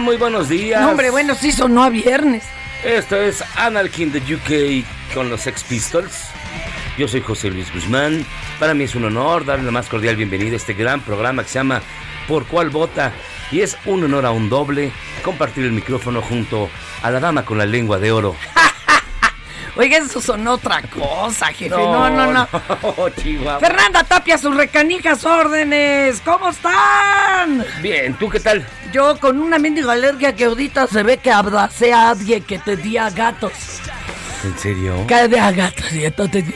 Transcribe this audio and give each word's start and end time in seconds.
Muy 0.00 0.16
buenos 0.16 0.48
días. 0.48 0.80
No, 0.80 0.90
hombre, 0.90 1.10
bueno, 1.10 1.34
sí 1.34 1.50
sonó 1.50 1.82
a 1.82 1.90
viernes. 1.90 2.44
Esto 2.84 3.16
es 3.16 3.42
Anarchy 3.56 4.04
in 4.04 4.12
the 4.12 4.34
UK 4.34 5.14
con 5.14 5.28
los 5.28 5.40
Sex 5.40 5.64
Pistols. 5.64 6.28
Yo 6.96 7.08
soy 7.08 7.20
José 7.20 7.50
Luis 7.50 7.72
Guzmán. 7.72 8.24
Para 8.60 8.74
mí 8.74 8.84
es 8.84 8.94
un 8.94 9.04
honor 9.04 9.44
darle 9.44 9.64
la 9.64 9.72
más 9.72 9.88
cordial 9.88 10.14
bienvenida 10.14 10.52
a 10.52 10.56
este 10.56 10.74
gran 10.74 11.00
programa 11.00 11.42
que 11.42 11.48
se 11.48 11.58
llama 11.58 11.82
Por 12.28 12.46
cuál 12.46 12.70
vota. 12.70 13.12
Y 13.50 13.60
es 13.60 13.76
un 13.86 14.04
honor 14.04 14.26
a 14.26 14.30
un 14.30 14.48
doble 14.48 14.92
compartir 15.22 15.64
el 15.64 15.72
micrófono 15.72 16.22
junto 16.22 16.70
a 17.02 17.10
la 17.10 17.18
dama 17.18 17.44
con 17.44 17.58
la 17.58 17.66
lengua 17.66 17.98
de 17.98 18.12
oro. 18.12 18.36
Oiga, 19.78 19.98
eso 19.98 20.20
sonó 20.20 20.54
otra 20.54 20.82
cosa, 20.82 21.46
jefe. 21.46 21.68
No, 21.68 22.10
no, 22.10 22.32
no. 22.32 22.48
Chihuahua. 23.22 23.60
Fernanda 23.60 24.02
Tapia, 24.02 24.36
sus 24.36 24.56
recanijas 24.56 25.24
órdenes. 25.24 26.20
¿Cómo 26.24 26.50
están? 26.50 27.64
Bien, 27.80 28.12
¿tú 28.14 28.28
qué 28.28 28.40
tal? 28.40 28.66
Yo 28.92 29.16
con 29.20 29.40
una 29.40 29.56
mendiga 29.58 29.92
alergia 29.92 30.34
que 30.34 30.46
ahorita 30.46 30.88
se 30.88 31.04
ve 31.04 31.18
que 31.18 31.30
abracé 31.30 31.92
a 31.92 32.10
alguien 32.10 32.42
que. 32.42 32.58
Que 32.58 32.76
de 32.76 32.98
a 32.98 33.08
gatos 33.08 33.52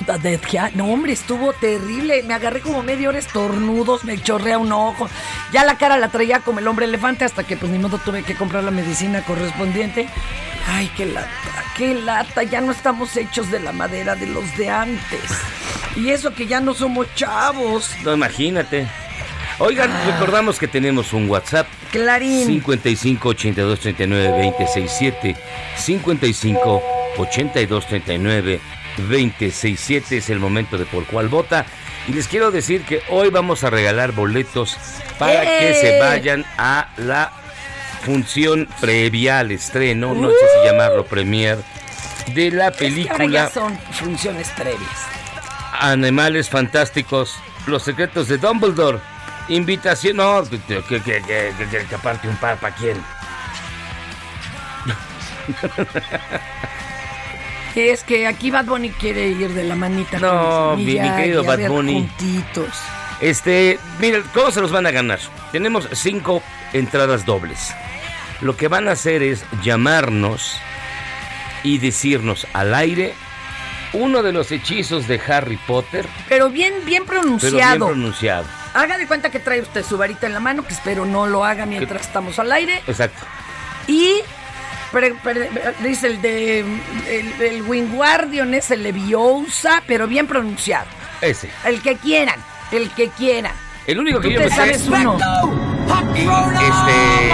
una 0.05 0.15
alergia. 0.15 0.71
No, 0.75 0.87
hombre, 0.87 1.13
estuvo 1.13 1.53
terrible. 1.53 2.23
Me 2.23 2.35
agarré 2.35 2.61
como 2.61 2.83
media 2.83 3.09
hora 3.09 3.19
estornudos, 3.19 4.05
me 4.05 4.19
chorrea 4.19 4.59
un 4.59 4.73
ojo. 4.73 5.09
Ya 5.53 5.65
la 5.65 5.77
cara 5.77 5.97
la 5.97 6.09
traía 6.09 6.41
como 6.41 6.59
el 6.59 6.69
hombre 6.69 6.87
elefante 6.87 7.25
hasta 7.25 7.45
que 7.45 7.57
pues 7.57 7.71
ni 7.71 7.79
modo 7.79 7.99
tuve 7.99 8.23
que 8.23 8.35
comprar 8.35 8.65
la 8.65 8.71
medicina 8.71 9.23
correspondiente. 9.23 10.09
Ay, 10.69 10.91
qué 10.97 11.07
lata, 11.07 11.29
qué 11.77 11.95
lata. 11.95 12.43
Ya 12.45 12.61
no 12.61 12.73
estamos 12.73 13.17
hechos 13.17 13.51
de 13.51 13.61
la 13.61 13.73
madera 13.73 14.15
de 14.15 14.27
los 14.27 14.57
de 14.57 14.71
antes. 14.71 15.21
Y 15.97 16.11
eso 16.11 16.35
que 16.35 16.47
ya 16.47 16.61
no 16.61 16.75
somos 16.75 17.13
chavos. 17.15 17.91
No, 18.05 18.15
imagínate. 18.15 18.87
Oigan, 19.59 19.91
recordamos 20.07 20.59
que 20.59 20.67
tenemos 20.67 21.13
un 21.13 21.29
WhatsApp 21.29 21.67
Clarín. 21.91 22.47
55 22.47 23.29
82 23.29 23.81
39 23.81 24.29
267 24.29 25.37
55 25.77 27.02
82 27.23 27.87
39 27.87 28.61
267 28.99 30.19
es 30.19 30.31
el 30.31 30.39
momento 30.39 30.77
de 30.79 30.85
por 30.87 31.05
cuál 31.07 31.29
vota 31.29 31.65
y 32.09 32.13
les 32.13 32.29
quiero 32.29 32.51
decir 32.51 32.83
que 32.85 33.03
hoy 33.09 33.31
vamos 33.31 33.65
a 33.65 33.71
regalar 33.71 34.13
boletos 34.13 34.77
para 35.19 35.41
que 35.43 35.71
¡Eh! 35.71 35.75
se 35.81 35.99
vayan 36.01 36.45
a 36.59 36.89
la 36.97 37.33
función 38.05 38.69
previa 38.81 39.39
al 39.39 39.53
estreno, 39.53 40.13
no 40.15 40.29
sé 40.31 40.37
si 40.37 40.69
llamarlo 40.69 41.07
premier 41.07 41.59
de 42.35 42.51
la 42.51 42.69
Es 42.69 42.77
que 42.77 42.87
ahora 42.87 42.95
ya 42.99 43.17
película 43.17 43.51
son 43.51 43.79
funciones 43.93 44.49
previas. 44.51 44.91
Animales 45.81 46.49
Fantásticos, 46.49 47.37
Los 47.67 47.83
Secretos 47.83 48.29
de 48.29 48.39
Dumbledore. 48.39 48.99
Invitación, 49.49 50.17
no, 50.19 50.43
que, 50.49 50.61
que- 51.01 51.03
que 51.03 51.95
aparte 51.95 52.29
un 52.29 52.37
par 52.37 52.59
para 52.59 52.75
quién. 52.77 52.97
Es 57.75 58.05
que 58.05 58.27
aquí 58.27 58.51
Bad 58.51 58.67
Bunny 58.67 58.91
quiere 58.91 59.29
ir 59.29 59.51
de 59.55 59.65
la 59.65 59.75
manita. 59.75 60.19
No, 60.19 60.77
mi- 60.77 60.95
querido 60.97 61.43
Bad 61.45 61.69
Bunny. 61.69 61.95
Juntitos. 62.19 62.69
Este, 63.21 63.79
miren, 64.01 64.23
¿cómo 64.35 64.51
se 64.51 64.61
los 64.61 64.73
van 64.73 64.87
a 64.87 64.91
ganar? 64.91 65.21
Tenemos 65.53 65.89
cinco 65.93 66.43
entradas 66.73 67.25
dobles. 67.25 67.73
Lo 68.41 68.57
que 68.57 68.69
van 68.69 68.89
a 68.89 68.93
hacer 68.93 69.23
es 69.23 69.45
llamarnos 69.63 70.59
y 71.63 71.79
decirnos 71.79 72.47
al 72.53 72.75
aire 72.75 73.15
uno 73.93 74.23
de 74.23 74.33
los 74.33 74.51
hechizos 74.51 75.07
de 75.07 75.21
Harry 75.29 75.59
Potter, 75.67 76.07
Pero 76.29 76.49
bien, 76.51 76.73
bien 76.85 77.05
pero 77.07 77.21
bien 77.23 77.39
pronunciado. 77.39 77.87
pronunciado. 77.87 78.47
Haga 78.75 78.97
de 78.99 79.07
cuenta 79.07 79.31
que 79.31 79.39
trae 79.39 79.61
usted 79.61 79.85
su 79.85 79.99
varita 79.99 80.27
en 80.27 80.33
la 80.33 80.41
mano, 80.41 80.67
que 80.67 80.73
espero 80.73 81.05
no 81.05 81.27
lo 81.27 81.45
haga 81.45 81.67
mientras 81.67 82.03
estamos 82.07 82.39
al 82.39 82.51
aire. 82.53 82.83
Exacto. 82.87 83.25
Y 83.87 84.21
dice 85.83 86.07
el 86.07 86.23
de 86.23 86.61
el, 86.61 87.43
el 87.43 87.63
Wingardium 87.63 88.55
es 88.55 88.71
el 88.71 88.83
Leviosa, 88.83 89.83
pero 89.87 90.07
bien 90.07 90.27
pronunciado. 90.27 90.87
Ese. 91.21 91.51
El 91.65 91.81
que 91.83 91.97
quieran, 91.97 92.39
el 92.71 92.91
que 92.91 93.09
quieran. 93.09 93.53
El 93.87 93.99
único 93.99 94.21
que 94.21 94.33
yo 94.33 94.41
me 94.41 94.51
sé. 94.51 94.89
uno. 94.89 95.19
Este. 96.15 97.33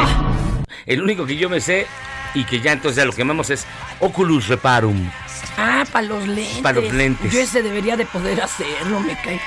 El 0.87 1.03
único 1.03 1.27
que 1.27 1.37
yo 1.37 1.51
me 1.51 1.61
sé 1.61 1.87
y 2.35 2.45
que 2.45 2.61
ya 2.61 2.73
entonces 2.73 2.97
ya 2.97 3.05
lo 3.05 3.13
quemamos 3.13 3.51
es 3.51 3.67
Oculus 4.01 4.49
Reparum. 4.49 5.11
Ah, 5.57 5.85
para 5.91 6.07
los 6.07 6.27
lentes. 6.27 6.63
Pa' 6.63 6.73
los 6.73 6.93
lentes. 6.93 7.33
Yo 7.33 7.41
ese 7.41 7.63
debería 7.63 7.97
de 7.97 8.07
poder 8.07 8.41
hacerlo, 8.41 9.01
me 9.01 9.15
cae. 9.21 9.41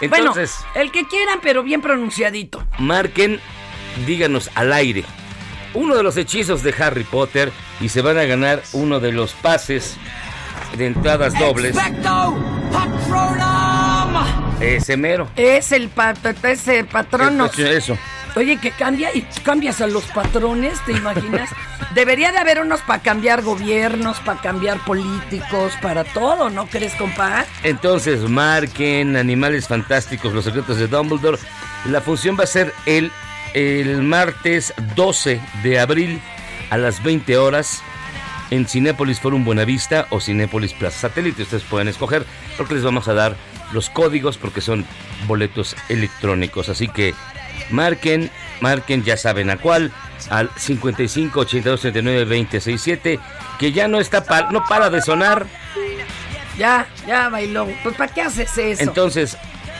Entonces- 0.00 0.56
bueno, 0.64 0.80
el 0.82 0.92
que 0.92 1.06
quieran, 1.06 1.38
pero 1.42 1.62
bien 1.62 1.80
pronunciadito. 1.80 2.66
Marquen, 2.78 3.40
díganos 4.06 4.50
al 4.54 4.72
aire 4.72 5.04
uno 5.74 5.96
de 5.96 6.02
los 6.02 6.16
hechizos 6.16 6.62
de 6.62 6.74
Harry 6.78 7.04
Potter 7.04 7.52
y 7.80 7.88
se 7.88 8.00
van 8.00 8.18
a 8.18 8.24
ganar 8.24 8.62
uno 8.72 9.00
de 9.00 9.12
los 9.12 9.32
pases 9.32 9.96
de 10.76 10.86
entradas 10.86 11.38
dobles. 11.38 11.76
Ese 14.60 14.96
mero. 14.96 15.28
Es 15.36 15.72
el 15.72 15.88
pat 15.88 16.18
ese 16.44 16.84
patrono. 16.84 17.50
Eso. 17.56 17.98
Oye, 18.36 18.56
que 18.56 18.72
cambia 18.72 19.14
y 19.14 19.22
cambias 19.44 19.80
a 19.80 19.86
los 19.86 20.04
patrones, 20.06 20.84
¿te 20.84 20.92
imaginas? 20.92 21.50
Debería 21.94 22.32
de 22.32 22.38
haber 22.38 22.60
unos 22.60 22.80
para 22.80 23.00
cambiar 23.00 23.42
gobiernos, 23.42 24.18
para 24.20 24.40
cambiar 24.40 24.84
políticos, 24.84 25.72
para 25.80 26.02
todo, 26.02 26.50
¿no 26.50 26.66
crees, 26.66 26.94
compa? 26.94 27.44
Entonces, 27.62 28.28
marquen 28.28 29.16
Animales 29.16 29.68
Fantásticos, 29.68 30.32
Los 30.32 30.44
Secretos 30.44 30.78
de 30.78 30.88
Dumbledore. 30.88 31.38
La 31.88 32.00
función 32.00 32.36
va 32.36 32.42
a 32.42 32.48
ser 32.48 32.74
el, 32.86 33.12
el 33.54 34.02
martes 34.02 34.74
12 34.96 35.40
de 35.62 35.80
abril 35.80 36.20
a 36.70 36.76
las 36.76 37.02
20 37.02 37.36
horas 37.38 37.82
en 38.50 38.66
Cinépolis 38.66 39.20
Forum 39.20 39.44
Buenavista 39.44 40.06
o 40.10 40.20
Cinépolis 40.20 40.72
Plaza 40.74 41.08
Satélite. 41.08 41.42
Ustedes 41.42 41.62
pueden 41.64 41.88
escoger 41.88 42.24
porque 42.56 42.74
les 42.74 42.82
vamos 42.84 43.08
a 43.08 43.14
dar 43.14 43.36
los 43.72 43.90
códigos 43.90 44.36
porque 44.36 44.60
son 44.60 44.84
boletos 45.26 45.74
electrónicos. 45.88 46.68
Así 46.68 46.88
que 46.88 47.14
marquen, 47.70 48.30
marquen, 48.60 49.02
ya 49.04 49.16
saben 49.16 49.50
a 49.50 49.56
cuál, 49.56 49.90
al 50.30 50.50
55 50.56 51.40
82 51.40 51.80
39 51.80 52.24
20 52.24 52.60
67, 52.60 53.18
que 53.58 53.72
ya 53.72 53.88
no 53.88 54.00
está 54.00 54.24
pa- 54.24 54.50
no 54.50 54.64
para 54.64 54.90
de 54.90 55.00
sonar. 55.00 55.46
Ya, 56.58 56.86
ya 57.06 57.28
bailó. 57.30 57.66
Pues 57.82 57.96
¿para 57.96 58.12
qué 58.12 58.22
haces 58.22 58.56
eso? 58.58 58.82
Entonces, 58.82 59.36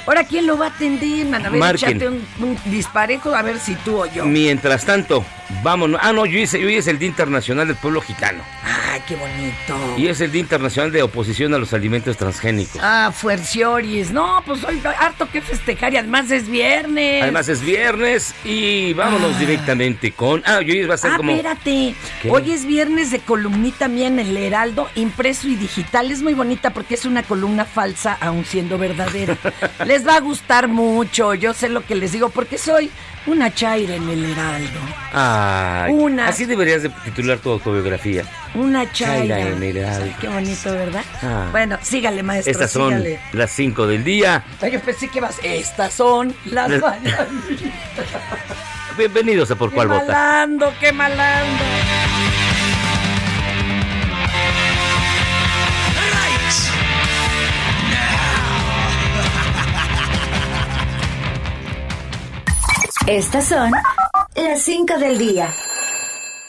Ahora, 0.06 0.24
¿quién 0.24 0.46
lo 0.46 0.58
va 0.58 0.66
a 0.66 0.68
atender, 0.70 1.26
man? 1.26 1.46
A 1.46 1.50
ver, 1.50 1.58
Marquen. 1.60 1.88
échate 1.96 2.08
un, 2.08 2.22
un 2.40 2.58
disparejo, 2.66 3.34
a 3.34 3.42
ver 3.42 3.58
si 3.58 3.74
tú 3.76 4.02
o 4.02 4.06
yo. 4.06 4.24
Mientras 4.26 4.84
tanto, 4.84 5.24
vámonos. 5.62 6.00
Ah, 6.02 6.12
no, 6.12 6.22
hoy 6.22 6.42
es, 6.42 6.54
hoy 6.54 6.74
es 6.76 6.86
el 6.86 6.98
Día 6.98 7.08
Internacional 7.08 7.66
del 7.66 7.76
Pueblo 7.76 8.00
Gitano. 8.00 8.42
Ay, 8.64 9.00
qué 9.06 9.16
bonito. 9.16 9.94
Y 9.98 10.08
es 10.08 10.20
el 10.20 10.30
Día 10.32 10.40
Internacional 10.40 10.92
de 10.92 11.02
Oposición 11.02 11.54
a 11.54 11.58
los 11.58 11.72
Alimentos 11.72 12.16
Transgénicos. 12.16 12.80
Ah, 12.82 13.12
Fuercioris. 13.14 14.10
No, 14.10 14.42
pues 14.46 14.64
hoy 14.64 14.80
harto 14.98 15.28
que 15.30 15.40
festejar 15.40 15.92
y 15.94 15.96
además 15.98 16.30
es 16.30 16.48
viernes. 16.48 17.22
Además 17.22 17.48
es 17.48 17.60
viernes 17.62 18.34
y 18.44 18.92
vámonos 18.94 19.38
directamente 19.38 20.12
con... 20.12 20.42
Ah, 20.46 20.58
hoy 20.58 20.84
va 20.84 20.94
a 20.94 20.98
ser 20.98 21.12
Ah, 21.12 21.16
como... 21.16 21.30
espérate. 21.32 21.94
¿Qué? 22.22 22.30
Hoy 22.30 22.52
es 22.52 22.64
viernes 22.66 23.10
de 23.10 23.18
columnita 23.20 23.88
mía 23.88 24.08
en 24.08 24.18
el 24.18 24.36
Heraldo, 24.36 24.88
impreso 24.94 25.48
y 25.48 25.56
digital. 25.56 26.10
Es 26.10 26.22
muy 26.22 26.34
bonita 26.34 26.70
porque 26.70 26.94
es 26.94 27.04
una 27.04 27.22
columna 27.22 27.64
falsa, 27.64 28.16
aun 28.20 28.44
siendo 28.44 28.78
verdadera. 28.78 29.36
les 29.86 30.06
va 30.06 30.16
a 30.16 30.20
gustar 30.20 30.68
mucho, 30.68 31.34
yo 31.34 31.52
sé 31.54 31.68
lo 31.68 31.84
que 31.84 31.94
les 31.94 32.12
digo, 32.12 32.30
porque 32.30 32.58
soy 32.58 32.90
una 33.26 33.52
chaira 33.52 33.94
en 33.96 34.08
el 34.08 34.24
Heraldo. 34.32 34.80
Ay, 35.12 35.92
Una. 35.92 36.28
Así 36.28 36.44
deberías 36.44 36.82
de 36.82 36.90
titular 36.90 37.38
tu 37.38 37.50
autobiografía. 37.50 38.24
Una 38.54 38.90
chaira. 38.92 39.36
Chaira 39.36 39.56
en 39.56 39.62
el 39.62 39.76
Heraldo. 39.76 40.14
Qué 40.20 40.28
bonito, 40.28 40.72
¿verdad? 40.72 41.04
Ah. 41.22 41.48
Bueno, 41.50 41.78
sígale, 41.82 42.22
maestro. 42.22 42.52
Estas 42.52 42.70
son 42.70 42.90
sígale. 42.90 43.20
las 43.32 43.50
5 43.52 43.86
del 43.86 44.04
día. 44.04 44.44
Ay, 44.60 44.72
Yo 44.72 44.80
pensé 44.80 45.08
que 45.08 45.20
vas. 45.20 45.38
Estas 45.42 45.92
son 45.94 46.34
las 46.46 46.68
mañanitas. 46.68 47.28
Bienvenidos 48.98 49.50
a 49.50 49.56
Por 49.56 49.70
Qué 49.70 49.76
Cuál 49.76 49.88
Vota. 49.88 50.04
malando, 50.06 50.72
qué 50.80 50.92
malando. 50.92 51.64
Estas 63.06 63.48
son 63.48 63.70
las 64.34 64.62
5 64.62 64.96
del 64.96 65.18
día. 65.18 65.52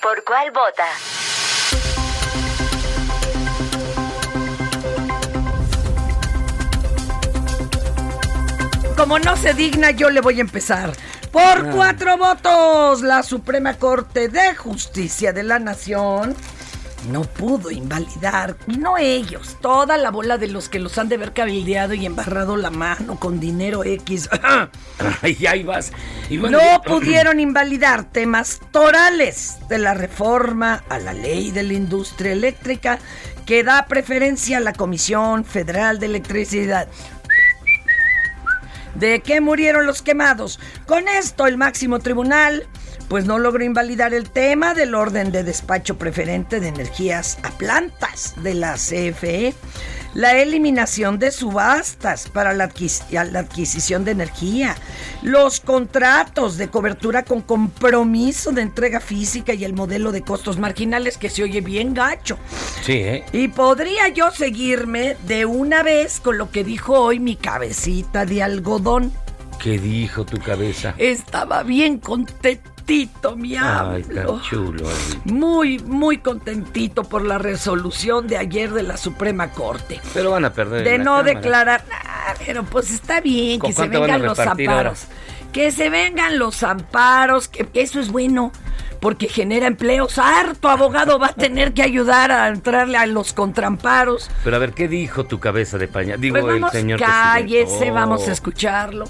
¿Por 0.01 0.23
cuál 0.23 0.51
vota? 0.51 0.85
Como 8.95 9.19
no 9.19 9.35
se 9.35 9.53
digna, 9.53 9.91
yo 9.91 10.09
le 10.09 10.21
voy 10.21 10.37
a 10.37 10.41
empezar. 10.41 10.93
Ah. 10.93 11.27
Por 11.29 11.71
cuatro 11.71 12.17
votos, 12.17 13.01
la 13.01 13.21
Suprema 13.21 13.73
Corte 13.73 14.29
de 14.29 14.55
Justicia 14.55 15.33
de 15.33 15.43
la 15.43 15.59
Nación 15.59 16.37
no 17.05 17.23
pudo 17.23 17.71
invalidar, 17.71 18.57
y 18.67 18.77
no 18.77 18.97
ellos, 18.97 19.57
toda 19.61 19.97
la 19.97 20.11
bola 20.11 20.37
de 20.37 20.47
los 20.47 20.69
que 20.69 20.79
los 20.79 20.97
han 20.97 21.09
de 21.09 21.15
haber 21.15 21.33
cabildeado 21.33 21.93
y 21.93 22.05
embarrado 22.05 22.57
la 22.57 22.69
mano 22.69 23.19
con 23.19 23.39
dinero 23.39 23.83
X. 23.83 24.29
Ay, 25.21 25.45
ahí 25.45 25.63
vas. 25.63 25.91
Y 26.29 26.37
bueno, 26.37 26.59
No 26.59 26.81
pudieron 26.81 27.39
invalidar 27.39 28.05
temas 28.05 28.59
torales 28.71 29.57
de 29.69 29.77
la 29.77 29.93
reforma 29.93 30.83
a 30.89 30.99
la 30.99 31.13
ley 31.13 31.51
de 31.51 31.63
la 31.63 31.73
industria 31.73 32.31
eléctrica 32.31 32.99
que 33.45 33.63
da 33.63 33.85
preferencia 33.85 34.57
a 34.57 34.61
la 34.61 34.73
Comisión 34.73 35.45
Federal 35.45 35.99
de 35.99 36.07
Electricidad. 36.07 36.87
¿De 38.95 39.19
qué 39.19 39.41
murieron 39.41 39.85
los 39.85 40.01
quemados? 40.01 40.59
Con 40.85 41.07
esto 41.07 41.47
el 41.47 41.57
máximo 41.57 41.99
tribunal 41.99 42.67
pues 43.07 43.25
no 43.25 43.37
logró 43.39 43.63
invalidar 43.63 44.13
el 44.13 44.29
tema 44.29 44.73
del 44.73 44.95
orden 44.95 45.31
de 45.31 45.43
despacho 45.43 45.97
preferente 45.97 46.59
de 46.59 46.69
energías 46.69 47.37
a 47.43 47.51
plantas 47.51 48.33
de 48.41 48.53
la 48.55 48.73
CFE, 48.73 49.53
la 50.15 50.37
eliminación 50.41 51.19
de 51.19 51.31
subastas 51.31 52.29
para 52.29 52.53
la, 52.53 52.69
adquis- 52.69 53.03
la 53.09 53.39
adquisición 53.39 54.05
de 54.05 54.11
energía, 54.11 54.75
los 55.21 55.59
contratos 55.59 56.57
de 56.57 56.69
cobertura 56.69 57.23
con 57.23 57.41
compromiso 57.41 58.51
de 58.51 58.61
entrega 58.61 58.99
física 58.99 59.53
y 59.53 59.65
el 59.65 59.73
modelo 59.73 60.11
de 60.11 60.21
costos 60.21 60.57
marginales 60.57 61.17
que 61.17 61.29
se 61.29 61.43
oye 61.43 61.61
bien 61.61 61.93
gacho. 61.93 62.37
Sí, 62.83 62.93
¿eh? 62.93 63.25
Y 63.33 63.49
podría 63.49 64.07
yo 64.07 64.31
seguirme 64.31 65.17
de 65.27 65.45
una 65.45 65.83
vez 65.83 66.19
con 66.19 66.37
lo 66.37 66.49
que 66.49 66.63
dijo 66.63 66.93
hoy 66.99 67.19
mi 67.19 67.35
cabecita 67.35 68.25
de 68.25 68.41
algodón. 68.41 69.11
¿Qué 69.61 69.79
dijo 69.79 70.25
tu 70.25 70.37
cabeza? 70.39 70.93
Estaba 70.97 71.63
bien 71.63 71.97
contentito, 72.85 73.35
mi 73.35 73.55
Ay, 73.55 74.05
chulo. 74.47 74.87
Muy, 75.25 75.79
muy 75.79 76.19
contentito 76.19 77.03
por 77.03 77.25
la 77.25 77.37
resolución 77.37 78.27
de 78.27 78.37
ayer 78.37 78.71
de 78.71 78.83
la 78.83 78.97
Suprema 78.97 79.49
Corte. 79.49 79.99
Pero 80.13 80.31
van 80.31 80.45
a 80.45 80.53
perder. 80.53 80.83
De 80.83 80.97
no 80.99 81.17
Cámara. 81.17 81.23
declarar. 81.23 81.85
Ah, 81.91 82.33
pero 82.45 82.63
pues 82.63 82.91
está 82.91 83.21
bien 83.21 83.59
¿Con 83.59 83.69
que 83.69 83.75
se 83.75 83.87
vengan 83.87 84.21
los 84.21 84.39
amparos. 84.39 85.05
Que 85.51 85.71
se 85.71 85.89
vengan 85.89 86.37
los 86.37 86.63
amparos, 86.63 87.47
que 87.47 87.67
eso 87.75 87.99
es 88.01 88.11
bueno, 88.11 88.51
porque 88.99 89.29
genera 89.29 89.67
empleos. 89.67 90.17
Harto 90.19 90.69
abogado 90.69 91.17
va 91.17 91.27
a 91.27 91.33
tener 91.33 91.73
que 91.73 91.81
ayudar 91.81 92.29
a 92.31 92.49
entrarle 92.49 92.97
a 92.97 93.05
los 93.05 93.33
contramparos. 93.33 94.29
Pero 94.43 94.57
a 94.57 94.59
ver, 94.59 94.73
¿qué 94.73 94.87
dijo 94.89 95.23
tu 95.23 95.39
cabeza 95.39 95.77
de 95.77 95.87
pañal? 95.87 96.19
Digo, 96.19 96.33
Pues 96.39 96.45
vamos, 96.45 96.73
el 96.75 96.81
señor 96.81 96.99
cállese, 96.99 97.63
presidente. 97.63 97.91
Oh. 97.91 97.93
vamos 97.93 98.27
a 98.27 98.31
escucharlo. 98.33 99.05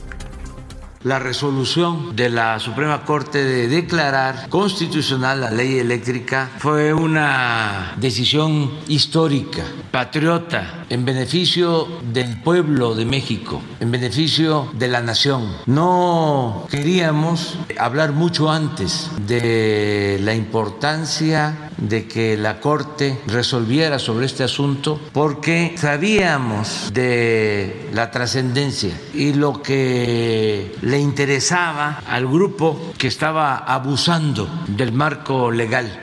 La 1.05 1.19
resolución 1.19 2.15
de 2.15 2.29
la 2.31 2.59
Suprema 2.59 3.05
Corte 3.05 3.43
de 3.43 3.67
declarar 3.67 4.49
constitucional 4.49 5.39
la 5.39 5.51
ley 5.51 5.77
eléctrica 5.77 6.49
fue 6.57 6.95
una 6.95 7.93
decisión 7.97 8.71
histórica, 8.87 9.61
patriota, 9.91 10.85
en 10.89 11.05
beneficio 11.05 11.87
del 12.11 12.41
pueblo 12.41 12.95
de 12.95 13.05
México, 13.05 13.61
en 13.79 13.91
beneficio 13.91 14.67
de 14.73 14.87
la 14.87 15.01
nación. 15.01 15.47
No 15.67 16.65
queríamos 16.71 17.59
hablar 17.77 18.11
mucho 18.11 18.49
antes 18.49 19.11
de 19.27 20.19
la 20.23 20.33
importancia 20.33 21.64
de 21.77 22.07
que 22.07 22.37
la 22.37 22.59
Corte 22.59 23.19
resolviera 23.27 23.99
sobre 23.99 24.25
este 24.25 24.43
asunto 24.43 24.99
porque 25.11 25.75
sabíamos 25.77 26.91
de 26.93 27.89
la 27.93 28.11
trascendencia 28.11 28.91
y 29.13 29.33
lo 29.33 29.61
que 29.61 30.75
le 30.81 30.99
interesaba 30.99 32.01
al 32.07 32.27
grupo 32.27 32.93
que 32.97 33.07
estaba 33.07 33.57
abusando 33.57 34.47
del 34.67 34.91
marco 34.93 35.51
legal. 35.51 36.01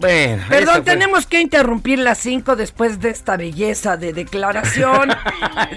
Bueno, 0.00 0.42
Perdón, 0.50 0.74
fue- 0.74 0.82
tenemos 0.82 1.24
que 1.26 1.40
interrumpir 1.40 1.98
las 1.98 2.18
5 2.18 2.56
después 2.56 3.00
de 3.00 3.08
esta 3.10 3.36
belleza 3.38 3.96
de 3.96 4.12
declaración. 4.12 5.10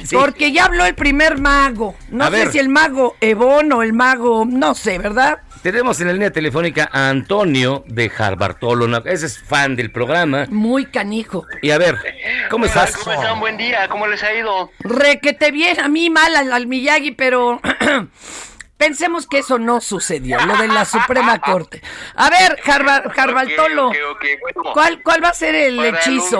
Sí. 0.04 0.16
Porque 0.16 0.52
ya 0.52 0.66
habló 0.66 0.86
el 0.86 0.96
primer 0.96 1.40
mago. 1.40 1.96
No 2.10 2.26
A 2.26 2.28
sé 2.30 2.36
ver. 2.38 2.52
si 2.52 2.60
el 2.60 2.70
mago 2.70 3.16
Ebon 3.22 3.72
o 3.74 3.82
el 3.84 3.94
mago, 3.94 4.46
no 4.46 4.74
sé, 4.76 4.98
¿verdad? 4.98 5.40
Tenemos 5.68 6.00
en 6.00 6.08
la 6.08 6.14
línea 6.14 6.32
telefónica 6.32 6.90
a 6.94 7.10
Antonio 7.10 7.84
de 7.88 8.10
Harbartolo. 8.18 8.86
una- 8.86 9.02
Ese 9.04 9.26
es 9.26 9.38
fan 9.38 9.76
del 9.76 9.92
programa. 9.92 10.46
Muy 10.50 10.86
canijo. 10.86 11.46
Y 11.62 11.72
a 11.72 11.78
ver, 11.78 11.98
¿cómo 12.50 12.64
estás? 12.64 12.96
¿Cómo 12.96 13.12
están? 13.12 13.38
Buen 13.42 13.58
día, 13.58 13.86
¿cómo 13.90 14.08
les 14.08 14.24
ha 14.24 14.34
ido? 14.34 14.72
Re 14.80 15.20
que 15.20 15.34
te 15.34 15.52
viene 15.52 15.82
a 15.82 15.90
mí 15.90 16.10
mal 16.10 16.34
al, 16.38 16.54
al 16.54 16.68
Miyagi, 16.68 17.12
pero 17.12 17.60
Pensemos 18.78 19.28
que 19.28 19.40
eso 19.40 19.60
no 19.60 19.82
sucedió, 19.82 20.40
lo 20.46 20.56
de 20.56 20.70
la 20.70 20.86
Suprema 20.86 21.38
Corte. 21.42 21.82
A 22.16 22.30
ver, 22.30 22.58
Jarba- 22.64 23.12
Jarbaltolo, 23.14 23.88
Ok, 23.90 23.96
ok, 24.12 24.16
ok, 24.16 24.26
bueno. 24.56 24.72
¿cuál, 24.74 25.04
¿cuál 25.04 25.22
va 25.22 25.30
a 25.30 25.34
ser 25.34 25.54
el 25.54 25.84
hechizo? 25.84 26.40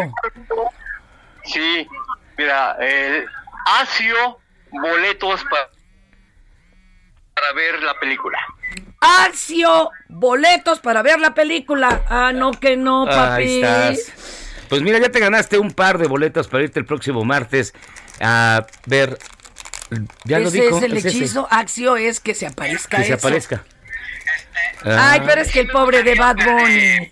Sí, 1.44 1.86
mira, 2.38 2.78
el 2.80 3.26
Asio 3.82 4.40
boletos 4.72 5.44
pa- 5.50 5.70
para 7.34 7.52
ver 7.56 7.84
la 7.84 7.94
película. 8.00 8.40
Axio, 9.00 9.92
boletos 10.10 10.80
para 10.80 11.02
ver 11.02 11.20
la 11.20 11.34
película. 11.34 12.02
Ah, 12.10 12.32
no, 12.34 12.52
que 12.52 12.76
no, 12.78 13.06
papi. 13.06 13.44
Ahí 13.44 13.94
estás. 13.94 14.14
Pues 14.70 14.82
mira, 14.82 15.00
ya 15.00 15.10
te 15.10 15.20
ganaste 15.20 15.58
un 15.60 15.72
par 15.72 15.98
de 15.98 16.08
boletos 16.08 16.48
para 16.48 16.64
irte 16.64 16.80
el 16.80 16.86
próximo 16.86 17.24
martes 17.24 17.74
a 18.20 18.66
ver. 18.86 19.18
Ya 20.26 20.40
lo 20.40 20.50
Ese 20.50 20.62
dijo. 20.64 20.78
es 20.78 20.84
el 20.84 20.98
ese. 20.98 21.08
hechizo. 21.10 21.48
Axio 21.50 21.96
es 21.96 22.20
que 22.20 22.34
se 22.34 22.46
aparezca 22.48 22.98
Que 22.98 23.04
se 23.06 23.14
aparezca. 23.14 23.64
Ay, 24.84 25.22
pero 25.26 25.42
es 25.42 25.52
que 25.52 25.62
el 25.62 25.68
pobre 25.70 26.04
de 26.04 26.16
Bad 26.16 26.36
Bunny. 26.44 27.12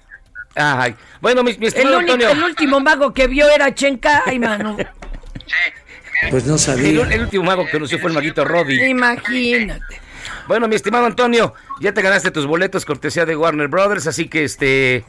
Ay. 0.56 0.96
Bueno, 1.22 1.44
mi, 1.44 1.52
mi 1.54 1.58
El, 1.58 1.64
estimado 1.68 1.98
uni- 2.00 2.04
Antonio. 2.12 2.30
el 2.32 2.44
último 2.44 2.80
mago 2.82 3.14
que 3.14 3.28
vio 3.28 3.50
era 3.50 3.74
Chenka. 3.74 4.24
Ay, 4.26 4.40
mano. 4.40 4.76
Pues 6.30 6.46
no 6.46 6.56
El, 6.74 7.12
el 7.14 7.22
último 7.22 7.44
mago 7.44 7.66
que 7.66 7.72
conoció 7.72 8.00
fue 8.00 8.10
el 8.10 8.16
maguito 8.16 8.44
Roddy. 8.44 8.84
Imagínate. 8.84 10.02
Bueno, 10.48 10.68
mi 10.68 10.76
estimado 10.76 11.06
Antonio, 11.06 11.54
ya 11.80 11.94
te 11.94 12.02
ganaste 12.02 12.32
tus 12.32 12.46
boletos 12.46 12.86
cortesía 12.86 13.26
de 13.26 13.36
Warner 13.36 13.68
Brothers, 13.68 14.06
así 14.08 14.28
que 14.28 14.44
este, 14.44 15.04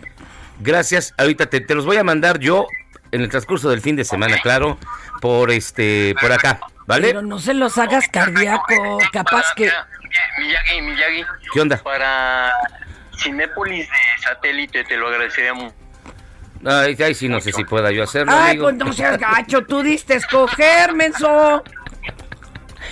gracias. 0.60 1.14
Ahorita 1.18 1.46
te, 1.46 1.60
te 1.60 1.74
los 1.74 1.84
voy 1.84 1.98
a 1.98 2.04
mandar 2.04 2.38
yo 2.38 2.66
en 3.12 3.20
el 3.20 3.28
transcurso 3.28 3.68
del 3.68 3.80
fin 3.80 3.96
de 3.96 4.04
semana, 4.04 4.38
claro, 4.42 4.78
por 5.20 5.50
este, 5.50 6.14
por 6.20 6.32
acá, 6.32 6.60
¿vale? 6.86 7.08
Pero 7.08 7.22
no 7.22 7.38
se 7.38 7.52
los 7.54 7.76
hagas 7.78 8.08
cardíaco. 8.08 8.98
Capaz 9.12 9.52
que. 9.54 9.70
Miyagi, 10.38 10.80
Miyagi. 10.82 11.24
¿Qué 11.52 11.60
onda? 11.60 11.76
Para 11.82 12.50
Cinépolis 13.18 13.86
de 13.86 14.22
satélite, 14.22 14.84
te 14.84 14.96
lo 14.96 15.08
agradecería 15.08 15.52
mucho. 15.52 15.74
Ay, 16.64 16.96
ay, 17.04 17.14
sí, 17.14 17.28
no 17.28 17.40
sé 17.40 17.52
si 17.52 17.64
pueda 17.64 17.92
yo 17.92 18.02
hacerlo, 18.02 18.32
Ay, 18.34 18.52
amigo. 18.52 18.64
pues 18.64 18.76
no 18.76 18.92
seas 18.92 19.18
gacho. 19.18 19.64
Tú 19.66 19.82
diste 19.82 20.14
escoger, 20.14 20.94
menso. 20.94 21.62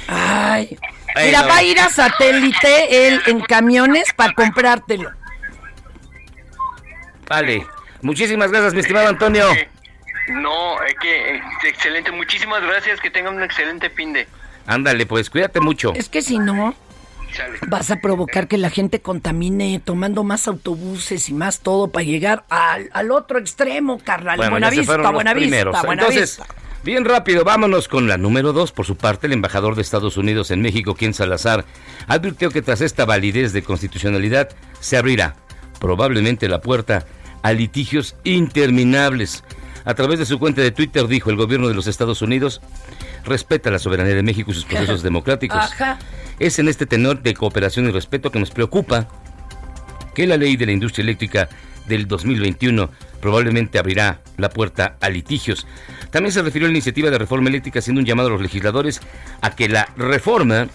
Ay. 0.07 0.77
Ay, 1.15 1.27
Mira, 1.27 1.43
no. 1.43 1.49
va 1.49 1.57
a 1.59 1.63
ir 1.63 1.79
a 1.81 1.89
satélite 1.91 3.07
él 3.09 3.21
en 3.27 3.41
camiones 3.41 4.13
para 4.15 4.33
comprártelo. 4.35 5.11
Vale. 7.29 7.67
Muchísimas 8.03 8.51
gracias, 8.51 8.75
mi 8.75 8.81
estimado 8.81 9.09
Antonio. 9.09 9.47
No, 10.29 10.83
es 10.83 10.95
que 11.01 11.37
eh, 11.37 11.43
excelente. 11.65 12.11
Muchísimas 12.11 12.63
gracias. 12.63 13.01
Que 13.01 13.11
tengan 13.11 13.37
un 13.37 13.43
excelente 13.43 13.91
fin 13.91 14.13
de. 14.13 14.27
Ándale, 14.67 15.07
pues, 15.07 15.31
cuídate 15.31 15.61
mucho. 15.61 15.93
Es 15.95 16.09
que 16.09 16.23
si 16.23 16.39
no, 16.39 16.75
Sale. 17.33 17.59
vas 17.67 17.91
a 17.91 17.97
provocar 17.97 18.49
que 18.49 18.57
la 18.59 18.71
gente 18.71 19.01
contamine 19.01 19.81
tomando 19.85 20.25
más 20.25 20.49
autobuses 20.49 21.29
y 21.29 21.35
más 21.35 21.61
todo 21.61 21.89
para 21.89 22.05
llegar 22.05 22.45
al, 22.49 22.91
al 22.93 23.11
otro 23.11 23.39
extremo, 23.39 23.99
carnal. 23.99 24.37
Bueno, 24.37 24.53
buena 24.53 24.69
ya 24.69 24.75
se 24.75 24.81
vista, 24.81 25.11
buena 25.11 25.35
primeros. 25.35 25.73
vista, 25.75 25.87
buena 25.87 26.03
Entonces, 26.03 26.39
vista. 26.39 26.55
Bien 26.85 27.05
rápido, 27.05 27.45
vámonos 27.45 27.89
con 27.89 28.07
la 28.07 28.19
número 28.19 28.53
dos. 28.53 28.71
Por 28.71 28.87
su 28.87 28.97
parte, 28.97 29.27
el 29.27 29.33
embajador 29.33 29.75
de 29.75 29.83
Estados 29.83 30.17
Unidos 30.17 30.51
en 30.51 30.61
México, 30.61 30.95
Ken 30.95 31.15
Salazar, 31.15 31.65
advirtió 32.07 32.51
que 32.51 32.63
tras 32.63 32.81
esta 32.81 33.05
validez 33.05 33.53
de 33.53 33.63
constitucionalidad 33.63 34.51
se 34.81 34.97
abrirá 34.97 35.37
probablemente 35.81 36.49
la 36.49 36.61
puerta 36.61 37.07
a 37.43 37.53
litigios 37.53 38.17
interminables. 38.25 39.43
A 39.85 39.95
través 39.95 40.19
de 40.19 40.27
su 40.27 40.39
cuenta 40.39 40.63
de 40.63 40.71
Twitter 40.71 41.07
dijo 41.09 41.31
el 41.31 41.37
gobierno 41.37 41.69
de 41.69 41.75
los 41.75 41.87
Estados 41.87 42.23
Unidos 42.23 42.61
respeta 43.25 43.71
la 43.71 43.79
soberanía 43.79 44.15
de 44.15 44.23
México 44.23 44.51
y 44.51 44.55
sus 44.55 44.65
procesos 44.65 45.03
democráticos. 45.03 45.59
Ajá. 45.59 45.99
Es 46.39 46.59
en 46.59 46.69
este 46.69 46.87
tenor 46.87 47.23
de 47.23 47.35
cooperación 47.35 47.87
y 47.87 47.91
respeto 47.91 48.31
que 48.31 48.41
nos 48.41 48.51
preocupa 48.51 49.09
que 50.15 50.27
la 50.27 50.37
ley 50.37 50.57
de 50.57 50.67
la 50.67 50.73
industria 50.73 51.03
eléctrica 51.03 51.49
del 51.87 52.07
2021 52.07 52.91
probablemente 53.25 53.79
abrirá 53.79 54.21
la 54.37 54.51
puerta 54.51 54.99
a 55.01 55.09
litigios. 55.09 55.67
También 56.11 56.31
se 56.31 56.43
refirió 56.43 56.67
a 56.67 56.69
la 56.69 56.75
iniciativa 56.75 57.09
de 57.09 57.17
reforma 57.17 57.49
eléctrica 57.49 57.79
haciendo 57.79 58.01
un 58.01 58.05
llamado 58.05 58.29
a 58.29 58.33
los 58.33 58.43
legisladores 58.43 59.01
a 59.41 59.57
que 59.57 59.67
la 59.67 59.89
reforma 59.97 60.69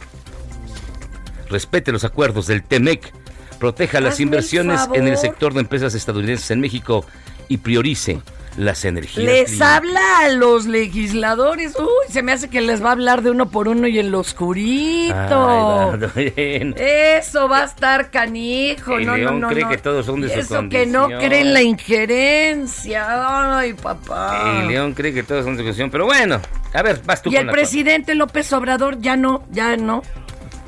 respete 1.48 1.91
los 1.91 2.06
acuerdos 2.06 2.48
del 2.48 2.63
TEMEC, 2.63 3.13
proteja 3.60 4.01
las 4.01 4.15
Hazme 4.15 4.24
inversiones 4.24 4.82
en 4.96 5.08
el 5.08 5.18
sector 5.18 5.53
de 5.53 5.60
empresas 5.60 5.94
estadounidenses 5.94 6.50
en 6.50 6.60
México 6.60 7.06
y 7.50 7.58
priorice 7.58 8.20
las 8.58 8.84
energías. 8.86 9.25
Les 9.25 9.62
habla 9.62 10.20
a 10.20 10.29
los 10.29 10.65
legisladores. 10.65 11.75
Uy, 11.79 12.12
se 12.12 12.24
me 12.24 12.32
hace 12.32 12.50
que 12.50 12.62
les 12.62 12.84
va 12.84 12.89
a 12.89 12.91
hablar 12.94 13.22
de 13.22 13.32
uno 13.32 13.50
por 13.50 13.68
uno 13.68 13.88
y 13.88 14.00
en 14.00 14.12
lo 14.12 14.20
oscurito. 14.20 15.13
Ay, 15.15 16.00
va, 16.00 16.08
bien. 16.15 16.75
Eso 16.77 17.48
va 17.48 17.62
a 17.62 17.65
estar 17.65 18.12
canijo. 18.12 18.98
El 18.98 19.06
no, 19.06 19.18
león 19.18 19.39
no, 19.39 19.48
no, 19.48 19.53
cree 19.53 19.63
no. 19.63 19.70
que 19.70 19.77
todos 19.77 20.06
son 20.06 20.22
de 20.22 20.27
Y 20.27 20.32
su 20.32 20.39
Eso 20.39 20.70
que 20.70 20.86
no 20.86 21.08
cree 21.08 21.41
en 21.41 21.53
la 21.53 21.62
injerencia. 21.62 23.58
Ay, 23.60 23.74
papá. 23.74 24.62
El 24.62 24.68
león 24.68 24.94
cree 24.94 25.13
que 25.13 25.24
todos 25.24 25.46
son 25.46 25.53
de 25.53 25.60
su 25.60 25.63
condición, 25.65 25.89
pero 25.89 26.06
bueno, 26.06 26.41
a 26.74 26.82
ver, 26.82 27.01
vas 27.06 27.22
tú 27.22 27.29
Y 27.29 27.34
con 27.34 27.41
el 27.41 27.48
la 27.48 27.53
presidente 27.53 28.15
López 28.15 28.51
Obrador 28.53 29.00
ya 29.00 29.15
no, 29.15 29.44
ya 29.51 29.77
no. 29.77 30.01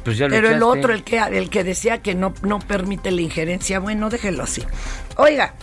Pues 0.03 0.17
ya 0.17 0.27
Pero 0.27 0.49
el 0.49 0.63
otro, 0.63 0.93
el 0.93 1.03
que, 1.03 1.19
el 1.19 1.49
que 1.49 1.63
decía 1.63 1.99
que 1.99 2.15
no, 2.15 2.33
no 2.41 2.57
permite 2.59 3.11
la 3.11 3.21
injerencia, 3.21 3.79
bueno, 3.79 4.09
déjelo 4.09 4.43
así. 4.43 4.63
Oiga, 5.15 5.53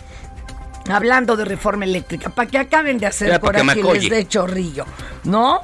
hablando 0.91 1.35
de 1.35 1.45
reforma 1.45 1.85
eléctrica, 1.85 2.29
para 2.29 2.49
que 2.49 2.57
acaben 2.57 2.97
de 2.97 3.05
hacer 3.07 3.29
Ya, 3.29 3.35
que 3.39 3.45
coraje 3.45 3.63
macolle. 3.63 4.01
les 4.01 4.09
de 4.09 4.27
chorrillo, 4.27 4.85
¿no? 5.23 5.61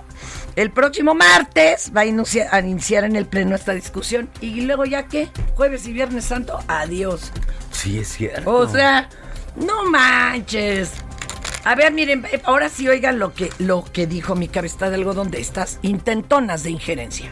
El 0.56 0.72
próximo 0.72 1.14
martes 1.14 1.92
va 1.96 2.02
a 2.02 2.06
iniciar, 2.06 2.48
a 2.52 2.60
iniciar 2.62 3.04
en 3.04 3.16
el 3.18 3.26
pleno 3.26 3.56
esta 3.56 3.74
discusión. 3.74 4.30
Y 4.40 4.62
luego 4.62 4.86
ya 4.86 5.08
que, 5.08 5.30
jueves 5.56 5.86
y 5.88 5.94
viernes 5.94 6.26
santo, 6.26 6.58
adiós. 6.68 7.32
Sí, 7.72 8.00
es 8.00 8.08
cierto. 8.14 8.50
O 8.50 8.68
sea, 8.70 9.10
no 9.58 9.84
manches. 9.90 10.92
A 11.66 11.76
ver, 11.76 11.92
miren, 11.92 12.26
eh, 12.32 12.42
ahora 12.46 12.70
sí 12.70 12.88
oigan 12.88 13.20
lo 13.20 13.34
que, 13.34 13.50
lo 13.58 13.84
que 13.84 14.08
dijo 14.08 14.36
mi 14.36 14.48
cabeza 14.48 14.90
de 14.90 14.96
algodón 14.96 15.30
de 15.32 15.42
estas 15.42 15.80
intentonas 15.82 16.64
de 16.64 16.70
injerencia. 16.72 17.32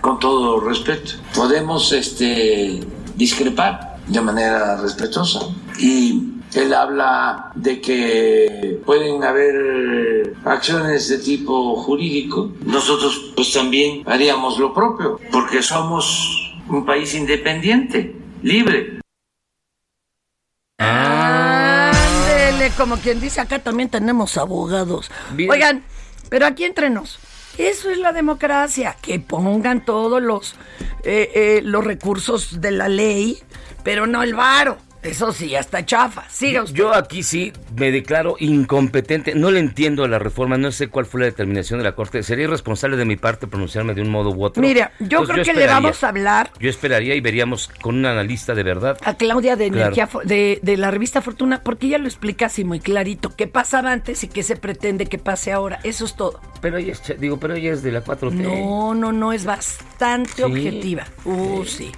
con 0.00 0.18
todo 0.18 0.60
respeto. 0.60 1.12
Podemos 1.34 1.92
este, 1.92 2.80
discrepar 3.16 3.96
de 4.06 4.20
manera 4.22 4.76
respetuosa. 4.80 5.40
Y 5.78 6.39
él 6.54 6.74
habla 6.74 7.52
de 7.54 7.80
que 7.80 8.80
pueden 8.84 9.22
haber 9.22 10.34
acciones 10.44 11.08
de 11.08 11.18
tipo 11.18 11.76
jurídico. 11.76 12.52
Nosotros 12.64 13.32
pues 13.36 13.52
también 13.52 14.02
haríamos 14.06 14.58
lo 14.58 14.74
propio, 14.74 15.20
porque 15.30 15.62
somos 15.62 16.52
un 16.68 16.84
país 16.84 17.14
independiente, 17.14 18.16
libre. 18.42 19.00
Ándele, 20.78 22.70
como 22.76 22.96
quien 22.96 23.20
dice, 23.20 23.40
acá 23.40 23.58
también 23.58 23.88
tenemos 23.88 24.36
abogados. 24.36 25.10
Bien. 25.32 25.50
Oigan, 25.50 25.84
pero 26.28 26.46
aquí 26.46 26.64
entrenos. 26.64 27.18
Eso 27.58 27.90
es 27.90 27.98
la 27.98 28.12
democracia, 28.12 28.96
que 29.02 29.18
pongan 29.18 29.84
todos 29.84 30.22
los, 30.22 30.54
eh, 31.02 31.30
eh, 31.34 31.60
los 31.62 31.84
recursos 31.84 32.60
de 32.60 32.70
la 32.70 32.88
ley, 32.88 33.38
pero 33.82 34.06
no 34.06 34.22
el 34.22 34.34
varo. 34.34 34.78
Eso 35.02 35.32
sí, 35.32 35.54
hasta 35.56 35.84
chafa. 35.86 36.28
Siga 36.28 36.62
usted. 36.62 36.76
Yo 36.76 36.94
aquí 36.94 37.22
sí 37.22 37.52
me 37.76 37.90
declaro 37.90 38.36
incompetente. 38.38 39.34
No 39.34 39.50
le 39.50 39.60
entiendo 39.60 40.04
a 40.04 40.08
la 40.08 40.18
reforma. 40.18 40.58
No 40.58 40.70
sé 40.72 40.88
cuál 40.88 41.06
fue 41.06 41.20
la 41.20 41.26
determinación 41.26 41.78
de 41.78 41.84
la 41.84 41.94
Corte. 41.94 42.22
Sería 42.22 42.44
irresponsable 42.44 42.96
de 42.96 43.04
mi 43.06 43.16
parte 43.16 43.46
pronunciarme 43.46 43.94
de 43.94 44.02
un 44.02 44.10
modo 44.10 44.30
u 44.30 44.44
otro. 44.44 44.62
Mira, 44.62 44.92
yo 44.98 45.20
Entonces, 45.20 45.32
creo 45.34 45.44
que 45.44 45.60
le 45.60 45.66
vamos 45.66 46.04
a 46.04 46.08
hablar 46.10 46.50
Yo 46.58 46.68
esperaría 46.68 47.14
y 47.14 47.20
veríamos 47.20 47.68
con 47.80 47.96
un 47.96 48.04
analista 48.06 48.54
de 48.54 48.62
verdad. 48.62 48.98
a 49.02 49.14
Claudia 49.14 49.56
de 49.56 49.68
Claro. 49.70 49.82
Energía 49.86 50.08
Fo- 50.08 50.22
de, 50.22 50.60
de 50.62 50.76
la 50.76 50.90
revista 50.90 51.22
Fortuna, 51.22 51.62
porque 51.62 51.86
ella 51.86 51.98
lo 51.98 52.06
explica 52.06 52.46
así 52.46 52.64
muy 52.64 52.80
clarito. 52.80 53.34
¿Qué 53.34 53.46
pasaba 53.46 53.92
antes 53.92 54.22
y 54.24 54.28
qué 54.28 54.42
se 54.42 54.56
pretende 54.56 55.06
que 55.06 55.16
pase 55.18 55.52
ahora? 55.52 55.80
Eso 55.82 56.04
es 56.04 56.14
todo. 56.14 56.40
Pero 56.60 56.76
ella 56.76 56.92
es, 56.92 57.02
digo, 57.18 57.38
pero 57.40 57.54
ella 57.54 57.72
es 57.72 57.82
de 57.82 57.92
la 57.92 58.04
4T. 58.04 58.32
No, 58.32 58.94
no, 58.94 59.12
no, 59.12 59.32
es 59.32 59.46
bastante 59.46 60.34
Sí. 60.36 60.42
objetiva. 60.42 61.06
Uh, 61.24 61.64
sí. 61.64 61.90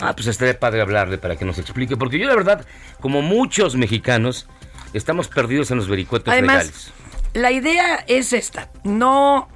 Ah, 0.00 0.14
pues 0.14 0.26
estaría 0.26 0.58
padre 0.58 0.80
hablarle 0.80 1.18
para 1.18 1.36
que 1.36 1.44
nos 1.44 1.58
explique. 1.58 1.96
Porque 1.96 2.18
yo, 2.18 2.26
la 2.28 2.34
verdad, 2.34 2.66
como 3.00 3.22
muchos 3.22 3.76
mexicanos, 3.76 4.46
estamos 4.92 5.28
perdidos 5.28 5.70
en 5.70 5.78
los 5.78 5.88
vericuetos 5.88 6.32
Además, 6.32 6.66
legales. 6.66 6.92
la 7.34 7.50
idea 7.52 8.04
es 8.06 8.32
esta, 8.32 8.70
no, 8.84 9.48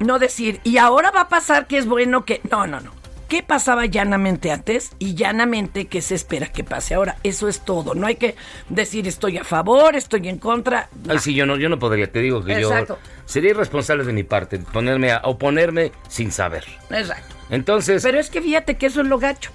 no 0.00 0.18
decir, 0.18 0.60
y 0.64 0.78
ahora 0.78 1.10
va 1.10 1.22
a 1.22 1.28
pasar 1.28 1.66
que 1.66 1.78
es 1.78 1.86
bueno 1.86 2.24
que... 2.24 2.40
No, 2.50 2.66
no, 2.66 2.80
no. 2.80 2.98
¿Qué 3.28 3.42
pasaba 3.42 3.84
llanamente 3.84 4.50
antes 4.50 4.92
y 4.98 5.14
llanamente 5.14 5.86
qué 5.86 6.00
se 6.00 6.14
espera 6.14 6.46
que 6.50 6.64
pase 6.64 6.94
ahora? 6.94 7.16
Eso 7.22 7.46
es 7.46 7.60
todo. 7.60 7.94
No 7.94 8.06
hay 8.06 8.16
que 8.16 8.36
decir 8.70 9.06
estoy 9.06 9.36
a 9.36 9.44
favor, 9.44 9.96
estoy 9.96 10.28
en 10.28 10.38
contra. 10.38 10.88
Ay, 11.06 11.18
sí, 11.18 11.34
yo 11.34 11.44
no, 11.44 11.58
yo 11.58 11.68
no 11.68 11.78
podría. 11.78 12.10
Te 12.10 12.20
digo 12.20 12.42
que 12.42 12.54
Exacto. 12.58 12.98
yo 13.02 13.10
sería 13.26 13.50
irresponsable 13.50 14.04
de 14.04 14.14
mi 14.14 14.22
parte 14.22 14.58
ponerme 14.58 15.12
a 15.12 15.20
oponerme 15.24 15.92
sin 16.08 16.32
saber. 16.32 16.64
Exacto. 16.88 17.34
Entonces, 17.50 18.02
Pero 18.02 18.18
es 18.20 18.30
que 18.30 18.40
fíjate 18.42 18.76
que 18.76 18.86
eso 18.86 19.00
es 19.00 19.06
lo 19.06 19.18
gacho. 19.18 19.50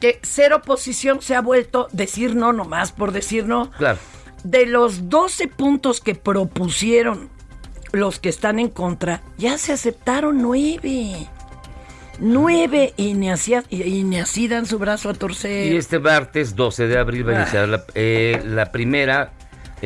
Que 0.00 0.18
ser 0.22 0.52
oposición 0.52 1.22
se 1.22 1.34
ha 1.34 1.40
vuelto 1.40 1.88
decir 1.92 2.34
no 2.36 2.52
nomás 2.52 2.92
por 2.92 3.12
decir 3.12 3.46
no. 3.46 3.70
claro. 3.72 3.98
De 4.44 4.66
los 4.66 5.08
12 5.08 5.48
puntos 5.48 6.00
que 6.00 6.14
propusieron 6.14 7.28
los 7.92 8.18
que 8.20 8.28
están 8.28 8.58
en 8.58 8.68
contra, 8.68 9.22
ya 9.38 9.58
se 9.58 9.72
aceptaron 9.72 10.40
nueve. 10.42 11.26
Nueve 12.18 12.94
y 12.96 13.14
ni, 13.14 13.30
hacía- 13.30 13.64
y- 13.68 14.02
ni 14.04 14.18
así 14.20 14.48
dan 14.48 14.64
su 14.66 14.78
brazo 14.78 15.10
a 15.10 15.14
torcer. 15.14 15.72
Y 15.72 15.76
este 15.76 15.98
martes 15.98 16.54
12 16.56 16.86
de 16.86 16.98
abril 16.98 17.28
va 17.28 17.32
a 17.32 17.36
Ah. 17.36 17.42
iniciar 17.42 17.68
la, 17.68 17.84
eh, 17.94 18.40
la 18.44 18.72
primera, 18.72 19.32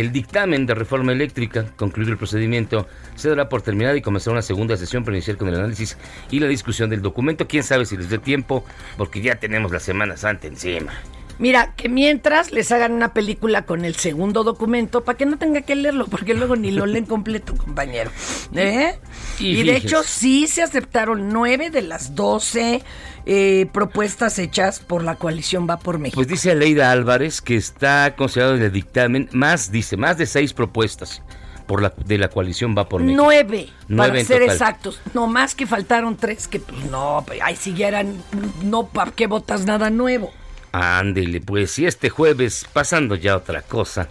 el 0.00 0.12
dictamen 0.12 0.66
de 0.66 0.74
reforma 0.74 1.12
eléctrica. 1.12 1.66
Concluido 1.76 2.12
el 2.12 2.18
procedimiento, 2.18 2.88
se 3.14 3.28
dará 3.28 3.48
por 3.48 3.62
terminada 3.62 3.96
y 3.96 4.02
comenzará 4.02 4.32
una 4.32 4.42
segunda 4.42 4.76
sesión 4.76 5.04
para 5.04 5.16
iniciar 5.16 5.36
con 5.36 5.48
el 5.48 5.56
análisis 5.56 5.96
y 6.30 6.40
la 6.40 6.48
discusión 6.48 6.90
del 6.90 7.02
documento. 7.02 7.46
Quién 7.46 7.62
sabe 7.62 7.84
si 7.84 7.96
les 7.96 8.08
dé 8.08 8.18
tiempo, 8.18 8.64
porque 8.96 9.20
ya 9.20 9.36
tenemos 9.36 9.70
la 9.70 9.80
Semana 9.80 10.16
Santa 10.16 10.46
encima. 10.46 10.92
Mira, 11.40 11.72
que 11.74 11.88
mientras 11.88 12.52
les 12.52 12.70
hagan 12.70 12.92
una 12.92 13.14
película 13.14 13.62
con 13.62 13.86
el 13.86 13.96
segundo 13.96 14.44
documento 14.44 15.04
para 15.04 15.16
que 15.16 15.24
no 15.24 15.38
tenga 15.38 15.62
que 15.62 15.74
leerlo, 15.74 16.06
porque 16.06 16.34
luego 16.34 16.54
ni 16.54 16.70
lo 16.70 16.84
leen 16.84 17.06
completo, 17.06 17.56
compañero. 17.56 18.10
¿Eh? 18.54 18.98
Y 19.38 19.58
Y, 19.58 19.62
de 19.64 19.76
hecho 19.76 20.02
sí 20.02 20.46
se 20.46 20.62
aceptaron 20.62 21.30
nueve 21.30 21.70
de 21.70 21.80
las 21.80 22.14
doce 22.14 22.82
eh, 23.24 23.66
propuestas 23.72 24.38
hechas 24.38 24.80
por 24.80 25.02
la 25.02 25.14
coalición 25.14 25.66
Va 25.68 25.78
por 25.78 25.98
México. 25.98 26.16
Pues 26.16 26.28
dice 26.28 26.50
Aleida 26.50 26.90
Álvarez 26.90 27.40
que 27.40 27.56
está 27.56 28.14
considerado 28.16 28.56
en 28.56 28.62
el 28.62 28.72
dictamen 28.72 29.30
más, 29.32 29.72
dice, 29.72 29.96
más 29.96 30.18
de 30.18 30.26
seis 30.26 30.52
propuestas 30.52 31.22
por 31.66 31.80
la, 31.80 31.94
de 32.04 32.18
la 32.18 32.28
coalición 32.28 32.74
Va 32.76 32.86
por 32.86 33.00
México. 33.00 33.22
Nueve, 33.22 33.68
Nueve 33.88 34.12
para 34.12 34.24
ser 34.26 34.40
total. 34.40 34.54
exactos. 34.56 35.00
No 35.14 35.26
más 35.26 35.54
que 35.54 35.66
faltaron 35.66 36.18
tres 36.18 36.48
que, 36.48 36.60
pues 36.60 36.84
no, 36.90 37.24
ay, 37.42 37.56
si 37.56 37.72
ya 37.72 37.88
eran, 37.88 38.14
no, 38.62 38.88
¿para 38.88 39.12
qué 39.12 39.26
votas 39.26 39.64
nada 39.64 39.88
nuevo? 39.88 40.32
Ándele, 40.72 41.40
pues, 41.40 41.78
y 41.78 41.86
este 41.86 42.10
jueves, 42.10 42.66
pasando 42.72 43.16
ya 43.16 43.32
a 43.32 43.36
otra 43.38 43.62
cosa, 43.62 44.08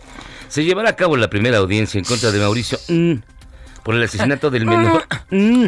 se 0.50 0.64
llevará 0.64 0.90
a 0.90 0.96
cabo 0.96 1.16
la 1.16 1.30
primera 1.30 1.58
audiencia 1.58 1.98
en 1.98 2.06
contra 2.06 2.32
de 2.32 2.40
Mauricio 2.40 2.78
mm, 2.90 3.14
por 3.84 3.96
el 3.96 4.04
asesinato 4.04 4.50
del 4.52 4.66
menor. 4.66 5.06
mm, 5.32 5.68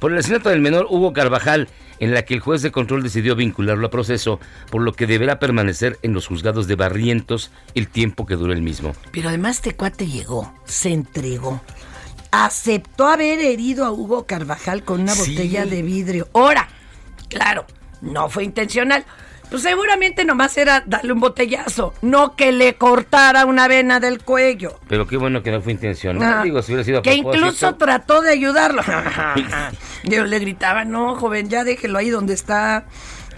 por 0.00 0.12
el 0.12 0.18
asesinato 0.18 0.48
del 0.48 0.60
menor 0.60 0.86
Hugo 0.90 1.12
Carvajal, 1.12 1.68
en 2.00 2.12
la 2.12 2.24
que 2.24 2.34
el 2.34 2.40
juez 2.40 2.62
de 2.62 2.72
control 2.72 3.04
decidió 3.04 3.36
vincularlo 3.36 3.86
a 3.86 3.90
proceso, 3.90 4.40
por 4.70 4.82
lo 4.82 4.92
que 4.92 5.06
deberá 5.06 5.38
permanecer 5.38 5.98
en 6.02 6.12
los 6.12 6.26
juzgados 6.26 6.66
de 6.66 6.74
Barrientos 6.74 7.52
el 7.76 7.86
tiempo 7.88 8.26
que 8.26 8.34
dure 8.34 8.54
el 8.54 8.62
mismo. 8.62 8.94
Pero 9.12 9.28
además 9.28 9.56
este 9.56 9.76
cuate 9.76 10.08
llegó, 10.08 10.52
se 10.64 10.92
entregó, 10.92 11.62
aceptó 12.32 13.06
haber 13.06 13.38
herido 13.38 13.84
a 13.84 13.92
Hugo 13.92 14.26
Carvajal 14.26 14.82
con 14.82 15.02
una 15.02 15.14
Sí. 15.14 15.30
botella 15.30 15.64
de 15.66 15.82
vidrio. 15.82 16.28
Ahora, 16.34 16.68
claro, 17.28 17.64
no 18.00 18.28
fue 18.28 18.42
intencional. 18.44 19.04
Pues 19.50 19.62
seguramente 19.62 20.24
nomás 20.24 20.56
era 20.58 20.82
darle 20.86 21.12
un 21.12 21.20
botellazo, 21.20 21.94
no 22.02 22.34
que 22.34 22.52
le 22.52 22.74
cortara 22.74 23.46
una 23.46 23.68
vena 23.68 24.00
del 24.00 24.22
cuello. 24.22 24.80
Pero 24.88 25.06
qué 25.06 25.16
bueno 25.16 25.42
que 25.42 25.50
no 25.50 25.60
fue 25.60 25.72
intencional. 25.72 26.38
Ah, 26.40 26.42
Digo, 26.42 26.60
si 26.62 26.72
hubiera 26.72 26.84
sido 26.84 26.98
a 26.98 27.02
que 27.02 27.12
propósito. 27.12 27.46
incluso 27.46 27.74
trató 27.76 28.22
de 28.22 28.30
ayudarlo. 28.30 28.82
Yo 30.04 30.24
le 30.24 30.38
gritaba, 30.38 30.84
no, 30.84 31.14
joven, 31.14 31.48
ya 31.48 31.64
déjelo 31.64 31.98
ahí 31.98 32.10
donde 32.10 32.34
está. 32.34 32.86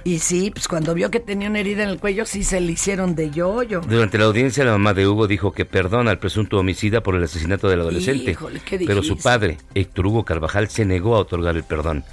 Y 0.04 0.20
sí, 0.20 0.52
pues 0.52 0.68
cuando 0.68 0.94
vio 0.94 1.10
que 1.10 1.18
tenía 1.18 1.48
una 1.50 1.58
herida 1.58 1.82
en 1.82 1.88
el 1.88 1.98
cuello, 1.98 2.26
sí 2.26 2.44
se 2.44 2.60
le 2.60 2.70
hicieron 2.70 3.16
de 3.16 3.30
yoyo. 3.32 3.80
Durante 3.80 4.18
la 4.18 4.26
audiencia, 4.26 4.64
la 4.64 4.70
mamá 4.70 4.94
de 4.94 5.04
Hugo 5.08 5.26
dijo 5.26 5.50
que 5.50 5.64
perdona 5.64 6.12
al 6.12 6.20
presunto 6.20 6.58
homicida 6.58 7.02
por 7.02 7.16
el 7.16 7.24
asesinato 7.24 7.68
del 7.68 7.80
adolescente. 7.80 8.30
Híjole, 8.30 8.60
¿qué 8.64 8.78
pero 8.86 9.02
su 9.02 9.18
padre, 9.18 9.58
Héctor 9.74 10.06
Hugo 10.06 10.24
Carvajal, 10.24 10.68
se 10.68 10.84
negó 10.84 11.16
a 11.16 11.18
otorgar 11.18 11.56
el 11.56 11.64
perdón. 11.64 12.04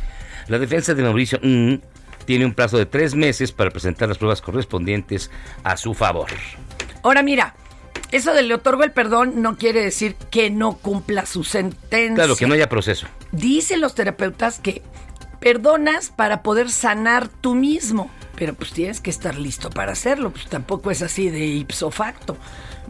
La 0.47 0.57
defensa 0.57 0.95
de 0.95 1.03
Mauricio 1.03 1.39
mm, 1.43 1.75
tiene 2.25 2.45
un 2.45 2.53
plazo 2.53 2.77
de 2.77 2.85
tres 2.85 3.15
meses 3.15 3.51
para 3.51 3.71
presentar 3.71 4.07
las 4.09 4.17
pruebas 4.17 4.41
correspondientes 4.41 5.31
a 5.63 5.77
su 5.77 5.93
favor. 5.93 6.27
Ahora 7.03 7.21
mira, 7.23 7.55
eso 8.11 8.33
de 8.33 8.43
le 8.43 8.53
otorgo 8.53 8.83
el 8.83 8.91
perdón 8.91 9.41
no 9.41 9.57
quiere 9.57 9.83
decir 9.83 10.15
que 10.29 10.49
no 10.49 10.77
cumpla 10.77 11.25
su 11.25 11.43
sentencia. 11.43 12.15
Claro, 12.15 12.35
que 12.35 12.45
no 12.47 12.53
haya 12.53 12.69
proceso. 12.69 13.07
Dicen 13.31 13.81
los 13.81 13.95
terapeutas 13.95 14.59
que 14.59 14.81
perdonas 15.39 16.09
para 16.09 16.43
poder 16.43 16.69
sanar 16.69 17.27
tú 17.27 17.55
mismo, 17.55 18.09
pero 18.35 18.53
pues 18.53 18.71
tienes 18.71 19.01
que 19.01 19.09
estar 19.09 19.37
listo 19.37 19.69
para 19.69 19.91
hacerlo, 19.91 20.31
pues 20.31 20.45
tampoco 20.47 20.91
es 20.91 21.01
así 21.01 21.29
de 21.29 21.45
ipso 21.45 21.91
facto, 21.91 22.37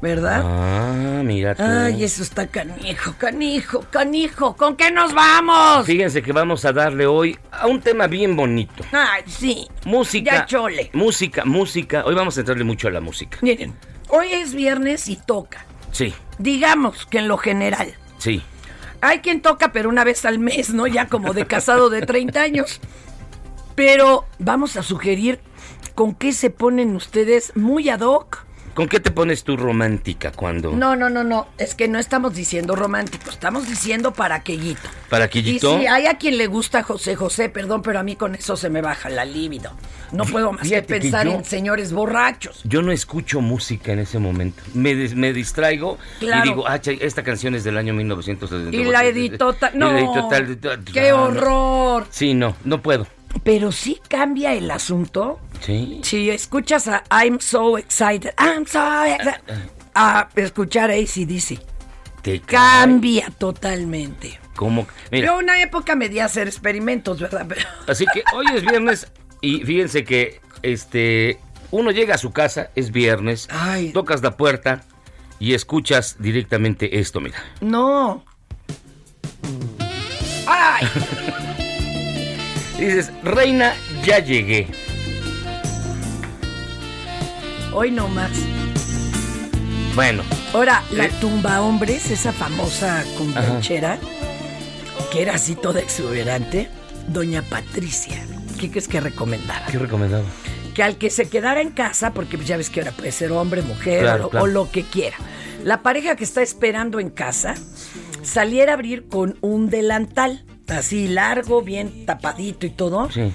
¿verdad? 0.03 0.41
Ah, 0.45 1.21
mira 1.23 1.55
tú. 1.55 1.63
Ay, 1.63 2.03
eso 2.03 2.23
está 2.23 2.45
canijo, 2.47 3.15
canijo, 3.17 3.85
canijo. 3.89 4.53
¿Con 4.57 4.75
qué 4.75 4.91
nos 4.91 5.13
vamos? 5.13 5.85
Fíjense 5.85 6.21
que 6.21 6.33
vamos 6.33 6.65
a 6.65 6.73
darle 6.73 7.07
hoy 7.07 7.39
a 7.51 7.67
un 7.67 7.79
tema 7.79 8.07
bien 8.07 8.35
bonito. 8.35 8.83
Ay, 8.91 9.23
sí. 9.25 9.65
Música. 9.85 10.31
Ya 10.31 10.45
chole. 10.45 10.89
Música, 10.91 11.45
música. 11.45 12.03
Hoy 12.05 12.15
vamos 12.15 12.35
a 12.35 12.41
entrarle 12.41 12.65
mucho 12.65 12.89
a 12.89 12.91
la 12.91 12.99
música. 12.99 13.37
Miren, 13.41 13.73
hoy 14.09 14.27
es 14.33 14.53
viernes 14.53 15.07
y 15.07 15.15
toca. 15.15 15.65
Sí, 15.91 16.13
Digamos 16.37 17.05
que 17.05 17.19
en 17.19 17.27
lo 17.29 17.37
general. 17.37 17.93
sí. 18.19 18.43
Hay 19.05 19.19
quien 19.19 19.41
toca, 19.41 19.73
pero 19.73 19.89
una 19.89 20.05
vez 20.05 20.23
al 20.23 20.39
mes, 20.39 20.69
¿no? 20.69 20.87
Ya 20.87 21.07
como 21.07 21.33
de 21.33 21.45
casado 21.45 21.89
de 21.89 22.03
30 22.03 22.41
años. 22.41 22.79
Pero 23.75 24.25
vamos 24.39 24.77
a 24.77 24.83
sugerir 24.83 25.41
con 25.93 26.15
qué 26.15 26.31
se 26.31 26.49
ponen 26.49 26.95
ustedes 26.95 27.51
muy 27.55 27.89
ad 27.89 27.99
hoc. 27.99 28.42
¿Con 28.73 28.87
qué 28.87 28.99
te 28.99 29.11
pones 29.11 29.43
tú 29.43 29.55
romántica 29.55 30.31
cuando? 30.31 30.71
No, 30.71 30.95
no, 30.95 31.07
no, 31.09 31.23
no. 31.23 31.47
Es 31.59 31.75
que 31.75 31.87
no 31.87 31.99
estamos 31.99 32.33
diciendo 32.33 32.75
romántico, 32.75 33.29
estamos 33.29 33.67
diciendo 33.69 34.13
para 34.13 34.35
aquellito. 34.35 34.89
¿Para 35.09 35.29
Y 35.31 35.59
sí, 35.59 35.67
hay 35.87 36.07
a 36.07 36.17
quien 36.17 36.37
le 36.39 36.47
gusta 36.47 36.81
José 36.81 37.15
José, 37.15 37.49
perdón, 37.49 37.83
pero 37.83 37.99
a 37.99 38.03
mí 38.03 38.15
con 38.15 38.33
eso 38.33 38.57
se 38.57 38.71
me 38.71 38.81
baja 38.81 39.09
la 39.09 39.25
libido. 39.25 39.71
No 40.11 40.25
puedo 40.25 40.51
más 40.51 40.63
que 40.63 40.69
Fíjate 40.69 40.87
que 40.87 40.99
pensar 41.01 41.25
yo- 41.27 41.33
en 41.33 41.45
señores 41.45 41.93
borrachos. 41.93 42.61
Yo 42.63 42.81
no 42.81 42.91
escucho 42.91 43.41
música 43.41 43.91
en 43.93 43.99
ese 43.99 44.17
momento. 44.17 44.63
Me, 44.73 44.93
dis- 44.95 45.13
me 45.15 45.33
distraigo 45.33 45.97
Claro. 46.19 46.45
y 46.45 46.49
digo, 46.49 46.67
ah, 46.67 46.79
esta 46.83 47.23
canción 47.23 47.53
es 47.55 47.63
del 47.63 47.77
año 47.77 47.93
1970. 47.93 48.75
Y 48.75 48.83
la 48.85 49.05
editó 49.05 49.55
No, 49.75 49.91
la 49.91 49.99
editó 49.99 50.27
tal- 50.29 50.57
tal- 50.57 50.83
qué 50.85 51.09
ah, 51.09 51.13
no. 51.13 51.23
horror. 51.25 52.07
Sí, 52.09 52.33
no, 52.33 52.55
no 52.63 52.81
puedo. 52.81 53.05
Pero 53.43 53.71
sí 53.71 53.99
cambia 54.07 54.53
el 54.53 54.69
asunto. 54.71 55.39
Sí. 55.61 55.99
Si 56.03 56.29
escuchas 56.29 56.87
a 56.87 57.03
I'm 57.11 57.39
so 57.39 57.77
excited, 57.77 58.33
I'm 58.37 58.65
so 58.65 59.03
excited, 59.05 59.43
a 59.95 60.29
escuchar 60.35 60.91
a 60.91 60.93
ACDC, 60.93 61.59
Te 62.21 62.39
cae. 62.39 62.41
cambia 62.57 63.29
totalmente. 63.37 64.39
Como, 64.55 64.85
mira, 65.11 65.27
Yo 65.27 65.37
una 65.37 65.59
época 65.61 65.95
me 65.95 66.09
di 66.09 66.19
a 66.19 66.25
hacer 66.25 66.47
experimentos, 66.47 67.19
¿verdad? 67.19 67.45
Pero 67.49 67.61
así 67.87 68.05
que 68.13 68.23
hoy 68.35 68.45
es 68.53 68.61
viernes 68.63 69.07
y 69.41 69.61
fíjense 69.65 70.03
que 70.03 70.41
este 70.61 71.39
uno 71.71 71.89
llega 71.91 72.15
a 72.15 72.17
su 72.19 72.31
casa, 72.31 72.69
es 72.75 72.91
viernes, 72.91 73.47
Ay. 73.51 73.91
tocas 73.93 74.21
la 74.21 74.37
puerta 74.37 74.83
y 75.39 75.53
escuchas 75.55 76.17
directamente 76.19 76.99
esto, 76.99 77.19
mira. 77.19 77.43
no. 77.61 78.23
¡Ay! 80.45 80.85
Dices, 82.83 83.11
reina, 83.23 83.73
ya 84.05 84.19
llegué. 84.19 84.67
Hoy 87.73 87.91
no 87.91 88.07
más. 88.09 88.31
Bueno, 89.95 90.23
Ahora, 90.53 90.83
la 90.91 91.05
Eh. 91.05 91.11
tumba 91.21 91.61
hombres, 91.61 92.11
esa 92.11 92.31
famosa 92.33 93.03
convenchera, 93.17 93.97
que 95.11 95.21
era 95.23 95.35
así 95.35 95.55
toda 95.55 95.79
exuberante, 95.79 96.67
doña 97.07 97.41
Patricia. 97.41 98.23
¿Qué 98.59 98.69
crees 98.69 98.87
que 98.87 98.99
recomendaba? 98.99 99.65
qué 99.71 99.79
recomendado. 99.79 100.25
que 100.75 100.81
al 100.83 100.97
que 100.97 101.09
se 101.11 101.29
quedara 101.29 101.61
en 101.61 101.69
casa, 101.69 102.11
porque 102.13 102.35
ya 102.43 102.57
ves 102.57 102.69
que 102.71 102.81
ahora 102.81 102.91
puede 102.91 103.11
ser 103.11 103.31
hombre, 103.31 103.61
mujer 103.61 104.01
Claro, 104.01 104.25
o, 104.27 104.29
claro. 104.29 104.43
o 104.45 104.47
lo 104.47 104.71
que 104.71 104.83
quiera, 104.83 105.15
la 105.63 105.81
pareja 105.83 106.15
que 106.15 106.23
está 106.23 106.41
esperando 106.41 106.99
en 106.99 107.09
casa 107.11 107.53
saliera 108.23 108.71
a 108.71 108.75
abrir 108.75 109.07
con 109.07 109.37
un 109.41 109.69
delantal, 109.69 110.43
así 110.67 111.07
largo, 111.07 111.61
bien 111.61 112.05
tapadito 112.05 112.65
y 112.65 112.69
todo, 112.71 113.09
Sí. 113.11 113.31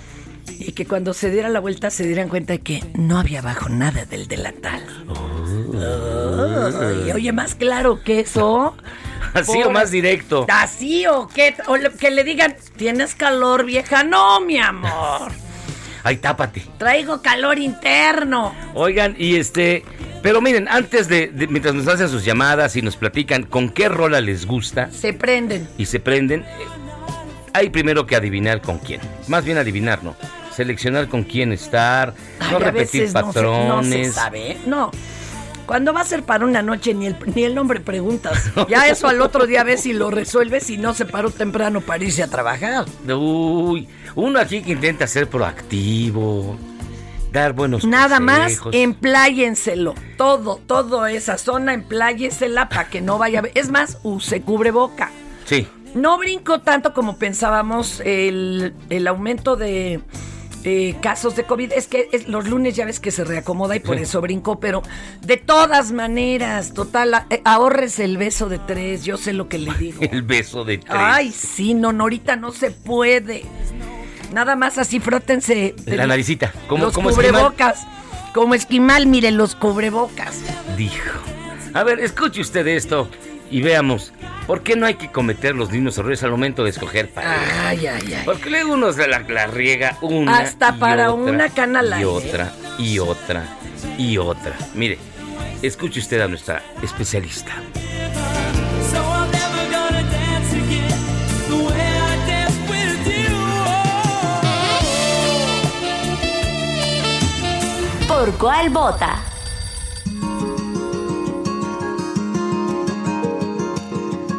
y 0.58 0.72
que 0.72 0.86
cuando 0.86 1.12
se 1.14 1.30
diera 1.30 1.48
la 1.48 1.60
vuelta 1.60 1.90
se 1.90 2.04
dieran 2.06 2.28
cuenta 2.28 2.54
de 2.54 2.60
que 2.60 2.82
no 2.94 3.18
había 3.18 3.40
abajo 3.40 3.68
nada 3.68 4.04
del 4.06 4.26
delantal. 4.28 4.82
Ay, 6.80 7.12
oye, 7.12 7.32
más 7.32 7.54
claro 7.54 8.02
que 8.02 8.20
eso. 8.20 8.76
Así 9.34 9.62
o 9.62 9.70
más 9.70 9.90
directo. 9.90 10.46
Así 10.48 11.06
o 11.06 11.28
que, 11.28 11.54
o 11.66 11.76
le- 11.76 11.90
que 11.92 12.10
le 12.10 12.24
digan, 12.24 12.56
¿tienes 12.76 13.14
calor, 13.14 13.64
vieja? 13.64 14.02
No, 14.04 14.40
mi 14.40 14.58
amor. 14.58 15.32
Ay, 16.04 16.16
tápate. 16.16 16.62
Traigo 16.78 17.20
calor 17.20 17.58
interno. 17.58 18.54
Oigan, 18.74 19.14
y 19.18 19.36
este, 19.36 19.84
pero 20.22 20.40
miren, 20.40 20.66
antes 20.68 21.08
de, 21.08 21.26
de- 21.28 21.46
mientras 21.48 21.74
nos 21.74 21.86
hacen 21.88 22.08
sus 22.08 22.24
llamadas 22.24 22.76
y 22.76 22.82
nos 22.82 22.96
platican 22.96 23.42
con 23.42 23.68
qué 23.68 23.88
rola 23.88 24.20
les 24.20 24.46
gusta 24.46 24.90
Se 24.90 25.12
prenden. 25.12 25.68
y 25.76 25.84
se 25.86 26.00
prenden, 26.00 26.44
hay 27.52 27.70
primero 27.70 28.06
que 28.06 28.16
adivinar 28.16 28.60
con 28.62 28.78
quién. 28.78 29.00
Más 29.28 29.44
bien 29.44 29.58
adivinar, 29.58 30.02
¿no? 30.04 30.14
Seleccionar 30.54 31.08
con 31.08 31.22
quién 31.24 31.52
estar, 31.52 32.14
Ay, 32.40 32.48
no 32.52 32.58
repetir 32.58 33.02
veces 33.02 33.14
no 33.14 33.20
se- 33.20 33.24
No 33.24 33.32
se, 33.32 33.32
patrones. 33.32 34.14
sabe, 34.14 34.50
¿eh? 34.52 34.58
no. 34.66 34.90
Cuando 35.66 35.92
va 35.92 36.00
a 36.00 36.04
ser 36.04 36.22
para 36.22 36.46
una 36.46 36.62
noche 36.62 36.94
ni 36.94 37.06
el, 37.06 37.16
ni 37.34 37.44
el 37.44 37.54
nombre 37.54 37.80
preguntas. 37.80 38.50
Ya 38.68 38.88
eso 38.88 39.06
al 39.06 39.20
otro 39.20 39.46
día 39.46 39.62
ves 39.64 39.82
si 39.82 39.92
lo 39.92 40.10
resuelves 40.10 40.70
y 40.70 40.78
no 40.78 40.94
se 40.94 41.04
paró 41.04 41.30
temprano 41.30 41.82
para 41.82 42.02
irse 42.04 42.22
a 42.22 42.26
trabajar. 42.28 42.86
Uy, 43.06 43.86
uno 44.14 44.38
aquí 44.40 44.62
que 44.62 44.72
intenta 44.72 45.06
ser 45.06 45.28
proactivo, 45.28 46.56
dar 47.32 47.52
buenos 47.52 47.84
Nada 47.84 48.18
más 48.18 48.58
empláyenselo. 48.72 49.94
Todo, 50.16 50.56
toda 50.66 51.10
esa 51.12 51.36
zona 51.38 51.74
empláyensela 51.74 52.68
para 52.70 52.88
que 52.88 53.00
no 53.02 53.18
vaya 53.18 53.40
a. 53.40 53.42
Es 53.54 53.70
más, 53.70 53.98
use 54.02 54.40
cubreboca. 54.40 55.10
Sí, 55.44 55.66
No 55.94 56.18
brinco 56.18 56.60
tanto 56.60 56.92
como 56.92 57.16
pensábamos 57.16 58.00
el, 58.04 58.74
el 58.90 59.06
aumento 59.06 59.56
de 59.56 60.00
eh, 60.64 60.96
casos 61.00 61.34
de 61.36 61.44
COVID. 61.44 61.72
Es 61.72 61.86
que 61.86 62.08
es- 62.12 62.28
los 62.28 62.48
lunes 62.48 62.74
ya 62.76 62.84
ves 62.84 63.00
que 63.00 63.10
se 63.10 63.24
reacomoda 63.24 63.74
y 63.76 63.80
por 63.80 63.96
Sí. 63.96 64.02
eso 64.02 64.20
brinco, 64.20 64.58
pero 64.60 64.82
de 65.22 65.36
todas 65.36 65.92
maneras, 65.92 66.74
total, 66.74 67.14
a- 67.14 67.26
eh, 67.30 67.40
ahorres 67.44 67.98
el 68.00 68.16
beso 68.18 68.48
de 68.48 68.58
tres, 68.58 69.04
yo 69.04 69.16
sé 69.16 69.32
lo 69.32 69.48
que 69.48 69.58
le 69.58 69.72
digo. 69.74 70.00
El 70.12 70.22
beso 70.22 70.64
de 70.64 70.78
tres. 70.78 70.92
Ay, 70.98 71.30
sí, 71.32 71.74
no, 71.74 71.92
no, 71.92 72.04
ahorita 72.04 72.36
no 72.36 72.52
se 72.52 72.70
puede. 72.70 73.44
Nada 74.32 74.56
más 74.56 74.76
así 74.78 75.00
frótense. 75.00 75.74
La 75.86 76.06
naricita. 76.06 76.52
¿Cómo, 76.68 76.84
los 76.84 76.92
cómo 76.94 77.10
esquimal? 77.10 77.32
cubrebocas. 77.32 77.86
Como 78.34 78.54
esquimal, 78.54 79.06
miren 79.06 79.38
los 79.38 79.54
cubrebocas. 79.54 80.40
Dijo. 80.76 81.18
A 81.72 81.82
ver, 81.82 82.00
escuche 82.00 82.40
usted 82.42 82.66
esto 82.66 83.08
y 83.50 83.62
veamos. 83.62 84.12
¿Por 84.46 84.62
qué 84.62 84.76
no 84.76 84.86
hay 84.86 84.94
que 84.94 85.10
cometer 85.10 85.54
los 85.54 85.70
mismos 85.70 85.98
errores 85.98 86.22
al 86.22 86.30
momento 86.30 86.64
de 86.64 86.70
escoger 86.70 87.10
pareja? 87.10 87.68
Ay, 87.68 87.86
ay, 87.86 88.14
ay. 88.14 88.22
Porque 88.24 88.48
luego 88.50 88.72
uno 88.72 88.92
se 88.92 89.06
la, 89.06 89.20
la 89.20 89.46
riega 89.46 89.98
una 90.00 90.38
Hasta 90.38 90.74
y 90.74 90.78
para 90.78 91.12
otra, 91.12 91.32
una 91.32 91.48
cana 91.50 92.00
Y 92.00 92.04
otra, 92.04 92.52
y 92.78 92.98
otra, 92.98 93.44
y 93.98 94.16
otra. 94.16 94.52
Mire, 94.74 94.98
escuche 95.62 96.00
usted 96.00 96.20
a 96.20 96.28
nuestra 96.28 96.62
especialista. 96.82 97.52
So 98.90 99.02
I'm 99.02 99.30
never 99.30 99.58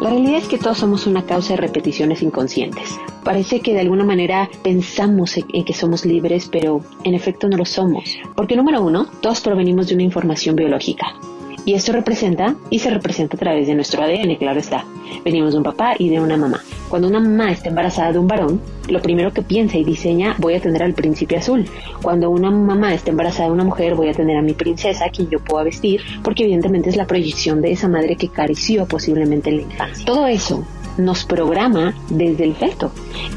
La 0.02 0.10
realidad 0.10 0.38
es 0.38 0.48
que 0.48 0.58
todos 0.58 0.78
somos 0.78 1.08
una 1.08 1.26
causa 1.26 1.54
de 1.54 1.58
repeticiones 1.58 2.22
inconscientes. 2.22 2.98
Parece 3.26 3.60
que 3.60 3.74
de 3.74 3.82
alguna 3.82 4.06
manera 4.06 4.50
pensamos 4.64 5.36
en 5.36 5.66
que 5.66 5.74
somos 5.74 6.06
libres, 6.06 6.48
pero 6.50 6.82
en 7.04 7.16
efecto 7.16 7.50
no 7.50 7.58
lo 7.58 7.66
somos. 7.66 8.18
Porque 8.34 8.56
número 8.56 8.82
uno, 8.82 9.08
todos 9.22 9.42
provenimos 9.42 9.88
de 9.88 9.96
una 9.96 10.04
información 10.04 10.56
biológica. 10.56 11.16
Y 11.70 11.76
esto 11.76 11.92
representa 11.92 12.56
y 12.72 12.80
se 12.80 12.90
representa 12.90 13.38
a 13.38 13.40
través 13.40 13.68
de 13.68 13.76
nuestro 13.76 14.02
ADN, 14.02 14.38
claro 14.38 14.60
está. 14.60 14.86
Venimos 15.24 15.52
de 15.52 15.60
un 15.60 15.64
papá 15.64 15.94
y 16.00 16.10
de 16.10 16.20
una 16.20 16.36
mamá. 16.36 16.64
Cuando 16.90 17.08
una 17.08 17.20
mamá 17.20 17.52
está 17.52 17.70
embarazada 17.70 18.12
de 18.12 18.18
un 18.18 18.28
varón, 18.28 18.60
lo 18.88 19.00
primero 19.04 19.32
que 19.32 19.44
piensa 19.44 19.78
y 19.78 19.84
diseña, 19.84 20.34
voy 20.40 20.56
a 20.56 20.60
tener 20.60 20.82
al 20.82 20.96
príncipe 20.96 21.38
azul. 21.38 21.66
Cuando 22.02 22.32
una 22.32 22.50
mamá 22.50 22.96
está 22.96 23.12
embarazada 23.12 23.50
de 23.50 23.54
una 23.54 23.66
mujer, 23.66 23.94
voy 23.94 24.10
a 24.10 24.14
tener 24.14 24.36
a 24.36 24.42
mi 24.42 24.54
princesa, 24.54 25.06
a 25.06 25.10
quien 25.12 25.30
yo 25.30 25.38
pueda 25.44 25.64
vestir, 25.64 26.02
porque 26.24 26.42
evidentemente 26.42 26.90
es 26.90 26.96
la 26.96 27.06
proyección 27.06 27.62
de 27.62 27.72
esa 27.72 27.88
madre 27.88 28.16
que 28.16 28.30
careció 28.30 28.88
posiblemente 28.88 29.52
en 29.52 29.58
la 29.58 29.62
infancia. 29.62 30.06
Todo 30.08 30.26
eso 30.26 30.66
nos 31.00 31.26
programa 31.26 31.96
desde 32.10 32.44
el 32.44 32.56
feto. 32.56 32.92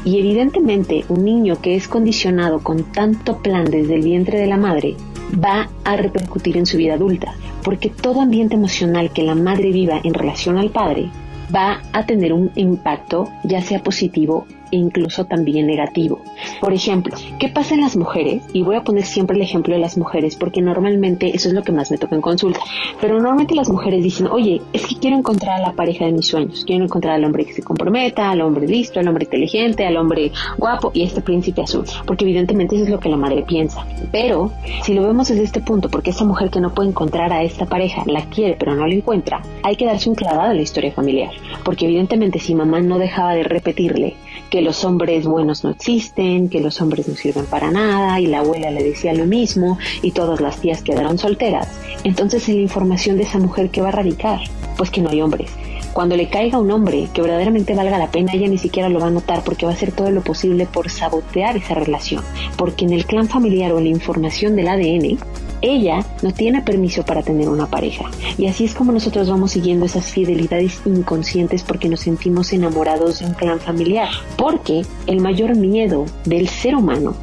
Y 0.05 0.19
evidentemente 0.19 1.05
un 1.09 1.25
niño 1.25 1.59
que 1.61 1.75
es 1.75 1.87
condicionado 1.87 2.59
con 2.59 2.83
tanto 2.91 3.39
plan 3.39 3.65
desde 3.65 3.95
el 3.95 4.01
vientre 4.01 4.37
de 4.37 4.47
la 4.47 4.57
madre 4.57 4.95
va 5.43 5.69
a 5.83 5.95
repercutir 5.95 6.57
en 6.57 6.65
su 6.65 6.77
vida 6.77 6.93
adulta, 6.93 7.33
porque 7.63 7.89
todo 7.89 8.21
ambiente 8.21 8.55
emocional 8.55 9.11
que 9.11 9.23
la 9.23 9.35
madre 9.35 9.71
viva 9.71 9.99
en 10.03 10.13
relación 10.13 10.57
al 10.57 10.69
padre 10.69 11.09
va 11.53 11.81
a 11.91 12.05
tener 12.05 12.33
un 12.33 12.51
impacto 12.55 13.29
ya 13.43 13.61
sea 13.61 13.81
positivo 13.83 14.45
incluso 14.77 15.25
también 15.25 15.67
negativo. 15.67 16.21
Por 16.59 16.73
ejemplo, 16.73 17.15
¿qué 17.39 17.49
pasa 17.49 17.75
en 17.75 17.81
las 17.81 17.95
mujeres? 17.95 18.43
Y 18.53 18.63
voy 18.63 18.75
a 18.75 18.83
poner 18.83 19.05
siempre 19.05 19.35
el 19.35 19.43
ejemplo 19.43 19.73
de 19.73 19.79
las 19.79 19.97
mujeres 19.97 20.35
porque 20.35 20.61
normalmente 20.61 21.35
eso 21.35 21.47
es 21.47 21.53
lo 21.53 21.63
que 21.63 21.71
más 21.71 21.91
me 21.91 21.97
toca 21.97 22.15
en 22.15 22.21
consulta. 22.21 22.59
Pero 22.99 23.15
normalmente 23.15 23.55
las 23.55 23.69
mujeres 23.69 24.03
dicen, 24.03 24.27
oye, 24.27 24.61
es 24.73 24.85
que 24.87 24.95
quiero 24.95 25.17
encontrar 25.17 25.59
a 25.59 25.67
la 25.67 25.73
pareja 25.73 26.05
de 26.05 26.11
mis 26.11 26.27
sueños, 26.27 26.63
quiero 26.65 26.83
encontrar 26.83 27.15
al 27.15 27.25
hombre 27.25 27.45
que 27.45 27.53
se 27.53 27.63
comprometa, 27.63 28.31
al 28.31 28.41
hombre 28.41 28.67
listo, 28.67 28.99
al 28.99 29.07
hombre 29.07 29.25
inteligente, 29.25 29.85
al 29.85 29.97
hombre 29.97 30.31
guapo 30.57 30.91
y 30.93 31.03
a 31.03 31.05
este 31.05 31.21
príncipe 31.21 31.61
azul. 31.61 31.85
Porque 32.05 32.25
evidentemente 32.25 32.75
eso 32.75 32.85
es 32.85 32.89
lo 32.89 32.99
que 32.99 33.09
la 33.09 33.17
madre 33.17 33.43
piensa. 33.43 33.85
Pero 34.11 34.51
si 34.83 34.93
lo 34.93 35.03
vemos 35.03 35.27
desde 35.27 35.43
este 35.43 35.61
punto, 35.61 35.89
porque 35.89 36.11
esa 36.11 36.25
mujer 36.25 36.49
que 36.49 36.59
no 36.59 36.73
puede 36.73 36.89
encontrar 36.89 37.31
a 37.31 37.43
esta 37.43 37.65
pareja 37.65 38.03
la 38.05 38.25
quiere 38.25 38.55
pero 38.57 38.75
no 38.75 38.87
la 38.87 38.93
encuentra, 38.93 39.41
hay 39.63 39.75
que 39.75 39.85
darse 39.85 40.09
un 40.09 40.15
clavado 40.15 40.51
a 40.51 40.53
la 40.53 40.61
historia 40.61 40.91
familiar. 40.91 41.31
Porque 41.63 41.85
evidentemente 41.85 42.39
si 42.39 42.55
mamá 42.55 42.81
no 42.81 42.97
dejaba 42.97 43.33
de 43.35 43.43
repetirle 43.43 44.15
que 44.49 44.61
los 44.63 44.83
hombres 44.83 45.25
buenos 45.25 45.63
no 45.63 45.69
existen, 45.69 46.49
que 46.49 46.59
los 46.59 46.81
hombres 46.81 47.07
no 47.07 47.15
sirven 47.15 47.45
para 47.45 47.71
nada, 47.71 48.19
y 48.19 48.27
la 48.27 48.39
abuela 48.39 48.71
le 48.71 48.83
decía 48.83 49.13
lo 49.13 49.25
mismo, 49.25 49.77
y 50.01 50.11
todas 50.11 50.41
las 50.41 50.59
tías 50.59 50.81
quedaron 50.81 51.17
solteras. 51.17 51.67
Entonces, 52.03 52.47
en 52.49 52.55
la 52.55 52.61
información 52.61 53.17
de 53.17 53.23
esa 53.23 53.39
mujer, 53.39 53.69
¿qué 53.69 53.81
va 53.81 53.89
a 53.89 53.91
radicar? 53.91 54.39
Pues 54.77 54.89
que 54.89 55.01
no 55.01 55.09
hay 55.09 55.21
hombres. 55.21 55.51
Cuando 55.93 56.17
le 56.17 56.27
caiga 56.27 56.57
un 56.57 56.71
hombre 56.71 57.07
que 57.13 57.21
verdaderamente 57.21 57.75
valga 57.75 57.99
la 57.99 58.09
pena, 58.09 58.33
ella 58.33 58.47
ni 58.47 58.57
siquiera 58.57 58.89
lo 58.89 58.99
va 58.99 59.07
a 59.07 59.11
notar 59.11 59.43
porque 59.43 59.67
va 59.67 59.73
a 59.73 59.75
hacer 59.75 59.91
todo 59.91 60.09
lo 60.09 60.21
posible 60.21 60.65
por 60.65 60.89
sabotear 60.89 61.55
esa 61.55 61.75
relación. 61.75 62.23
Porque 62.57 62.85
en 62.85 62.93
el 62.93 63.05
clan 63.05 63.29
familiar 63.29 63.71
o 63.71 63.77
en 63.77 63.83
la 63.83 63.89
información 63.91 64.55
del 64.55 64.69
ADN, 64.69 65.19
ella 65.63 66.05
no 66.21 66.31
tiene 66.31 66.61
permiso 66.61 67.03
para 67.03 67.23
tener 67.23 67.49
una 67.49 67.67
pareja. 67.67 68.05
Y 68.37 68.47
así 68.47 68.65
es 68.65 68.75
como 68.75 68.91
nosotros 68.91 69.29
vamos 69.29 69.53
siguiendo 69.53 69.85
esas 69.85 70.11
fidelidades 70.11 70.81
inconscientes 70.85 71.63
porque 71.63 71.89
nos 71.89 72.01
sentimos 72.01 72.53
enamorados 72.53 73.19
de 73.19 73.25
un 73.25 73.33
clan 73.33 73.59
familiar. 73.59 74.09
Porque 74.37 74.85
el 75.07 75.21
mayor 75.21 75.55
miedo 75.55 76.05
del 76.25 76.49
ser 76.49 76.75
humano 76.75 77.15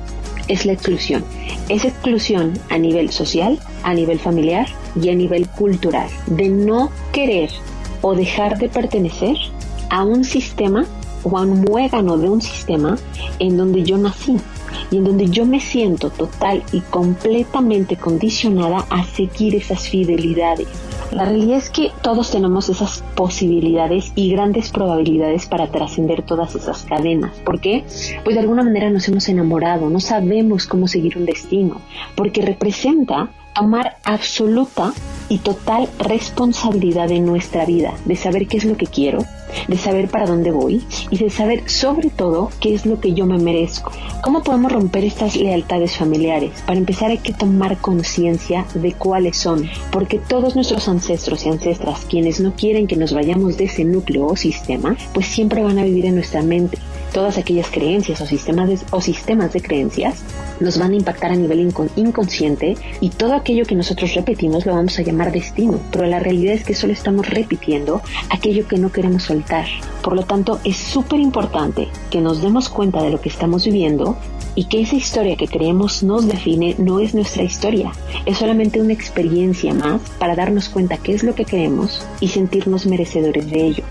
es 0.48 0.64
la 0.64 0.72
exclusión. 0.72 1.22
Es 1.68 1.84
exclusión 1.84 2.54
a 2.70 2.78
nivel 2.78 3.10
social, 3.10 3.58
a 3.82 3.94
nivel 3.94 4.18
familiar 4.18 4.66
y 5.00 5.10
a 5.10 5.14
nivel 5.14 5.46
cultural. 5.46 6.08
De 6.26 6.48
no 6.48 6.90
querer 7.12 7.50
o 8.00 8.14
dejar 8.14 8.58
de 8.58 8.68
pertenecer 8.68 9.36
a 9.90 10.02
un 10.02 10.24
sistema 10.24 10.86
o 11.22 11.36
a 11.36 11.42
un 11.42 11.60
muégano 11.60 12.16
de 12.16 12.28
un 12.30 12.40
sistema 12.40 12.96
en 13.38 13.58
donde 13.58 13.82
yo 13.82 13.98
nací 13.98 14.38
y 14.90 14.96
en 14.96 15.04
donde 15.04 15.28
yo 15.28 15.44
me 15.46 15.60
siento 15.60 16.10
total 16.10 16.62
y 16.72 16.80
completamente 16.80 17.96
condicionada 17.96 18.84
a 18.90 19.04
seguir 19.04 19.54
esas 19.54 19.88
fidelidades. 19.88 20.68
La 21.12 21.24
realidad 21.24 21.58
es 21.58 21.70
que 21.70 21.90
todos 22.02 22.30
tenemos 22.30 22.68
esas 22.68 23.02
posibilidades 23.16 24.12
y 24.14 24.30
grandes 24.30 24.70
probabilidades 24.70 25.46
para 25.46 25.66
trascender 25.66 26.22
todas 26.22 26.54
esas 26.54 26.84
cadenas. 26.84 27.32
¿Por 27.44 27.60
qué? 27.60 27.84
Pues 28.22 28.36
de 28.36 28.40
alguna 28.40 28.62
manera 28.62 28.90
nos 28.90 29.08
hemos 29.08 29.28
enamorado, 29.28 29.90
no 29.90 29.98
sabemos 29.98 30.66
cómo 30.66 30.86
seguir 30.86 31.18
un 31.18 31.26
destino, 31.26 31.80
porque 32.14 32.42
representa 32.42 33.30
tomar 33.54 33.96
absoluta 34.04 34.92
y 35.28 35.38
total 35.38 35.88
responsabilidad 35.98 37.08
de 37.08 37.20
nuestra 37.20 37.64
vida, 37.64 37.94
de 38.04 38.16
saber 38.16 38.48
qué 38.48 38.56
es 38.56 38.64
lo 38.64 38.76
que 38.76 38.86
quiero, 38.86 39.24
de 39.68 39.78
saber 39.78 40.08
para 40.08 40.26
dónde 40.26 40.50
voy 40.50 40.84
y 41.10 41.18
de 41.18 41.30
saber 41.30 41.68
sobre 41.68 42.10
todo 42.10 42.50
qué 42.60 42.74
es 42.74 42.86
lo 42.86 43.00
que 43.00 43.14
yo 43.14 43.26
me 43.26 43.38
merezco. 43.38 43.92
¿Cómo 44.22 44.42
podemos 44.42 44.72
romper 44.72 45.04
estas 45.04 45.36
lealtades 45.36 45.96
familiares? 45.96 46.62
Para 46.66 46.78
empezar 46.78 47.10
hay 47.10 47.18
que 47.18 47.32
tomar 47.32 47.78
conciencia 47.78 48.66
de 48.74 48.92
cuáles 48.92 49.36
son, 49.36 49.68
porque 49.92 50.18
todos 50.18 50.56
nuestros 50.56 50.88
ancestros 50.88 51.46
y 51.46 51.48
ancestras, 51.48 52.04
quienes 52.08 52.40
no 52.40 52.54
quieren 52.54 52.86
que 52.86 52.96
nos 52.96 53.12
vayamos 53.12 53.56
de 53.56 53.64
ese 53.64 53.84
núcleo 53.84 54.26
o 54.26 54.36
sistema, 54.36 54.96
pues 55.14 55.26
siempre 55.26 55.62
van 55.62 55.78
a 55.78 55.84
vivir 55.84 56.06
en 56.06 56.16
nuestra 56.16 56.42
mente. 56.42 56.78
Todas 57.12 57.38
aquellas 57.38 57.68
creencias 57.68 58.20
o 58.20 58.26
sistemas 58.26 58.68
de, 58.68 58.78
o 58.92 59.00
sistemas 59.00 59.52
de 59.52 59.60
creencias 59.60 60.22
nos 60.60 60.78
van 60.78 60.92
a 60.92 60.96
impactar 60.96 61.32
a 61.32 61.36
nivel 61.36 61.68
incon- 61.68 61.90
inconsciente 61.96 62.76
y 63.00 63.10
todo 63.10 63.34
aquello 63.34 63.64
que 63.64 63.74
nosotros 63.74 64.14
repetimos 64.14 64.64
lo 64.64 64.74
vamos 64.74 64.98
a 64.98 65.02
llamar 65.02 65.32
destino, 65.32 65.80
pero 65.90 66.06
la 66.06 66.20
realidad 66.20 66.54
es 66.54 66.64
que 66.64 66.74
solo 66.74 66.92
estamos 66.92 67.28
repitiendo 67.28 68.00
aquello 68.30 68.68
que 68.68 68.78
no 68.78 68.92
queremos 68.92 69.24
soltar. 69.24 69.66
Por 70.02 70.14
lo 70.14 70.22
tanto, 70.24 70.60
es 70.62 70.76
súper 70.76 71.18
importante 71.18 71.88
que 72.10 72.20
nos 72.20 72.42
demos 72.42 72.68
cuenta 72.68 73.02
de 73.02 73.10
lo 73.10 73.20
que 73.20 73.28
estamos 73.28 73.64
viviendo 73.64 74.16
y 74.54 74.64
que 74.64 74.80
esa 74.80 74.96
historia 74.96 75.36
que 75.36 75.48
creemos 75.48 76.02
nos 76.02 76.26
define 76.26 76.74
no 76.78 77.00
es 77.00 77.14
nuestra 77.14 77.42
historia, 77.42 77.92
es 78.26 78.38
solamente 78.38 78.80
una 78.80 78.92
experiencia 78.92 79.74
más 79.74 80.00
para 80.18 80.36
darnos 80.36 80.68
cuenta 80.68 80.96
qué 80.96 81.14
es 81.14 81.22
lo 81.22 81.34
que 81.34 81.44
queremos 81.44 82.04
y 82.20 82.28
sentirnos 82.28 82.86
merecedores 82.86 83.50
de 83.50 83.66
ello. 83.66 83.84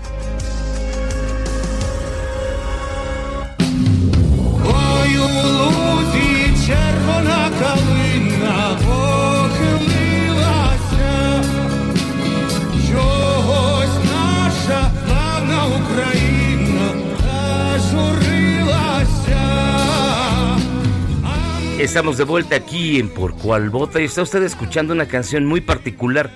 Estamos 21.80 22.18
de 22.18 22.24
vuelta 22.24 22.56
aquí 22.56 22.98
en 22.98 23.08
Por 23.08 23.34
Cual 23.36 23.70
Vota 23.70 24.00
y 24.00 24.04
está 24.04 24.22
usted 24.22 24.42
escuchando 24.42 24.92
una 24.92 25.06
canción 25.06 25.46
muy 25.46 25.60
particular. 25.60 26.30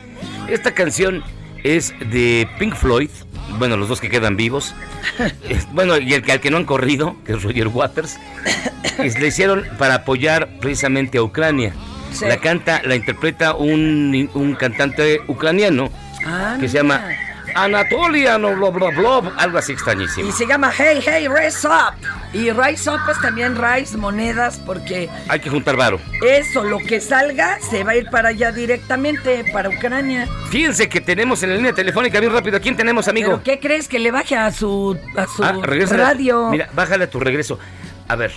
Esta 0.49 0.73
canción 0.73 1.23
es 1.63 1.93
de 2.11 2.49
Pink 2.59 2.75
Floyd, 2.75 3.11
bueno, 3.59 3.77
los 3.77 3.89
dos 3.89 4.01
que 4.01 4.09
quedan 4.11 4.37
vivos. 4.37 4.75
Bueno, 5.73 5.99
y 5.99 6.15
el 6.15 6.23
que 6.23 6.33
al 6.33 6.41
que 6.41 6.51
no 6.51 6.57
han 6.57 6.65
corrido, 6.65 7.17
que 7.27 7.33
es 7.35 7.43
Roger 7.43 7.69
Waters, 7.69 8.17
es- 8.99 9.19
le 9.21 9.27
hicieron 9.29 9.65
para 9.79 9.95
apoyar 9.97 10.49
precisamente 10.61 11.19
a 11.19 11.23
Ucrania. 11.23 11.73
Sí. 12.13 12.25
La 12.27 12.39
canta, 12.39 12.81
la 12.85 12.95
interpreta 12.97 13.55
un, 13.55 14.31
un 14.35 14.55
cantante 14.55 15.21
ucraniano 15.27 15.91
Ah, 16.27 16.57
que 16.59 16.69
se 16.69 16.77
llama 16.79 17.05
Anatolia, 17.55 18.37
no, 18.39 18.55
bla, 18.57 18.71
bla, 18.71 18.91
bla, 18.91 19.33
algo 19.37 19.59
así 19.59 19.73
extrañísimo. 19.73 20.29
Y 20.29 20.33
se 20.33 20.47
llama 20.47 20.73
Hey, 20.77 21.01
Hey, 21.05 21.29
Rise 21.29 21.67
Up. 21.69 21.95
Y 22.33 22.51
Rise 22.51 22.91
Up 22.91 23.01
es 23.11 23.21
también 23.21 23.57
Rise 23.57 23.97
Monedas 23.97 24.59
porque 24.67 25.09
Hay 25.29 25.39
que 25.41 25.51
juntar 25.51 25.77
varo. 25.77 26.01
eso, 26.23 26.65
lo 26.65 26.79
que 26.79 27.01
salga, 27.01 27.61
se 27.61 27.85
va 27.85 27.93
a 27.93 27.97
ir 27.97 28.11
para 28.11 28.31
allá 28.31 28.51
directamente, 28.51 29.45
para 29.53 29.69
Ucrania. 29.69 30.29
Fíjense 30.51 30.89
que 30.89 31.01
tenemos 31.01 31.43
en 31.45 31.51
la 31.51 31.57
línea 31.57 31.73
telefónica 31.73 32.19
bien 32.21 32.33
rápido. 32.33 32.57
¿A 32.57 32.61
quién 32.61 32.77
tenemos, 32.77 33.07
amigo? 33.09 33.31
¿Pero 33.31 33.43
qué 33.45 33.61
crees 33.61 33.87
que 33.89 33.99
le 34.01 34.11
baje 34.11 34.37
a 34.37 34.51
su, 34.51 34.99
a 35.17 35.27
su 35.27 35.45
Ah, 35.45 35.55
radio? 35.63 36.49
Mira, 36.51 36.69
bájale 36.73 37.05
a 37.05 37.11
tu 37.11 37.21
regreso. 37.21 37.59
A 38.09 38.17
ver. 38.17 38.33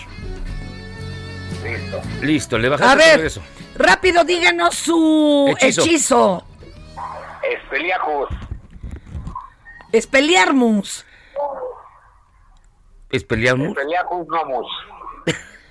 Listo. 1.63 2.01
Listo, 2.21 2.57
le 2.57 2.69
bajaste 2.69 2.87
a 2.87 2.91
a 2.91 2.95
tu 2.95 2.99
ver, 3.03 3.15
regreso. 3.17 3.41
rápido 3.77 4.23
díganos 4.23 4.75
su 4.75 5.55
Hechizo. 5.59 5.81
hechizo. 5.83 6.43
Espeliajos. 7.63 8.29
Espeliarmus. 9.91 11.05
¿Espeleamos? 13.09 13.69
Espeliajos 13.69 14.27
nomos. 14.27 14.65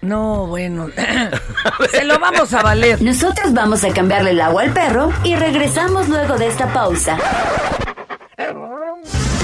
No, 0.01 0.47
bueno. 0.47 0.89
Se 1.91 2.05
lo 2.05 2.19
vamos 2.19 2.53
a 2.55 2.63
valer. 2.63 3.03
Nosotros 3.03 3.53
vamos 3.53 3.85
a 3.85 3.93
cambiarle 3.93 4.31
el 4.31 4.41
agua 4.41 4.63
al 4.63 4.73
perro 4.73 5.13
y 5.25 5.37
regresamos 5.37 6.09
luego 6.09 6.37
de 6.37 6.47
esta 6.47 6.73
pausa. 6.73 7.19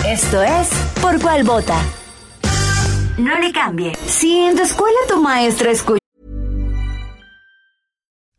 Esto 0.06 0.42
es 0.42 0.68
Por 1.00 1.20
cuál 1.20 1.44
vota. 1.44 1.78
No 3.18 3.38
le 3.38 3.52
cambie. 3.52 3.94
Si 4.06 4.38
en 4.38 4.56
tu 4.56 4.62
escuela 4.62 4.98
tu 5.08 5.20
maestra 5.20 5.70
escucha. 5.70 5.98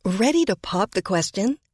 Ready 0.03 0.45
to 0.45 0.55
pop 0.55 0.91
the 0.91 1.01
question? 1.01 1.57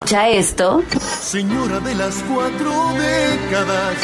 ¿Escucha 0.00 0.28
esto? 0.28 0.82
Señora 1.20 1.80
de 1.80 1.94
las 1.94 2.14
cuatro 2.32 2.70
décadas. 2.94 3.96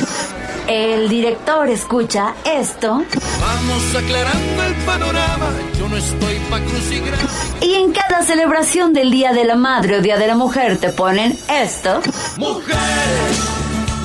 El 0.66 1.08
director 1.08 1.70
escucha 1.70 2.34
esto. 2.44 3.04
Vamos 3.40 3.94
aclarando 3.96 4.62
el 4.64 4.74
panorama. 4.84 5.46
Yo 5.78 5.88
no 5.88 5.96
estoy 5.96 6.40
pa' 6.50 6.60
crucigramas. 6.60 7.54
Y 7.62 7.74
en 7.74 7.92
cada 7.92 8.22
celebración 8.22 8.92
del 8.92 9.10
Día 9.12 9.32
de 9.32 9.44
la 9.44 9.54
Madre 9.56 9.98
o 9.98 10.02
Día 10.02 10.18
de 10.18 10.26
la 10.26 10.34
Mujer 10.34 10.78
te 10.78 10.90
ponen 10.90 11.38
esto. 11.48 12.02
Mujeres, 12.38 13.38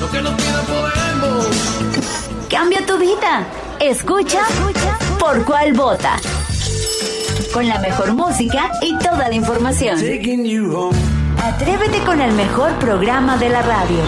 lo 0.00 0.10
que 0.10 0.22
no 0.22 0.34
tiene 0.36 0.58
podemos. 0.68 1.48
Cambia 2.48 2.86
tu 2.86 2.98
vida. 2.98 3.44
Escucha 3.80 4.40
por 5.18 5.44
cuál 5.44 5.72
vota. 5.72 6.16
Con 7.52 7.68
la 7.68 7.78
mejor 7.80 8.14
música 8.14 8.70
y 8.80 8.96
toda 8.98 9.28
la 9.28 9.34
información. 9.34 9.98
Atrévete 11.42 12.00
con 12.04 12.20
el 12.20 12.32
mejor 12.32 12.78
programa 12.78 13.38
de 13.38 13.48
la 13.48 13.62
radio. 13.62 13.98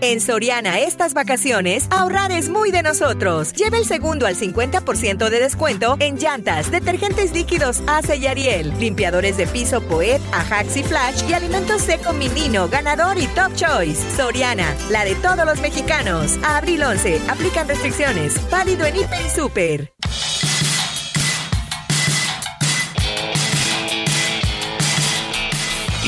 En 0.00 0.20
Soriana 0.20 0.80
estas 0.80 1.14
vacaciones, 1.14 1.86
ahorrar 1.90 2.32
es 2.32 2.48
muy 2.48 2.72
de 2.72 2.82
nosotros. 2.82 3.52
Lleva 3.52 3.78
el 3.78 3.84
segundo 3.84 4.26
al 4.26 4.34
50% 4.34 5.28
de 5.28 5.40
descuento 5.40 5.96
en 6.00 6.16
llantas, 6.16 6.70
detergentes 6.70 7.32
líquidos 7.32 7.80
Ace 7.86 8.16
y 8.16 8.26
Ariel, 8.26 8.72
limpiadores 8.80 9.36
de 9.36 9.46
piso 9.46 9.80
Poet, 9.82 10.20
Ajax 10.32 10.76
y 10.76 10.82
Flash 10.82 11.22
y 11.28 11.32
alimentos 11.34 11.82
seco 11.82 12.12
Minino, 12.12 12.68
ganador 12.68 13.18
y 13.18 13.28
Top 13.28 13.54
Choice. 13.54 14.02
Soriana, 14.16 14.74
la 14.90 15.04
de 15.04 15.14
todos 15.16 15.46
los 15.46 15.60
mexicanos. 15.60 16.38
Abril 16.42 16.82
11, 16.82 17.20
aplican 17.28 17.68
restricciones. 17.68 18.34
Válido 18.50 18.84
en 18.84 18.96
Hiper 18.96 19.26
y 19.26 19.30
Super. 19.30 19.92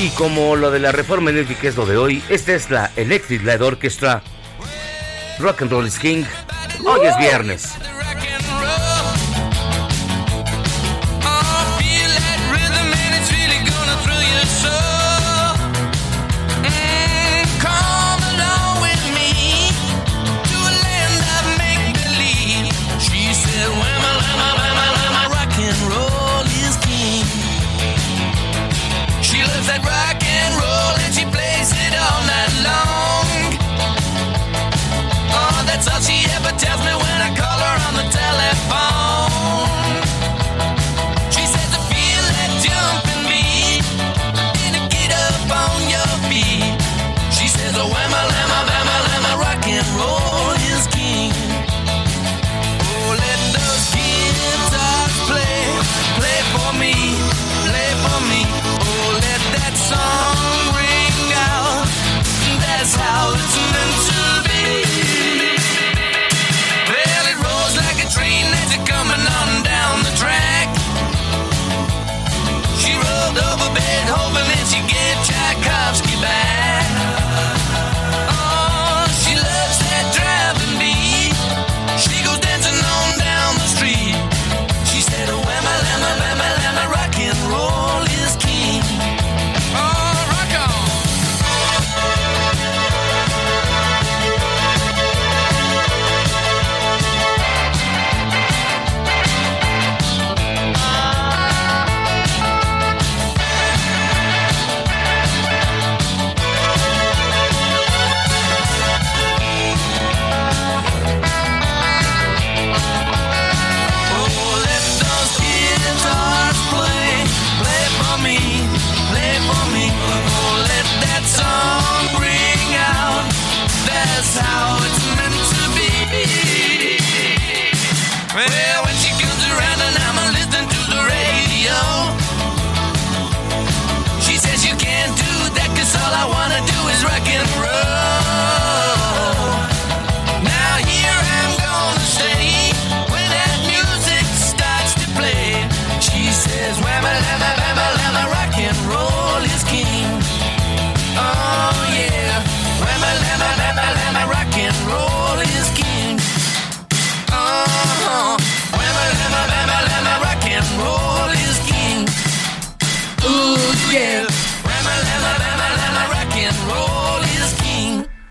Y 0.01 0.09
como 0.11 0.57
lo 0.57 0.71
de 0.71 0.79
la 0.79 0.93
reforma 0.93 1.29
eléctrica 1.29 1.69
es 1.69 1.77
lo 1.77 1.85
de 1.85 1.99
hoy, 1.99 2.23
esta 2.31 2.55
es 2.55 2.71
la 2.71 2.91
Electric 2.97 3.43
Light 3.45 3.61
Orchestra. 3.61 4.23
Rock 5.39 5.61
and 5.61 5.71
Roll 5.71 5.87
is 5.87 5.99
King. 5.99 6.25
Hoy 6.87 7.07
es 7.07 7.19
viernes. 7.19 7.75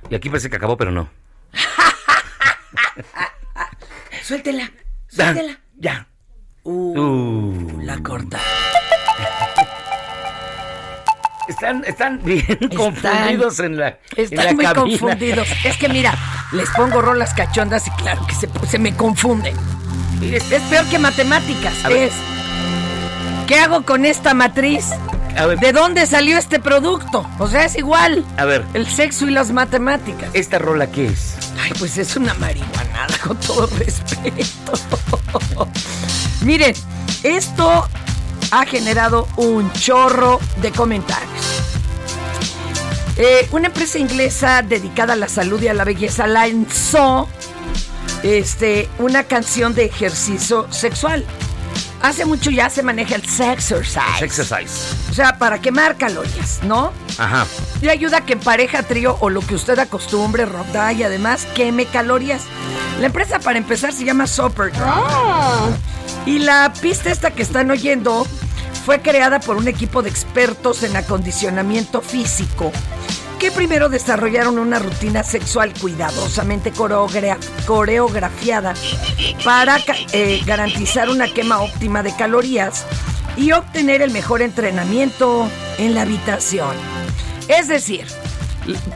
Y 0.10 0.16
aquí 0.16 0.30
parece 0.30 0.50
que 0.50 0.56
acabó, 0.56 0.78
pero 0.78 0.92
no. 0.92 1.10
Suéltela, 4.24 4.72
suéltela. 5.08 5.60
Ya. 5.78 6.08
Uh, 6.64 7.82
la 7.82 7.98
corta. 8.00 8.40
Están, 11.48 11.84
están 11.86 12.22
bien 12.24 12.46
confundidos 12.76 13.60
en 13.60 13.78
la, 13.78 13.88
en 13.88 13.98
la 14.16 14.24
Están 14.24 14.56
muy 14.56 14.66
cabina. 14.66 14.74
confundidos. 15.00 15.48
Es 15.64 15.78
que 15.78 15.90
mira, 15.90 16.14
les 16.52 16.70
pongo 16.72 17.02
rolas 17.02 17.34
cachondas 17.34 17.88
y 17.88 17.92
claro 17.92 18.26
que 18.28 18.36
se, 18.36 18.48
se 18.68 18.78
me 18.78 18.96
confunden. 18.96 19.56
Es, 20.22 20.52
es 20.52 20.62
peor 20.64 20.86
que 20.90 21.00
matemáticas. 21.00 21.74
Es. 21.90 22.14
¿Qué 23.48 23.56
hago 23.60 23.84
con 23.84 24.06
esta 24.06 24.36
matriz? 24.36 24.86
A 25.38 25.46
ver. 25.46 25.60
¿De 25.60 25.72
dónde 25.72 26.06
salió 26.06 26.38
este 26.38 26.60
producto? 26.60 27.26
O 27.40 27.48
sea, 27.48 27.66
es 27.66 27.76
igual. 27.76 28.26
A 28.38 28.46
ver, 28.46 28.66
El 28.74 28.88
sexo 28.88 29.28
y 29.28 29.32
las 29.32 29.52
matemáticas. 29.52 30.30
¿esta 30.34 30.60
rola 30.60 30.88
qué 30.92 31.08
es? 31.08 31.36
Ay, 31.62 31.72
pues 31.78 31.98
es 31.98 32.16
una 32.16 32.34
marihuanada, 32.36 33.18
con 33.24 33.38
todo 33.38 33.68
respeto. 33.68 34.74
Miren, 36.42 36.74
esto 37.24 37.88
ha 38.52 38.66
generado 38.66 39.28
un 39.38 39.72
chorro 39.74 40.40
de 40.62 40.72
comentarios. 40.72 41.30
Eh, 43.18 43.48
una 43.52 43.68
empresa 43.68 44.00
inglesa 44.00 44.62
dedicada 44.62 45.14
a 45.14 45.16
la 45.18 45.28
salud 45.28 45.62
y 45.62 45.68
a 45.68 45.74
la 45.74 45.84
belleza 45.84 46.26
lanzó 46.26 47.28
este, 48.24 48.90
una 48.98 49.24
canción 49.26 49.76
de 49.76 49.86
ejercicio 49.86 50.72
sexual. 50.72 51.26
Hace 52.02 52.26
mucho 52.26 52.50
ya 52.50 52.70
se 52.70 52.82
maneja 52.82 53.16
el 53.16 53.28
sexercise. 53.28 54.24
Exercise. 54.24 54.96
O 55.10 55.14
sea, 55.14 55.38
para 55.38 55.60
quemar 55.60 55.98
calorías, 55.98 56.60
¿no? 56.64 56.94
Ajá. 57.18 57.46
Y 57.82 57.90
ayuda 57.90 58.18
a 58.18 58.26
que 58.26 58.34
en 58.34 58.40
pareja, 58.40 58.84
trío 58.84 59.18
o 59.20 59.30
lo 59.30 59.42
que 59.42 59.56
usted 59.56 59.78
acostumbre, 59.80 60.46
ronda 60.46 60.94
y 60.94 61.04
además 61.04 61.46
queme 61.56 61.86
calorías. 61.86 62.44
La 63.00 63.08
empresa 63.08 63.40
para 63.40 63.58
empezar 63.58 63.94
se 63.94 64.06
llama 64.06 64.28
Soper. 64.28 64.72
Y 66.26 66.40
la 66.40 66.72
pista 66.82 67.12
esta 67.12 67.32
que 67.32 67.42
están 67.42 67.70
oyendo 67.72 68.26
fue 68.86 69.02
creada 69.02 69.40
por 69.40 69.58
un 69.58 69.68
equipo 69.68 70.02
de 70.02 70.10
expertos 70.10 70.84
en 70.84 70.96
acondicionamiento 70.96 72.02
físico 72.02 72.72
que 73.40 73.52
primero 73.52 73.90
desarrollaron 73.90 74.60
una 74.60 74.80
rutina 74.80 75.24
sexual 75.24 75.74
cuidadosamente 75.80 76.74
coreogra- 76.74 77.38
coreografiada 77.66 78.74
para 79.44 79.78
eh, 80.12 80.42
garantizar 80.46 81.10
una 81.10 81.28
quema 81.34 81.60
óptima 81.62 82.04
de 82.04 82.14
calorías 82.16 82.86
y 83.38 83.54
obtener 83.54 84.02
el 84.02 84.12
mejor 84.12 84.42
entrenamiento 84.42 85.48
en 85.78 85.96
la 85.96 86.02
habitación. 86.02 86.76
Es 87.48 87.68
decir, 87.70 88.06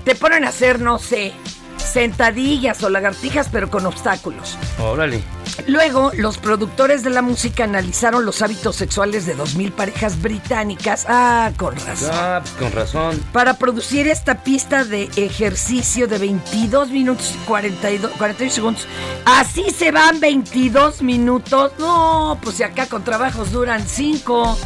te 0.04 0.16
ponen 0.16 0.44
a 0.44 0.50
hacer, 0.50 0.82
no 0.82 1.00
sé, 1.00 1.32
sentadillas 1.78 2.84
o 2.84 2.90
lagartijas, 2.90 3.48
pero 3.52 3.70
con 3.70 3.86
obstáculos. 3.86 4.58
Órale. 4.80 5.22
Luego, 5.68 6.12
los 6.16 6.38
productores 6.38 7.04
de 7.04 7.10
la 7.10 7.22
música 7.22 7.64
analizaron 7.64 8.26
los 8.26 8.42
hábitos 8.42 8.76
sexuales 8.76 9.26
de 9.26 9.36
2.000 9.38 9.72
parejas 9.72 10.22
británicas. 10.22 11.06
Ah, 11.08 11.52
con 11.58 11.76
razón. 11.76 12.10
Ah, 12.12 12.40
pues 12.42 12.54
con 12.56 12.72
razón. 12.72 13.20
Para 13.32 13.58
producir 13.58 14.08
esta 14.08 14.44
pista 14.44 14.84
de 14.84 15.10
ejercicio 15.16 16.08
de 16.08 16.18
22 16.18 16.90
minutos 16.90 17.32
y 17.34 17.38
42, 17.46 18.12
41 18.18 18.52
segundos. 18.54 18.88
Así 19.26 19.70
se 19.72 19.92
van 19.92 20.20
22 20.20 21.02
minutos. 21.02 21.72
No, 21.80 22.38
pues 22.42 22.58
si 22.58 22.64
acá 22.64 22.88
con 22.88 23.04
trabajos 23.04 23.52
duran 23.52 23.88
5. 23.88 24.58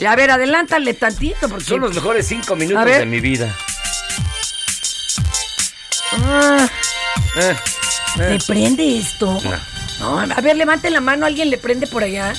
Y 0.00 0.04
a 0.04 0.16
ver, 0.16 0.30
adelántale 0.30 0.94
tantito 0.94 1.48
porque... 1.48 1.64
Son 1.64 1.80
los 1.80 1.94
mejores 1.94 2.26
cinco 2.26 2.56
minutos 2.56 2.82
A 2.82 2.84
ver. 2.84 2.98
de 3.00 3.06
mi 3.06 3.20
vida. 3.20 3.54
Ah, 6.24 6.68
Eh, 7.36 7.56
¿Le 8.16 8.38
prende 8.46 8.98
esto? 8.98 9.38
No. 9.42 9.50
No, 10.00 10.20
a 10.20 10.40
ver, 10.40 10.56
levante 10.56 10.90
la 10.90 11.00
mano, 11.00 11.26
¿alguien 11.26 11.48
le 11.50 11.58
prende 11.58 11.86
por 11.86 12.02
allá? 12.02 12.32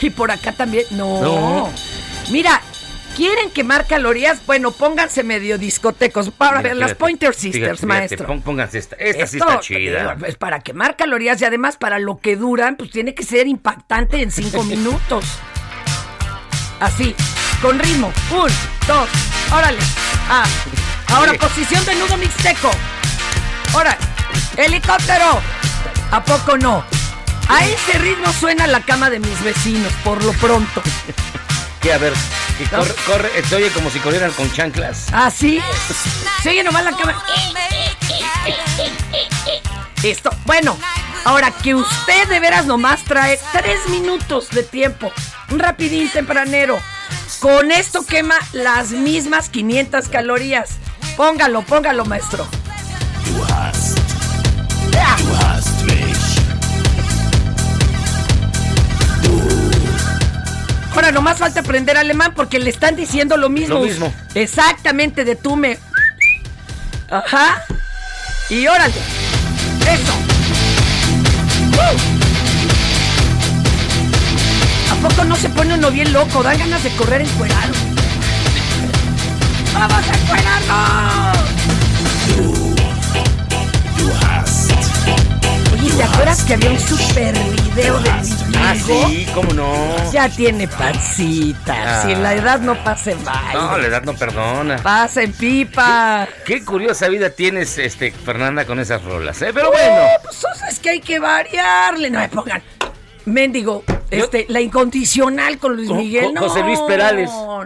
Y 0.00 0.10
por 0.10 0.30
acá 0.30 0.52
también. 0.52 0.84
No. 0.90 1.20
No. 1.22 1.72
Mira, 2.30 2.60
¿quieren 3.16 3.50
quemar 3.50 3.86
calorías? 3.86 4.38
Bueno, 4.46 4.70
pónganse 4.70 5.22
medio 5.22 5.56
discotecos. 5.58 6.30
Para 6.30 6.58
Mira, 6.58 6.68
ver, 6.70 6.76
las 6.76 6.94
Pointer 6.94 7.34
Sisters, 7.34 7.80
fíjate, 7.80 7.86
maestro. 7.86 8.40
pónganse 8.40 8.78
esta. 8.78 8.96
Esta 8.96 9.26
sí 9.26 9.38
está 9.38 9.60
chida. 9.60 10.12
eh, 10.20 10.24
Es 10.28 10.36
para 10.36 10.60
quemar 10.60 10.96
calorías 10.96 11.40
y 11.40 11.44
además 11.44 11.76
para 11.76 11.98
lo 11.98 12.18
que 12.18 12.36
duran, 12.36 12.76
pues 12.76 12.90
tiene 12.90 13.14
que 13.14 13.22
ser 13.24 13.46
impactante 13.46 14.20
en 14.22 14.30
cinco 14.30 14.62
minutos. 14.64 15.24
Así, 16.80 17.14
con 17.60 17.78
ritmo. 17.78 18.12
Un, 18.30 18.48
dos, 18.86 19.08
órale. 19.52 19.78
Ah, 20.28 20.44
ahora 21.08 21.32
posición 21.34 21.84
de 21.84 21.94
nudo 21.96 22.16
mixteco. 22.16 22.70
Ahora, 23.74 23.96
helicóptero. 24.56 25.40
¿A 26.10 26.24
poco 26.24 26.56
no? 26.56 26.84
A 27.48 27.64
ese 27.64 27.98
ritmo 27.98 28.32
suena 28.32 28.66
la 28.66 28.80
cama 28.80 29.10
de 29.10 29.18
mis 29.18 29.42
vecinos, 29.42 29.92
por 30.04 30.22
lo 30.22 30.32
pronto. 30.34 30.82
Que 31.80 31.92
a 31.92 31.98
ver, 31.98 32.12
que 32.58 32.64
corre, 32.64 32.94
corre, 33.06 33.42
se 33.48 33.56
oye 33.56 33.70
como 33.70 33.90
si 33.90 33.98
corrieran 34.00 34.32
con 34.32 34.52
chanclas. 34.52 35.06
¿Ah, 35.12 35.30
sí? 35.30 35.60
Se 36.42 36.50
oye 36.50 36.62
nomás 36.62 36.84
la 36.84 36.92
cama. 36.92 37.22
Esto, 40.02 40.30
bueno, 40.46 40.78
ahora 41.24 41.50
que 41.50 41.74
usted 41.74 42.28
de 42.28 42.40
veras 42.40 42.66
nomás 42.66 43.02
trae 43.04 43.38
tres 43.52 43.88
minutos 43.88 44.50
de 44.50 44.62
tiempo, 44.62 45.12
un 45.50 45.58
rapidín 45.58 46.10
tempranero, 46.10 46.78
con 47.40 47.70
esto 47.70 48.04
quema 48.04 48.36
las 48.52 48.90
mismas 48.90 49.48
500 49.48 50.08
calorías. 50.08 50.70
Póngalo, 51.16 51.62
póngalo, 51.62 52.04
maestro. 52.04 52.46
Ahora 61.00 61.12
nomás 61.12 61.38
falta 61.38 61.60
aprender 61.60 61.96
alemán 61.96 62.34
porque 62.36 62.58
le 62.58 62.68
están 62.68 62.94
diciendo 62.94 63.38
lo 63.38 63.48
mismo. 63.48 63.76
Lo 63.76 63.84
mismo. 63.84 64.12
Exactamente, 64.34 65.24
de 65.24 65.34
tú 65.34 65.56
me. 65.56 65.78
Ajá. 67.10 67.64
Y 68.50 68.66
órale. 68.66 68.92
Eso. 68.92 70.12
¡Uh! 71.72 71.96
¿A 74.92 75.08
poco 75.08 75.24
no 75.24 75.36
se 75.36 75.48
pone 75.48 75.72
uno 75.72 75.90
bien 75.90 76.12
loco? 76.12 76.42
Dan 76.42 76.58
ganas 76.58 76.82
de 76.82 76.90
correr 76.90 77.22
encuerado. 77.22 77.72
¡Vamos 79.72 80.04
a 80.06 80.18
encuerarnos! 80.18 81.38
¿Te 86.00 86.06
acuerdas 86.06 86.42
que 86.44 86.54
había 86.54 86.70
un 86.70 86.80
super 86.80 87.34
video 87.74 88.00
de 88.00 88.10
Ah, 88.10 88.72
Vigo? 88.72 89.06
sí, 89.06 89.26
cómo 89.34 89.52
no. 89.52 90.10
Ya 90.10 90.30
tiene 90.30 90.66
pancita. 90.66 91.74
Ah. 92.00 92.02
Si 92.06 92.14
la 92.14 92.32
edad 92.34 92.58
no 92.60 92.74
pasa 92.82 93.10
en 93.10 93.22
baile. 93.22 93.52
No, 93.60 93.76
la 93.76 93.86
edad 93.86 94.02
no 94.04 94.14
perdona. 94.14 94.76
Pasa 94.78 95.22
en 95.22 95.32
pipa. 95.34 96.26
Qué 96.46 96.64
curiosa 96.64 97.08
vida 97.08 97.28
tienes, 97.28 97.76
este, 97.76 98.12
Fernanda, 98.12 98.64
con 98.64 98.80
esas 98.80 99.04
rolas, 99.04 99.42
¿eh? 99.42 99.50
Pero 99.52 99.70
bueno. 99.70 99.96
Pues 100.22 100.42
es 100.70 100.78
que 100.78 100.88
hay 100.90 101.00
que 101.00 101.18
variarle. 101.18 102.08
No 102.08 102.20
me 102.20 102.28
pongan. 102.30 102.62
Mendigo, 103.26 103.84
este, 104.10 104.46
la 104.48 104.60
incondicional 104.60 105.58
con 105.58 105.76
Luis 105.76 105.90
Miguel. 105.90 106.32
No, 106.34 106.42
José 106.42 106.62
Luis 106.62 106.80
Perales. 106.80 107.30
No, 107.30 107.64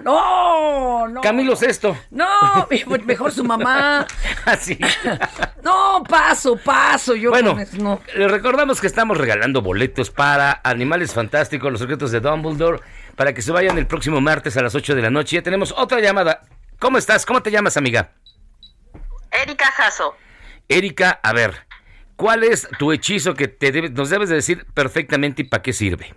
no. 1.08 1.20
Camilo 1.20 1.56
Sesto. 1.56 1.96
No, 2.10 2.26
mejor 3.04 3.32
su 3.32 3.44
mamá. 3.44 4.06
Así. 4.44 4.78
No, 5.62 6.02
paso, 6.08 6.56
paso. 6.56 7.14
Yo 7.14 7.30
Bueno, 7.30 7.58
eso 7.58 7.76
no. 7.78 8.00
les 8.16 8.30
recordamos 8.30 8.80
que 8.80 8.86
estamos 8.86 9.16
regalando 9.16 9.62
boletos 9.62 10.10
para 10.10 10.60
Animales 10.64 11.12
Fantásticos, 11.14 11.70
los 11.70 11.80
secretos 11.80 12.10
de 12.10 12.20
Dumbledore, 12.20 12.80
para 13.16 13.32
que 13.32 13.42
se 13.42 13.52
vayan 13.52 13.78
el 13.78 13.86
próximo 13.86 14.20
martes 14.20 14.56
a 14.56 14.62
las 14.62 14.74
8 14.74 14.94
de 14.94 15.02
la 15.02 15.10
noche. 15.10 15.36
Ya 15.36 15.42
tenemos 15.42 15.72
otra 15.76 16.00
llamada. 16.00 16.42
¿Cómo 16.78 16.98
estás? 16.98 17.24
¿Cómo 17.24 17.42
te 17.42 17.50
llamas, 17.50 17.76
amiga? 17.76 18.10
Erika 19.30 19.66
Jasso. 19.66 20.14
Erika, 20.68 21.20
a 21.22 21.32
ver, 21.32 21.66
¿cuál 22.16 22.44
es 22.44 22.68
tu 22.78 22.92
hechizo 22.92 23.34
que 23.34 23.48
te 23.48 23.72
debe- 23.72 23.90
nos 23.90 24.10
debes 24.10 24.28
de 24.28 24.36
decir 24.36 24.66
perfectamente 24.74 25.42
y 25.42 25.44
para 25.44 25.62
qué 25.62 25.72
sirve? 25.72 26.14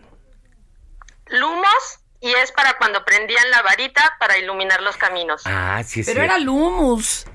Lumos 1.27 1.99
y 2.21 2.31
es 2.31 2.51
para 2.51 2.77
cuando 2.77 3.03
prendían 3.05 3.49
la 3.51 3.61
varita 3.61 4.15
para 4.19 4.37
iluminar 4.37 4.81
los 4.81 4.97
caminos. 4.97 5.43
Ah, 5.45 5.81
sí, 5.85 6.03
sí. 6.03 6.11
Pero 6.11 6.23
era 6.23 6.37
Lumus. 6.39 7.25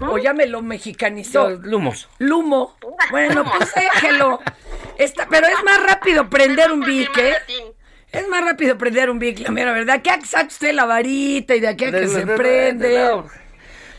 O 0.00 0.16
ya 0.18 0.32
me 0.32 0.46
lo 0.46 0.62
mexicanizó. 0.62 1.50
Lumos. 1.50 2.08
Lumo. 2.18 2.76
Bueno, 3.10 3.44
pues 3.44 3.74
déjelo. 3.74 4.40
Está, 4.96 5.26
pero 5.28 5.46
es 5.48 5.62
más 5.64 5.82
rápido 5.82 6.30
prender 6.30 6.70
un 6.70 6.80
bic, 6.80 7.16
¿eh? 7.18 7.34
Es 8.12 8.28
más 8.28 8.44
rápido 8.44 8.78
prender 8.78 9.10
un 9.10 9.18
bic, 9.18 9.40
la 9.40 9.50
mera 9.50 9.72
verdad. 9.72 10.00
Que 10.02 10.24
saca 10.24 10.46
usted 10.46 10.72
la 10.72 10.84
varita 10.86 11.54
y 11.56 11.60
de 11.60 11.68
aquí 11.68 11.84
a 11.86 11.90
que 11.90 12.06
se 12.08 12.24
prende. 12.26 13.22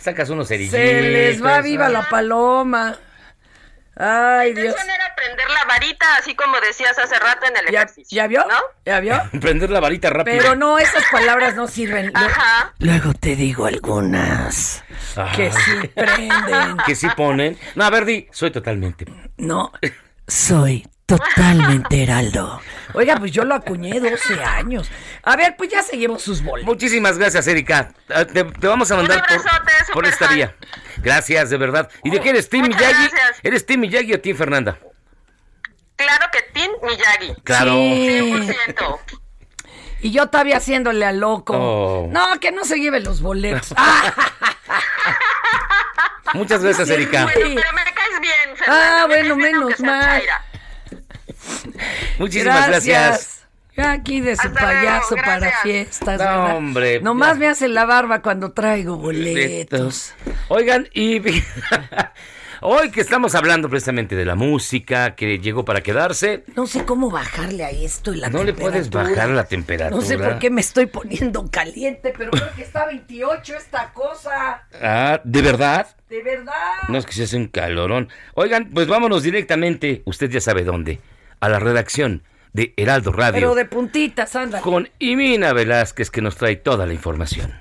Sacas 0.04 0.30
unos 0.30 0.50
cerillitos. 0.50 0.78
Se 0.80 1.02
les 1.02 1.44
va 1.44 1.62
viva 1.62 1.88
la 1.88 2.10
paloma. 2.10 2.98
Ay, 3.96 4.54
La 4.56 4.62
Dios. 4.62 4.76
era 4.84 5.16
prender 5.16 5.48
la 5.52 5.66
varita, 5.66 6.18
así 6.18 6.36
como 6.36 6.60
decías 6.60 6.98
hace 6.98 7.18
rato 7.20 7.46
en 7.46 7.56
el 7.58 7.72
¿Ya, 7.72 7.84
ejercicio. 7.84 8.16
¿Ya 8.16 8.28
vio? 8.28 8.42
¿No? 8.42 8.56
¿Ya 8.86 9.00
vio? 9.00 9.22
Prender 9.40 9.70
la 9.70 9.80
varita 9.80 10.10
rápido. 10.10 10.36
Pero 10.38 10.56
no, 10.56 10.80
esas 10.80 11.04
palabras 11.12 11.56
no 11.56 11.68
sirven. 11.68 12.12
Ajá. 12.16 12.74
Luego 12.80 13.14
te 13.14 13.36
digo 13.36 13.66
algunas 13.68 14.84
que 15.36 15.52
sí 15.52 15.88
prenden. 15.94 16.78
Que 16.86 16.96
sí 16.96 17.08
ponen. 17.16 17.58
No, 17.76 17.86
a 17.86 17.90
ver, 17.92 18.06
di, 18.06 18.28
soy 18.32 18.50
totalmente. 18.52 19.06
No, 19.38 19.72
soy 20.28 20.86
totalmente 21.06 22.02
heraldo. 22.04 22.62
Oiga, 22.94 23.16
pues 23.18 23.32
yo 23.32 23.44
lo 23.44 23.56
acuñé 23.56 24.00
12 24.00 24.44
años. 24.44 24.90
A 25.24 25.36
ver, 25.36 25.56
pues 25.58 25.70
ya 25.72 25.82
seguimos 25.82 26.22
sus 26.22 26.44
boletos. 26.44 26.72
Muchísimas 26.72 27.18
gracias, 27.18 27.48
Erika. 27.48 27.92
Ah, 28.10 28.26
Te, 28.26 28.44
te 28.44 28.68
vamos 28.68 28.92
a 28.92 28.96
mandar 28.98 29.26
por, 29.28 29.94
por 29.94 30.06
esta 30.06 30.28
vía. 30.28 30.56
Gracias, 30.98 31.50
de 31.50 31.58
verdad. 31.58 31.90
¿Y 32.04 32.10
de 32.12 32.20
qué 32.20 32.30
eres, 32.30 32.50
Tim 32.50 32.68
Miyagi? 32.68 32.84
gracias. 33.10 33.40
¿Eres 33.42 33.66
Tim 33.66 33.80
Miyagi 33.82 34.14
o 34.14 34.20
Tim 34.22 34.36
Fernanda? 34.38 34.78
Claro 35.96 36.26
que 36.32 36.42
Tim 36.54 36.72
Miyagi. 36.84 37.42
Claro. 37.44 37.72
Sí. 37.74 38.56
100%. 38.78 39.00
Y 40.02 40.12
yo 40.12 40.28
todavía 40.28 40.58
haciéndole 40.58 41.06
a 41.06 41.14
loco. 41.14 41.54
Oh. 41.58 42.08
No, 42.12 42.40
que 42.40 42.52
no 42.52 42.66
se 42.66 42.78
lleve 42.78 43.00
los 43.00 43.22
boletos. 43.22 43.74
Muchas 46.34 46.64
gracias, 46.64 46.88
Sí, 46.88 46.94
Erika. 46.94 47.28
Pero 47.34 47.50
me 47.50 47.56
caes 47.56 48.20
bien, 48.22 48.58
Fernanda. 48.58 49.04
ah 49.04 49.08
me 49.08 49.16
bueno, 49.16 49.36
menos 49.36 49.80
mal. 49.80 50.22
Muchísimas 52.20 52.68
gracias. 52.68 53.40
Aquí 53.76 54.22
de 54.22 54.36
su 54.36 54.48
Hasta 54.48 54.62
luego, 54.62 54.80
payaso 54.82 55.16
para 55.16 55.52
fiestas, 55.64 56.20
No, 56.20 56.26
¿verdad? 56.26 56.56
hombre, 56.58 57.02
Nomás 57.02 57.30
ya. 57.34 57.40
me 57.40 57.48
hace 57.48 57.68
la 57.68 57.86
barba 57.86 58.22
cuando 58.22 58.52
traigo 58.52 58.98
boletos. 58.98 60.14
Oigan, 60.50 60.88
y 60.94 61.20
hoy 62.62 62.92
que 62.92 63.02
estamos 63.02 63.34
hablando 63.34 63.70
precisamente 63.70 64.16
de 64.16 64.26
la 64.26 64.36
música 64.36 65.16
que 65.16 65.40
llegó 65.40 65.66
para 65.66 65.82
quedarse, 65.82 66.44
No 66.56 66.68
sé 66.68 66.86
cómo 66.86 67.10
bajarle 67.10 67.64
a 67.66 67.72
esto 67.72 68.14
y 68.14 68.18
la 68.18 68.30
no 68.30 68.44
le 68.44 68.54
puedes 68.54 68.84
temperatura. 68.84 69.16
bajar 69.16 69.30
la 69.36 69.46
temperatura. 69.46 70.00
No 70.00 70.06
sé 70.06 70.20
por 70.20 70.38
qué 70.38 70.52
me 70.52 70.62
estoy 70.62 70.86
poniendo 70.86 71.50
caliente, 71.50 72.14
pero 72.16 72.30
creo 72.30 72.54
que 72.56 72.62
está 72.62 72.84
a 72.84 72.88
28 72.88 73.56
esta 73.58 73.92
cosa. 73.94 74.68
Ah, 74.84 75.20
¿de 75.24 75.42
verdad? 75.42 75.88
De 76.10 76.22
verdad. 76.22 76.54
No 76.90 77.00
es 77.00 77.08
que 77.08 77.14
se 77.14 77.24
hace 77.24 77.38
un 77.38 77.48
calorón. 77.48 78.08
Oigan, 78.36 78.70
pues 78.72 78.88
vámonos 78.88 79.24
directamente, 79.24 80.04
usted 80.06 80.30
ya 80.30 80.42
sabe 80.42 80.64
dónde, 80.64 81.00
a 81.44 81.50
la 81.50 81.60
redacción 81.60 82.24
de 82.54 82.74
Heraldo 82.78 83.12
Radio 83.12 83.34
Pero 83.34 83.56
de 83.56 83.66
puntitas, 83.66 84.34
anda. 84.38 84.62
con 84.62 84.88
Imina 85.00 85.52
Velázquez 85.52 86.10
que 86.10 86.22
nos 86.22 86.38
trae 86.38 86.56
toda 86.56 86.86
la 86.86 86.94
información. 86.94 87.54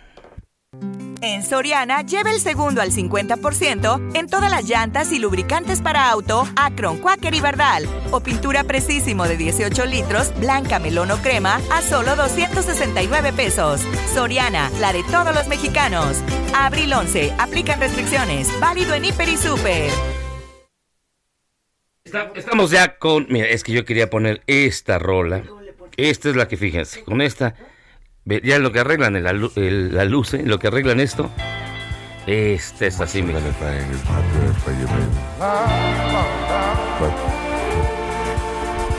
En 1.21 1.43
Soriana, 1.43 2.03
lleva 2.03 2.31
el 2.31 2.41
segundo 2.41 2.81
al 2.81 2.93
50% 2.93 4.17
en 4.17 4.29
todas 4.29 4.51
las 4.51 4.69
llantas 4.69 5.13
y 5.13 5.19
lubricantes 5.19 5.81
para 5.81 6.11
auto, 6.11 6.47
Acron, 6.55 6.99
Quaker 6.99 7.35
y 7.35 7.41
Bardal. 7.41 7.89
O 8.13 8.21
pintura 8.21 8.63
Precisimo 8.65 9.27
de 9.27 9.37
18 9.37 9.87
litros, 9.87 10.33
blanca, 10.39 10.79
melón 10.79 11.11
o 11.11 11.17
crema, 11.17 11.61
a 11.73 11.83
solo 11.83 12.15
269 12.15 13.33
pesos. 13.33 13.83
Soriana, 14.15 14.71
la 14.81 14.93
de 14.93 15.03
todos 15.05 15.35
los 15.35 15.49
mexicanos. 15.49 16.19
Abril 16.55 16.93
11, 16.93 17.35
aplican 17.39 17.81
restricciones. 17.81 18.49
Válido 18.61 18.95
en 18.95 19.05
Hiper 19.05 19.29
y 19.29 19.37
Super. 19.37 19.91
Está- 22.05 22.33
Estamos 22.35 22.71
ya 22.71 22.97
con. 22.99 23.27
Mira, 23.31 23.47
es 23.49 23.63
que 23.63 23.73
yo 23.73 23.85
quería 23.85 24.11
poner 24.11 24.43
esta 24.47 24.99
rola. 24.99 25.43
Esta 25.97 26.31
es 26.31 26.37
la 26.37 26.49
que 26.49 26.57
fíjense. 26.57 27.05
Con 27.05 27.21
esta. 27.21 27.55
Ya 28.25 28.59
lo 28.59 28.73
que 28.73 28.81
arreglan 28.81 29.15
el- 29.17 29.27
el- 29.57 29.95
la 29.95 30.05
luz, 30.05 30.35
¿eh? 30.35 30.43
lo 30.45 30.59
que 30.59 30.69
arreglan 30.69 31.01
esto. 31.01 31.31
Esta 32.27 32.87
es 32.87 33.01
así, 33.01 33.23
mira. 33.23 33.41
I 33.41 33.43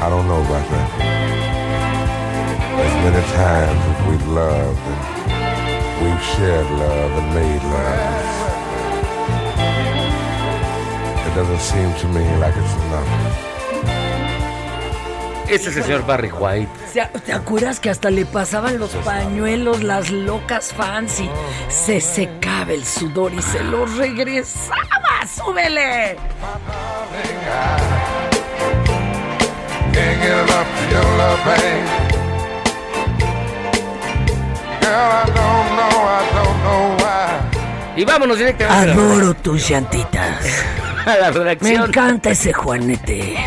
don't 0.10 0.28
know 0.28 0.42
about 0.44 0.68
that. 0.70 0.90
As 2.84 2.94
many 3.04 3.22
times 3.32 3.80
as 3.92 4.00
we've 4.10 4.28
loved 4.28 4.80
and 4.88 5.00
we've 6.04 6.24
shared 6.36 6.70
love 6.72 7.12
and 7.20 7.28
made 7.34 7.64
love, 7.64 8.23
it 11.34 11.36
doesn't 11.36 11.60
seem 11.60 11.92
to 12.02 12.08
me 12.10 12.24
like 12.38 12.54
it's 12.58 12.74
enough. 12.86 13.08
Este 15.50 15.70
es 15.70 15.78
el 15.78 15.84
señor 15.84 16.06
Barry 16.06 16.32
White. 16.32 16.70
¿Se- 16.92 17.06
¿Te 17.26 17.34
acuerdas 17.34 17.80
que 17.80 17.90
hasta 17.90 18.10
le 18.10 18.26
pasaban 18.26 18.80
los 18.80 18.92
pañuelos, 18.92 19.84
las 19.84 20.10
locas 20.10 20.74
fans 20.74 21.20
y 21.20 21.30
se 21.70 22.00
secaba 22.02 22.72
el 22.74 22.84
sudor 22.86 23.34
y 23.34 23.42
se 23.42 23.62
lo 23.64 23.86
regresaba? 23.86 24.78
¡Súbele! 25.28 26.16
Can't 29.94 30.22
get 30.22 30.32
enough 30.32 30.68
of 30.68 30.92
your 30.92 31.04
love, 31.18 31.40
babe. 31.46 31.88
Girl, 34.82 35.12
I 35.12 35.26
don't 35.28 35.70
know, 35.78 35.96
I 36.08 36.22
don't 36.34 36.58
know 36.64 36.98
why. 36.98 38.02
Y 38.02 38.06
vámonos 38.06 38.38
directamente 38.40 38.92
Adoro 38.92 39.34
tus 39.36 39.70
llantitas. 39.70 40.64
A 41.06 41.18
la 41.18 41.32
Me 41.32 41.40
redacción. 41.40 41.84
encanta 41.90 42.30
ese 42.32 42.54
Juanete. 42.54 43.38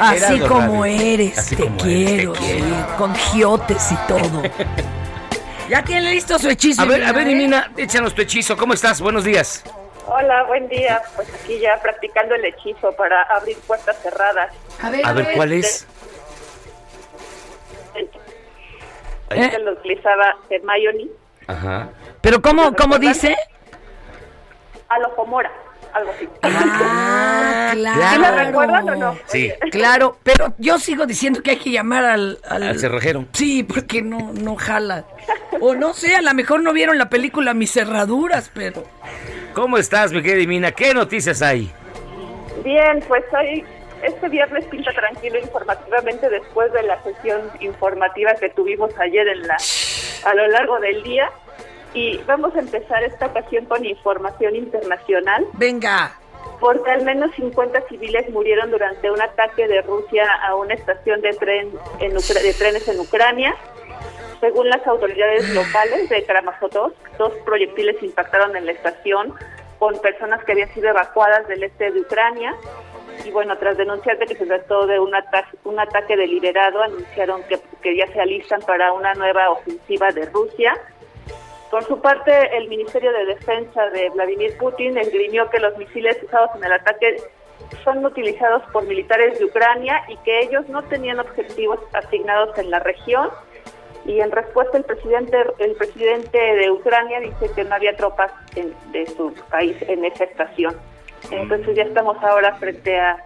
Así 0.00 0.38
como 0.40 0.82
Radio. 0.82 0.84
eres, 0.84 1.38
Así 1.38 1.56
te 1.56 1.62
como 1.64 1.74
eres, 1.84 1.84
quiero, 1.84 2.32
te 2.32 2.38
quiero. 2.38 2.64
sí, 2.66 2.74
con 2.96 3.14
giotes 3.14 3.92
y 3.92 3.96
todo. 4.06 4.42
ya 5.68 5.82
tiene 5.84 6.10
listo 6.12 6.38
su 6.38 6.48
hechizo. 6.48 6.82
A 6.82 6.84
ver, 6.86 7.02
a 7.04 7.08
Imina, 7.10 7.12
ver, 7.18 7.26
¿eh? 7.28 7.32
Imina, 7.32 7.70
échanos 7.76 8.14
tu 8.14 8.22
hechizo. 8.22 8.56
¿Cómo 8.56 8.74
estás? 8.74 9.00
Buenos 9.00 9.24
días. 9.24 9.62
Hola, 10.06 10.44
buen 10.44 10.68
día. 10.68 11.02
Pues 11.16 11.28
aquí 11.34 11.58
ya 11.58 11.78
practicando 11.82 12.34
el 12.34 12.44
hechizo 12.44 12.92
para 12.92 13.22
abrir 13.24 13.58
puertas 13.66 13.96
cerradas. 14.02 14.52
A 14.82 14.90
ver, 14.90 15.04
A 15.06 15.12
ver, 15.12 15.32
¿cuál 15.34 15.52
es? 15.52 15.86
Que 19.28 19.58
lo 19.58 19.72
utilizaba 19.72 20.36
Hermione 20.48 21.08
Ajá. 21.46 21.90
Pero 22.22 22.40
¿cómo, 22.40 22.74
cómo 22.74 22.98
dice? 22.98 23.36
a 24.88 24.98
lo 25.00 25.14
algo 25.92 26.10
así. 26.12 26.28
Ah, 26.42 27.70
¿Sí 27.74 27.80
claro. 27.80 28.20
me 28.20 28.44
recuerdan 28.44 28.88
o 28.90 28.94
no? 28.96 29.18
Sí. 29.26 29.52
Claro, 29.70 30.18
pero 30.22 30.54
yo 30.58 30.78
sigo 30.78 31.06
diciendo 31.06 31.42
que 31.42 31.50
hay 31.52 31.56
que 31.58 31.70
llamar 31.70 32.04
al... 32.04 32.38
al- 32.48 32.62
Al 32.62 32.78
cerrajero. 32.78 33.24
Sí, 33.32 33.62
porque 33.62 34.02
no, 34.02 34.32
no 34.32 34.56
jala. 34.56 35.04
O 35.60 35.74
no 35.74 35.92
sé, 35.94 36.14
a 36.16 36.22
lo 36.22 36.32
mejor 36.34 36.62
no 36.62 36.72
vieron 36.72 36.98
la 36.98 37.08
película 37.08 37.54
Mis 37.54 37.72
Cerraduras, 37.72 38.50
pero... 38.54 38.84
¿Cómo 39.54 39.76
estás, 39.78 40.12
mi 40.12 40.22
querida 40.22 40.42
Imina? 40.42 40.72
¿Qué 40.72 40.94
noticias 40.94 41.42
hay? 41.42 41.70
Bien, 42.64 43.02
pues 43.08 43.24
hoy, 43.32 43.64
este 44.02 44.28
viernes 44.28 44.64
pinta 44.66 44.92
tranquilo 44.92 45.38
informativamente 45.38 46.28
después 46.28 46.72
de 46.72 46.82
la 46.84 47.02
sesión 47.02 47.40
informativa 47.60 48.34
que 48.38 48.50
tuvimos 48.50 48.90
ayer 48.98 49.26
en 49.26 49.46
la, 49.48 49.56
a 50.24 50.34
lo 50.34 50.46
largo 50.48 50.78
del 50.80 51.02
día. 51.02 51.30
Y 51.94 52.18
vamos 52.26 52.54
a 52.54 52.60
empezar 52.60 53.02
esta 53.02 53.26
ocasión 53.26 53.64
con 53.66 53.84
información 53.84 54.54
internacional. 54.56 55.46
Venga. 55.54 56.18
Porque 56.60 56.90
al 56.90 57.02
menos 57.04 57.30
50 57.36 57.82
civiles 57.88 58.28
murieron 58.30 58.70
durante 58.70 59.10
un 59.10 59.20
ataque 59.20 59.68
de 59.68 59.80
Rusia 59.82 60.26
a 60.46 60.54
una 60.56 60.74
estación 60.74 61.20
de, 61.20 61.30
tren 61.34 61.72
en 62.00 62.12
Ucra- 62.16 62.42
de 62.42 62.52
trenes 62.54 62.86
en 62.88 62.98
Ucrania. 63.00 63.54
Según 64.40 64.68
las 64.68 64.86
autoridades 64.86 65.48
locales 65.54 66.08
de 66.08 66.24
Kramatorsk, 66.24 66.96
dos 67.18 67.32
proyectiles 67.44 68.00
impactaron 68.02 68.54
en 68.56 68.66
la 68.66 68.72
estación 68.72 69.34
con 69.78 69.98
personas 70.00 70.42
que 70.44 70.52
habían 70.52 70.72
sido 70.74 70.88
evacuadas 70.90 71.46
del 71.48 71.62
este 71.64 71.90
de 71.90 72.00
Ucrania. 72.00 72.54
Y 73.24 73.30
bueno, 73.30 73.56
tras 73.58 73.76
denunciar 73.76 74.18
de 74.18 74.26
que 74.26 74.36
se 74.36 74.46
trató 74.46 74.86
de 74.86 75.00
un, 75.00 75.14
ata- 75.14 75.48
un 75.64 75.78
ataque 75.80 76.16
deliberado, 76.16 76.82
anunciaron 76.82 77.42
que, 77.44 77.58
que 77.82 77.96
ya 77.96 78.06
se 78.12 78.20
alistan 78.20 78.60
para 78.62 78.92
una 78.92 79.14
nueva 79.14 79.50
ofensiva 79.50 80.10
de 80.12 80.26
Rusia. 80.26 80.76
Por 81.70 81.84
su 81.84 82.00
parte, 82.00 82.56
el 82.56 82.68
Ministerio 82.68 83.12
de 83.12 83.26
Defensa 83.26 83.86
de 83.90 84.08
Vladimir 84.10 84.56
Putin 84.58 84.96
esgrimió 84.96 85.50
que 85.50 85.58
los 85.58 85.76
misiles 85.76 86.16
usados 86.22 86.50
en 86.56 86.64
el 86.64 86.72
ataque 86.72 87.16
son 87.84 88.04
utilizados 88.04 88.62
por 88.72 88.84
militares 88.84 89.38
de 89.38 89.44
Ucrania 89.44 90.02
y 90.08 90.16
que 90.18 90.40
ellos 90.40 90.66
no 90.68 90.82
tenían 90.84 91.20
objetivos 91.20 91.78
asignados 91.92 92.56
en 92.58 92.70
la 92.70 92.78
región. 92.78 93.28
Y 94.06 94.20
en 94.20 94.30
respuesta, 94.30 94.78
el 94.78 94.84
presidente, 94.84 95.36
el 95.58 95.72
presidente 95.72 96.38
de 96.38 96.70
Ucrania 96.70 97.20
dice 97.20 97.50
que 97.54 97.64
no 97.64 97.74
había 97.74 97.94
tropas 97.96 98.32
en- 98.56 98.74
de 98.92 99.06
su 99.06 99.34
país 99.50 99.76
en 99.82 100.04
esa 100.06 100.24
estación. 100.24 100.74
Entonces 101.30 101.76
ya 101.76 101.82
estamos 101.82 102.16
ahora 102.22 102.54
frente 102.54 102.98
a 102.98 103.22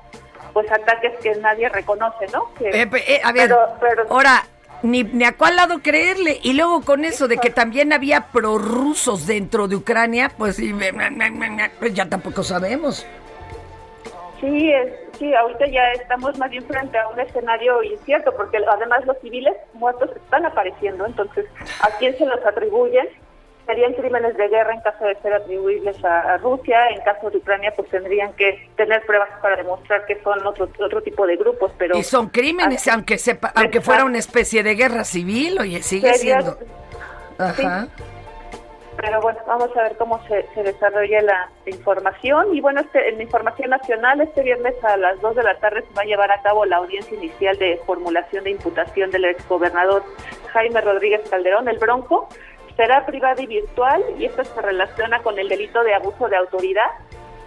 pues 0.53 0.70
ataques 0.70 1.12
que 1.22 1.34
nadie 1.36 1.68
reconoce, 1.68 2.26
¿no? 2.32 2.53
Que- 2.55 2.68
Eh, 2.82 2.90
eh, 3.07 3.20
a 3.24 3.32
ver, 3.32 3.49
pero- 3.49 3.68
pero- 3.80 4.05
ahora, 4.11 4.43
ni, 4.83 5.05
ni 5.05 5.24
a 5.24 5.37
cuál 5.37 5.57
lado 5.57 5.80
creerle. 5.83 6.39
Y 6.43 6.55
luego 6.55 6.83
con 6.83 7.05
eso 7.05 7.28
de 7.28 7.39
que 7.39 7.51
también 7.51 7.93
había 7.93 8.26
prorrusos 8.28 9.26
dentro 9.26 9.68
de 9.68 9.76
Ucrania, 9.76 10.30
pues, 10.37 10.59
y- 10.59 10.74
pues 11.78 11.95
ya 11.95 12.09
tampoco 12.09 12.43
sabemos. 12.43 13.07
Sí, 14.41 14.72
es- 14.72 14.93
sí, 15.18 15.33
ahorita 15.35 15.66
ya 15.68 15.93
estamos 15.93 16.37
más 16.37 16.51
bien 16.51 16.64
frente 16.64 16.99
a 16.99 17.07
un 17.09 17.20
escenario 17.20 17.80
incierto, 17.85 18.35
porque 18.37 18.59
además 18.68 19.05
los 19.07 19.16
civiles 19.20 19.55
muertos 19.74 20.11
están 20.16 20.45
apareciendo, 20.45 21.07
entonces, 21.07 21.47
¿a 21.80 21.89
quién 21.99 22.18
se 22.18 22.26
los 22.26 22.45
atribuyen? 22.45 23.07
Serían 23.73 23.95
crímenes 23.95 24.37
de 24.37 24.49
guerra 24.49 24.75
en 24.75 24.81
caso 24.83 25.03
de 25.07 25.14
ser 25.23 25.33
atribuibles 25.33 26.05
a, 26.05 26.35
a 26.35 26.37
Rusia, 26.37 26.89
en 26.91 27.01
caso 27.03 27.31
de 27.31 27.39
Ucrania 27.39 27.73
pues 27.75 27.89
tendrían 27.89 28.33
que 28.35 28.68
tener 28.77 29.01
pruebas 29.07 29.31
para 29.41 29.57
demostrar 29.57 30.05
que 30.05 30.20
son 30.23 30.47
otro 30.47 30.68
otro 30.79 31.01
tipo 31.03 31.27
de 31.27 31.37
grupos, 31.37 31.73
pero 31.79 31.97
Y 31.97 32.03
son 32.03 32.29
crímenes, 32.29 32.87
aunque 32.89 33.16
sepa, 33.16 33.51
aunque 33.55 33.81
fuera 33.81 34.05
una 34.05 34.18
especie 34.18 34.62
de 34.62 34.75
guerra 34.75 35.05
civil, 35.05 35.59
oye, 35.59 35.83
sigue 35.83 36.12
Sería- 36.14 36.43
siendo. 36.43 36.59
Ajá. 37.39 37.89
Pero 38.95 39.23
bueno, 39.23 39.39
vamos 39.47 39.75
a 39.75 39.83
ver 39.85 39.97
cómo 39.97 40.23
se, 40.29 40.47
se 40.55 40.62
desarrolla 40.62 41.23
la 41.23 41.49
información. 41.66 42.55
Y 42.55 42.61
bueno, 42.61 42.83
este, 42.83 43.09
en 43.09 43.20
información 43.23 43.70
nacional, 43.70 44.20
este 44.20 44.43
viernes 44.43 44.75
a 44.85 44.99
las 44.99 45.18
2 45.23 45.35
de 45.35 45.43
la 45.43 45.57
tarde 45.59 45.83
se 45.89 45.95
va 45.95 46.03
a 46.03 46.05
llevar 46.05 46.31
a 46.31 46.43
cabo 46.43 46.66
la 46.66 46.77
audiencia 46.77 47.16
inicial 47.16 47.57
de 47.59 47.81
formulación 47.87 48.45
de 48.45 48.51
imputación 48.51 49.11
del 49.11 49.25
exgobernador 49.25 50.05
Jaime 50.53 50.81
Rodríguez 50.83 51.23
Calderón, 51.31 51.68
el 51.68 51.79
Bronco. 51.79 52.29
Será 52.77 53.05
privada 53.05 53.41
y 53.43 53.47
virtual 53.47 54.03
y 54.18 54.25
esto 54.25 54.45
se 54.45 54.62
relaciona 54.62 55.23
con 55.23 55.39
el 55.39 55.49
delito 55.49 55.83
de 55.83 55.95
abuso 55.95 56.29
de 56.29 56.37
autoridad. 56.37 56.91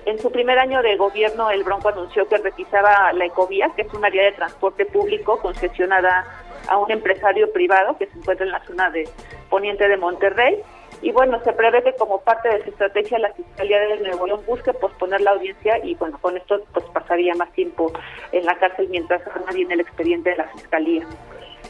En 0.05 0.19
su 0.19 0.31
primer 0.31 0.59
año 0.59 0.83
de 0.83 0.97
gobierno, 0.97 1.49
el 1.49 1.63
Bronco 1.63 1.89
anunció 1.89 2.27
que 2.27 2.37
requisaba 2.37 3.11
la 3.13 3.25
Ecovía, 3.25 3.71
que 3.75 3.81
es 3.81 3.93
un 3.93 4.05
área 4.05 4.23
de 4.23 4.33
transporte 4.33 4.85
público 4.85 5.39
concesionada 5.39 6.25
a 6.67 6.77
un 6.77 6.91
empresario 6.91 7.51
privado 7.51 7.97
que 7.97 8.05
se 8.05 8.17
encuentra 8.19 8.45
en 8.45 8.51
la 8.51 8.63
zona 8.65 8.91
de 8.91 9.09
poniente 9.49 9.87
de 9.87 9.97
Monterrey. 9.97 10.61
Y 11.01 11.11
bueno, 11.11 11.39
se 11.43 11.53
prevé 11.53 11.83
que 11.83 11.93
como 11.95 12.21
parte 12.21 12.49
de 12.49 12.63
su 12.63 12.69
estrategia 12.69 13.19
la 13.19 13.33
Fiscalía 13.33 13.79
de 13.79 13.97
Nuevo 13.97 14.27
León 14.27 14.41
busque 14.45 14.73
posponer 14.73 15.21
la 15.21 15.31
audiencia 15.31 15.83
y 15.83 15.95
bueno, 15.95 16.17
con 16.21 16.37
esto 16.37 16.61
pues 16.71 16.85
pasaría 16.93 17.33
más 17.35 17.51
tiempo 17.53 17.91
en 18.31 18.45
la 18.45 18.55
cárcel 18.57 18.87
mientras 18.89 19.25
arma 19.27 19.51
bien 19.53 19.71
el 19.71 19.79
expediente 19.79 20.29
de 20.29 20.37
la 20.37 20.47
Fiscalía. 20.49 21.05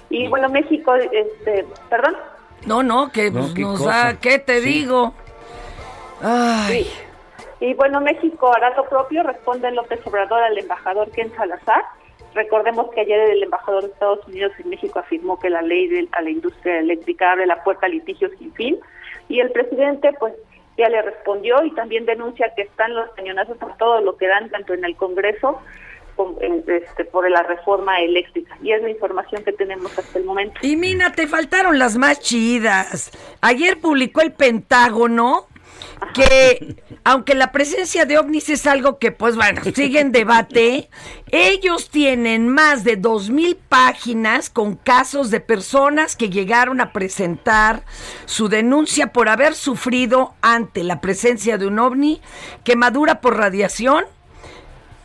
Y 0.10 0.28
bueno, 0.28 0.50
México, 0.50 0.94
este, 0.96 1.66
perdón. 1.90 2.16
No, 2.66 2.84
no, 2.84 3.12
que 3.12 3.30
No, 3.32 3.42
pues, 3.42 3.54
qué 3.54 3.62
nos 3.62 3.80
cosa. 3.80 3.92
da, 4.14 4.20
¿qué 4.20 4.40
te 4.40 4.62
Sí. 4.62 4.70
digo? 4.70 5.14
Ay. 6.22 6.88
Y 7.60 7.74
bueno, 7.74 8.02
México 8.02 8.52
hará 8.56 8.76
lo 8.76 8.86
propio, 8.88 9.24
responde 9.24 9.72
López 9.72 10.00
Obrador 10.06 10.42
al 10.44 10.58
embajador 10.58 11.10
Ken 11.12 11.32
Salazar. 11.36 11.84
Recordemos 12.34 12.92
que 12.94 13.02
ayer 13.02 13.20
el 13.32 13.44
embajador 13.44 13.84
de 13.84 13.90
Estados 13.90 14.28
Unidos 14.28 14.52
en 14.60 14.70
México 14.70 15.00
afirmó 15.00 15.40
que 15.40 15.50
la 15.50 15.62
ley 15.62 15.88
de, 15.88 16.08
a 16.12 16.22
la 16.22 16.30
industria 16.30 16.80
eléctrica 16.80 17.32
abre 17.32 17.46
la 17.46 17.64
puerta 17.64 17.86
a 17.86 17.90
litigios 17.90 18.32
sin 18.38 18.54
fin. 18.54 18.78
Y 19.30 19.40
el 19.40 19.52
presidente, 19.52 20.12
pues, 20.20 20.34
ya 20.78 20.90
le 20.90 21.02
respondió 21.02 21.64
y 21.64 21.72
también 21.74 22.06
denuncia 22.06 22.52
que 22.56 22.64
están 22.64 22.94
los 22.94 23.10
cañonazos 23.12 23.58
por 23.58 23.78
todo 23.78 24.02
lo 24.02 24.18
que 24.18 24.28
dan, 24.28 24.50
tanto 24.50 24.74
en 24.74 24.84
el 24.84 24.98
Congreso 24.98 25.52
como 25.54 25.62
en- 25.62 25.62
este, 26.68 27.06
por 27.06 27.30
la 27.30 27.44
reforma 27.44 28.00
eléctrica. 28.02 28.58
Y 28.62 28.72
es 28.72 28.82
la 28.82 28.90
información 28.90 29.44
que 29.44 29.54
tenemos 29.54 29.98
hasta 29.98 30.20
el 30.20 30.26
momento. 30.26 30.60
Y 30.62 30.76
Mina, 30.76 31.12
te 31.14 31.28
faltaron 31.28 31.80
las 31.80 31.98
más 31.98 32.20
chidas. 32.20 33.12
Ayer 33.42 33.80
publicó 33.80 34.22
el 34.22 34.34
Pentágono 34.34 35.48
que, 36.14 36.76
aunque 37.04 37.36
la 37.36 37.52
presencia 37.52 38.06
de 38.06 38.18
ovnis 38.18 38.50
es 38.50 38.68
algo 38.68 39.00
que, 39.00 39.12
pues 39.12 39.36
bueno, 39.36 39.62
sigue 39.74 40.00
en 40.00 40.12
debate, 40.12 40.90
ellos 41.32 41.90
tienen 41.90 42.48
más 42.48 42.84
de 42.84 42.96
dos 42.96 43.30
mil 43.30 43.56
páginas 43.56 44.50
con 44.50 44.76
casos 44.76 45.32
de 45.32 45.40
personas 45.40 46.16
que 46.16 46.30
llegaron 46.30 46.82
a 46.82 46.92
presentar 46.92 47.84
su 48.26 48.48
denuncia 48.48 49.08
por 49.12 49.30
haber 49.30 49.56
sufrido 49.56 50.34
ante 50.42 50.84
la 50.84 51.02
presencia 51.02 51.58
de 51.58 51.68
un 51.68 51.80
ovni 51.80 52.22
quemadura 52.64 53.22
por 53.22 53.38
radiación 53.38 54.06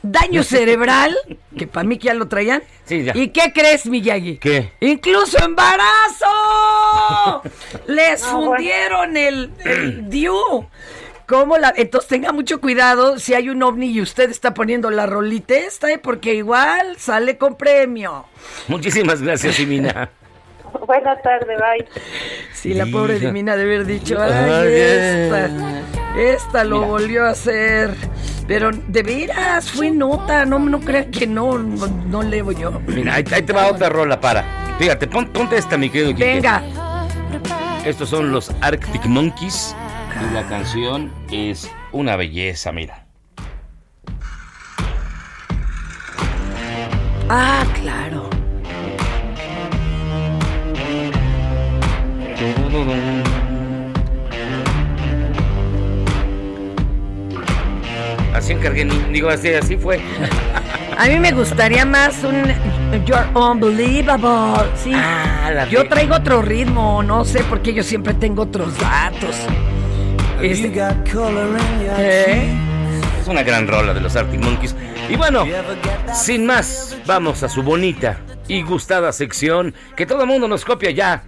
daño 0.02 0.42
cerebral, 0.42 1.16
que 1.56 1.66
para 1.66 1.84
mí 1.84 1.98
que 1.98 2.06
ya 2.06 2.14
lo 2.14 2.28
traían. 2.28 2.62
Sí, 2.84 3.04
ya. 3.04 3.12
¿Y 3.14 3.28
qué 3.28 3.52
crees, 3.52 3.86
Miyagi? 3.86 4.38
¿Qué? 4.38 4.72
Incluso 4.80 5.38
embarazo. 5.44 6.26
Les 7.86 8.22
bueno. 8.22 8.46
fundieron 8.46 9.16
el, 9.16 9.50
el 9.64 10.08
DIU. 10.08 10.66
¿Cómo 11.26 11.58
la? 11.58 11.72
Entonces 11.76 12.08
tenga 12.08 12.32
mucho 12.32 12.60
cuidado 12.60 13.20
si 13.20 13.34
hay 13.34 13.50
un 13.50 13.62
ovni 13.62 13.86
y 13.86 14.00
usted 14.00 14.30
está 14.30 14.52
poniendo 14.52 14.90
la 14.90 15.06
rolita 15.06 15.54
esta, 15.54 15.90
¿eh? 15.92 15.98
porque 15.98 16.34
igual 16.34 16.96
sale 16.98 17.38
con 17.38 17.56
premio. 17.56 18.26
Muchísimas 18.66 19.22
gracias, 19.22 19.54
Simina. 19.54 20.10
Buenas 20.86 21.22
tardes, 21.22 21.58
bye. 21.58 21.86
Sí, 22.52 22.74
la 22.74 22.86
pobre. 22.86 23.18
Dimina 23.18 23.56
de 23.56 23.62
haber 23.62 23.86
dicho, 23.86 24.20
Ay, 24.20 24.32
ay, 24.32 24.74
esta, 24.74 25.50
esta 26.18 26.64
lo 26.64 26.76
Mira. 26.78 26.88
volvió 26.88 27.26
a 27.26 27.30
hacer. 27.30 27.94
Pero 28.46 28.70
de 28.72 29.02
veras, 29.04 29.70
fue 29.70 29.90
nota, 29.92 30.44
no, 30.44 30.58
no 30.58 30.80
crean 30.80 31.10
que 31.12 31.26
no, 31.26 31.56
no, 31.58 31.86
no 31.86 32.22
leo 32.22 32.50
yo. 32.50 32.80
Mira, 32.86 33.14
ahí, 33.14 33.24
ahí 33.32 33.42
te 33.42 33.52
va 33.52 33.68
otra 33.68 33.88
rola 33.88 34.20
para. 34.20 34.44
Fíjate, 34.78 35.06
pon- 35.06 35.28
ponte 35.28 35.56
esta, 35.56 35.76
mi 35.78 35.88
querido 35.88 36.10
Quique. 36.12 36.24
Venga. 36.34 36.62
Estos 37.84 38.08
son 38.08 38.32
los 38.32 38.50
Arctic 38.60 39.06
Monkeys 39.06 39.74
y 40.30 40.34
la 40.34 40.42
canción 40.48 41.12
es 41.30 41.70
una 41.92 42.16
belleza, 42.16 42.72
mira. 42.72 43.06
Ah, 47.28 47.64
claro. 47.80 48.28
Así 58.34 58.52
encargué, 58.52 58.84
digo 59.12 59.28
así, 59.28 59.52
así 59.52 59.76
fue. 59.76 60.00
A 60.96 61.06
mí 61.08 61.18
me 61.18 61.32
gustaría 61.32 61.84
más 61.84 62.22
un 62.24 62.44
You're 63.04 63.26
Unbelievable. 63.34 64.70
Sí. 64.76 64.92
Ah, 64.94 65.50
la 65.52 65.68
yo 65.68 65.88
traigo 65.88 66.14
otro 66.16 66.42
ritmo, 66.42 67.02
no 67.02 67.24
sé 67.24 67.42
por 67.44 67.60
qué 67.62 67.72
yo 67.74 67.82
siempre 67.82 68.14
tengo 68.14 68.42
otros 68.42 68.78
datos. 68.78 69.36
Este- 70.40 70.68
¿Eh? 71.98 72.48
Es 73.20 73.28
una 73.28 73.42
gran 73.42 73.66
rola 73.66 73.92
de 73.92 74.00
los 74.00 74.16
Arctic 74.16 74.40
Monkeys. 74.42 74.74
Y 75.08 75.16
bueno, 75.16 75.44
sin 76.14 76.46
más, 76.46 76.96
vamos 77.06 77.42
a 77.42 77.48
su 77.48 77.62
bonita 77.62 78.18
y 78.48 78.62
gustada 78.62 79.12
sección 79.12 79.74
que 79.96 80.06
todo 80.06 80.22
el 80.22 80.28
mundo 80.28 80.48
nos 80.48 80.64
copia 80.64 80.90
ya. 80.92 81.24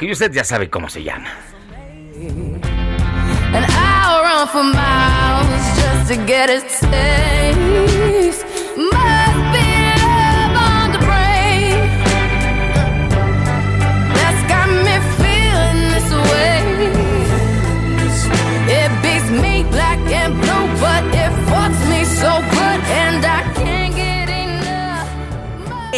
Que 0.00 0.10
usted 0.10 0.32
ya 0.32 0.44
sabe 0.44 0.70
cómo 0.70 0.88
se 0.88 1.02
llama. 1.02 1.28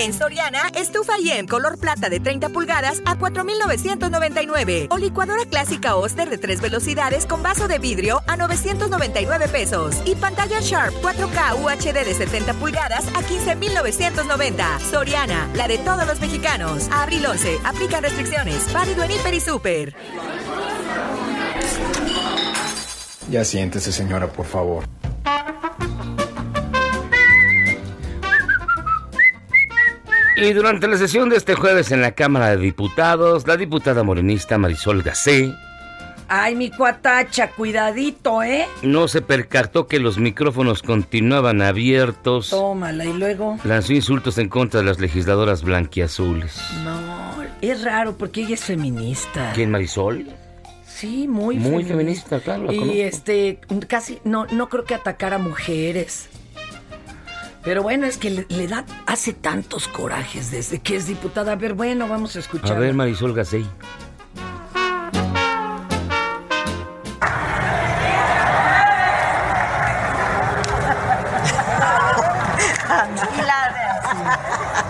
En 0.03 0.13
Soriana, 0.13 0.63
estufa 0.75 1.17
IEM 1.21 1.47
color 1.47 1.79
plata 1.79 2.09
de 2.11 2.19
30 2.19 2.49
pulgadas 2.49 3.01
a 3.05 3.17
4,999. 3.17 4.89
O 4.91 4.99
licuadora 4.99 5.45
clásica 5.49 5.95
Oster 5.95 6.29
de 6.29 6.39
3 6.39 6.61
velocidades 6.61 7.25
con 7.25 7.41
vaso 7.41 7.69
de 7.69 7.79
vidrio 7.79 8.21
a 8.27 8.37
999 8.37 9.47
pesos. 9.47 9.95
Y 10.05 10.17
pantalla 10.17 10.59
Sharp 10.59 10.93
4K 11.03 11.55
UHD 11.63 12.05
de 12.05 12.15
70 12.15 12.55
pulgadas 12.55 13.07
a 13.15 13.23
15,990. 13.23 14.81
Soriana, 14.91 15.49
la 15.55 15.69
de 15.69 15.79
todos 15.79 16.05
los 16.05 16.21
mexicanos. 16.21 16.89
Abril 16.91 17.25
11, 17.25 17.61
aplican 17.63 18.03
restricciones. 18.03 18.73
Válido 18.73 19.05
en 19.05 19.13
Hiper 19.13 19.35
y 19.35 19.41
Super. 19.41 19.95
Ya 23.31 23.45
siéntese, 23.45 23.93
señora, 23.93 24.27
por 24.33 24.47
favor. 24.47 24.85
Y 30.43 30.53
durante 30.53 30.89
la 30.89 30.97
sesión 30.97 31.29
de 31.29 31.37
este 31.37 31.55
jueves 31.55 31.93
en 31.93 32.01
la 32.01 32.13
Cámara 32.13 32.51
de 32.51 32.57
Diputados, 32.57 33.47
la 33.47 33.57
diputada 33.57 34.03
morenista 34.03 34.59
Marisol 34.59 35.03
Gacé 35.03 35.55
Ay, 36.29 36.55
mi 36.57 36.71
cuatacha, 36.71 37.51
cuidadito, 37.51 38.43
¿eh? 38.43 38.67
no 38.83 39.07
se 39.07 39.21
percató 39.21 39.87
que 39.87 39.99
los 39.99 40.19
micrófonos 40.19 40.83
continuaban 40.83 41.61
abiertos. 41.61 42.49
Tómala, 42.51 43.05
y 43.05 43.13
luego. 43.13 43.59
Lanzó 43.65 43.93
insultos 43.93 44.39
en 44.39 44.49
contra 44.49 44.81
de 44.81 44.87
las 44.87 44.99
legisladoras 44.99 45.63
blanquiazules. 45.63 46.59
No, 46.85 47.43
es 47.61 47.85
raro 47.85 48.17
porque 48.17 48.43
ella 48.43 48.55
es 48.55 48.65
feminista. 48.65 49.53
¿Quién, 49.55 49.71
Marisol? 49.71 50.27
Sí, 50.87 51.29
muy, 51.29 51.57
Muy 51.57 51.85
feminista, 51.85 52.41
claro, 52.41 52.65
la 52.65 52.73
y 52.73 52.79
conozco. 52.79 53.01
este, 53.01 53.59
casi, 53.87 54.19
no, 54.25 54.47
no 54.47 54.69
creo 54.69 54.85
que 54.85 54.95
atacar 54.95 55.35
a 55.35 55.39
mujeres. 55.39 56.29
Pero 57.65 57.83
bueno, 57.83 58.07
es 58.07 58.19
que 58.19 58.31
le, 58.31 58.47
le 58.49 58.67
da, 58.67 58.85
hace 59.07 59.33
tantos 59.33 59.87
corajes 59.89 60.51
desde 60.51 60.81
que 60.81 60.97
es 60.97 61.07
diputada. 61.07 61.53
A 61.53 61.57
ver, 61.57 61.75
bueno, 61.75 62.09
vamos 62.09 62.35
a 62.37 62.41
escuchar. 62.41 62.77
A 62.77 62.81
ver, 62.81 62.95
Marisol. 62.95 63.35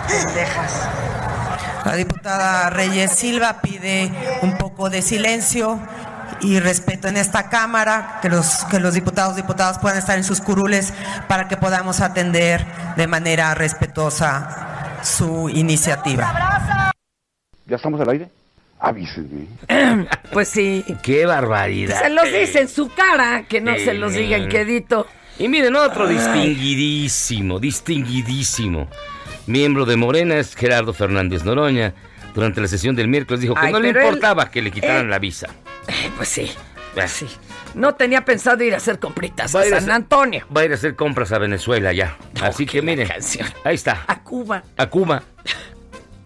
Pendejas. 0.08 0.88
La 1.84 1.96
diputada 1.96 2.70
Reyes 2.70 3.12
Silva 3.12 3.60
pide 3.60 4.10
un 4.42 4.56
poco 4.56 4.88
de 4.88 5.02
silencio 5.02 5.80
y 6.42 6.58
respeto 6.60 7.08
en 7.08 7.16
esta 7.16 7.48
Cámara, 7.48 8.18
que 8.20 8.28
los, 8.28 8.64
que 8.70 8.80
los 8.80 8.94
diputados 8.94 9.34
y 9.34 9.42
diputadas 9.42 9.78
puedan 9.78 9.98
estar 9.98 10.18
en 10.18 10.24
sus 10.24 10.40
curules 10.40 10.92
para 11.28 11.48
que 11.48 11.56
podamos 11.56 12.00
atender 12.00 12.64
de 12.96 13.06
manera 13.06 13.54
respetuosa 13.54 14.98
su 15.02 15.48
iniciativa. 15.48 16.92
¿Ya 17.66 17.76
estamos 17.76 18.00
al 18.00 18.10
aire? 18.10 18.28
Avísenme. 18.80 19.46
Pues 20.32 20.48
sí. 20.48 20.82
¡Qué 21.02 21.26
barbaridad! 21.26 22.00
Se 22.02 22.08
los 22.08 22.24
dice 22.24 22.60
en 22.62 22.68
su 22.68 22.88
cara, 22.88 23.44
que 23.48 23.60
no 23.60 23.74
se 23.76 23.92
los 23.94 24.14
diga 24.14 24.36
en 24.38 24.48
quedito. 24.48 25.06
Y 25.38 25.46
miren, 25.48 25.76
otro 25.76 26.06
Ay. 26.06 26.14
distinguidísimo, 26.16 27.58
distinguidísimo. 27.60 28.88
Miembro 29.46 29.84
de 29.84 29.96
Morena 29.96 30.36
es 30.36 30.54
Gerardo 30.54 30.92
Fernández 30.94 31.44
Noroña. 31.44 31.92
Durante 32.34 32.60
la 32.62 32.68
sesión 32.68 32.96
del 32.96 33.08
miércoles 33.08 33.40
dijo 33.42 33.54
que 33.54 33.66
Ay, 33.66 33.72
no 33.72 33.78
le 33.80 33.90
él- 33.90 33.96
importaba 33.96 34.50
que 34.50 34.62
le 34.62 34.70
quitaran 34.70 35.02
él- 35.04 35.10
la 35.10 35.18
visa. 35.18 35.48
Pues 36.16 36.28
sí. 36.28 36.50
Sí. 37.06 37.26
No 37.74 37.94
tenía 37.94 38.22
pensado 38.22 38.62
ir 38.62 38.74
a 38.74 38.76
hacer 38.76 38.98
compritas 38.98 39.54
Va 39.56 39.60
a 39.60 39.62
a 39.62 39.66
ir 39.66 39.74
a 39.74 39.80
San 39.80 39.90
Antonio, 39.92 40.46
Va 40.54 40.60
a 40.60 40.64
ir 40.66 40.72
a 40.72 40.74
hacer 40.74 40.94
compras 40.94 41.32
a 41.32 41.38
Venezuela 41.38 41.90
ya. 41.92 42.18
Así 42.42 42.66
que 42.66 42.82
miren, 42.82 43.08
ahí 43.64 43.74
está, 43.74 44.04
a 44.06 44.22
Cuba. 44.22 44.62
a 44.76 44.86
Cuba. 44.88 45.22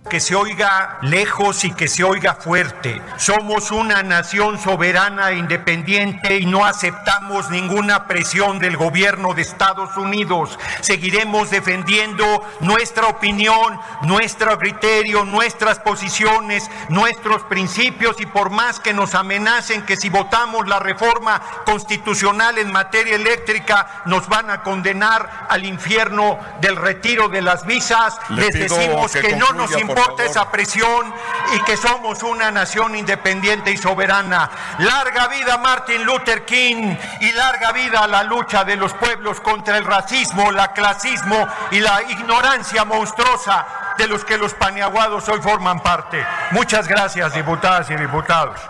Que 0.08 0.20
se 0.20 0.36
oiga 0.36 0.98
lejos 1.02 1.64
y 1.64 1.72
que 1.72 1.88
se 1.88 2.04
oiga 2.04 2.34
fuerte. 2.34 3.02
Somos 3.16 3.72
una 3.72 4.04
nación 4.04 4.56
soberana 4.58 5.30
e 5.30 5.36
independiente 5.36 6.38
y 6.38 6.46
no 6.46 6.64
aceptamos 6.64 7.50
ninguna 7.50 8.06
presión 8.06 8.60
del 8.60 8.76
gobierno 8.76 9.34
de 9.34 9.42
Estados 9.42 9.96
Unidos. 9.96 10.58
Seguiremos 10.80 11.50
defendiendo 11.50 12.24
nuestra 12.60 13.08
opinión, 13.08 13.80
nuestro 14.02 14.56
criterio, 14.58 15.24
nuestras 15.24 15.80
posiciones, 15.80 16.70
nuestros 16.88 17.42
principios 17.42 18.20
y 18.20 18.26
por 18.26 18.50
más 18.50 18.78
que 18.78 18.94
nos 18.94 19.16
amenacen 19.16 19.82
que 19.82 19.96
si 19.96 20.08
votamos 20.08 20.68
la 20.68 20.78
reforma 20.78 21.42
constitucional 21.64 22.58
en 22.58 22.70
materia 22.70 23.16
eléctrica 23.16 24.02
nos 24.04 24.28
van 24.28 24.50
a 24.50 24.62
condenar 24.62 25.46
al 25.48 25.64
infierno 25.64 26.38
del 26.60 26.76
retiro 26.76 27.28
de 27.28 27.42
las 27.42 27.66
visas, 27.66 28.16
Le 28.28 28.42
les 28.42 28.54
decimos 28.54 29.12
que 29.12 29.20
que, 29.20 29.36
no 29.36 29.52
nos 29.52 29.72
importa 29.72 29.95
favor. 30.04 30.20
esa 30.22 30.50
presión 30.50 31.12
y 31.54 31.60
que 31.64 31.76
somos 31.76 32.22
una 32.22 32.50
nación 32.50 32.96
independiente 32.96 33.70
y 33.70 33.76
soberana. 33.76 34.50
Larga 34.78 35.28
vida 35.28 35.58
Martin 35.58 36.04
Luther 36.04 36.44
King 36.44 36.94
y 37.20 37.32
larga 37.32 37.72
vida 37.72 38.00
a 38.04 38.08
la 38.08 38.22
lucha 38.22 38.64
de 38.64 38.76
los 38.76 38.92
pueblos 38.94 39.40
contra 39.40 39.78
el 39.78 39.84
racismo, 39.84 40.50
la 40.52 40.72
clasismo 40.72 41.46
y 41.70 41.80
la 41.80 42.02
ignorancia 42.08 42.84
monstruosa 42.84 43.66
de 43.98 44.06
los 44.08 44.24
que 44.24 44.36
los 44.38 44.54
paniaguados 44.54 45.28
hoy 45.28 45.40
forman 45.40 45.80
parte. 45.82 46.24
Muchas 46.50 46.88
gracias, 46.88 47.34
diputadas 47.34 47.90
y 47.90 47.96
diputados. 47.96 48.60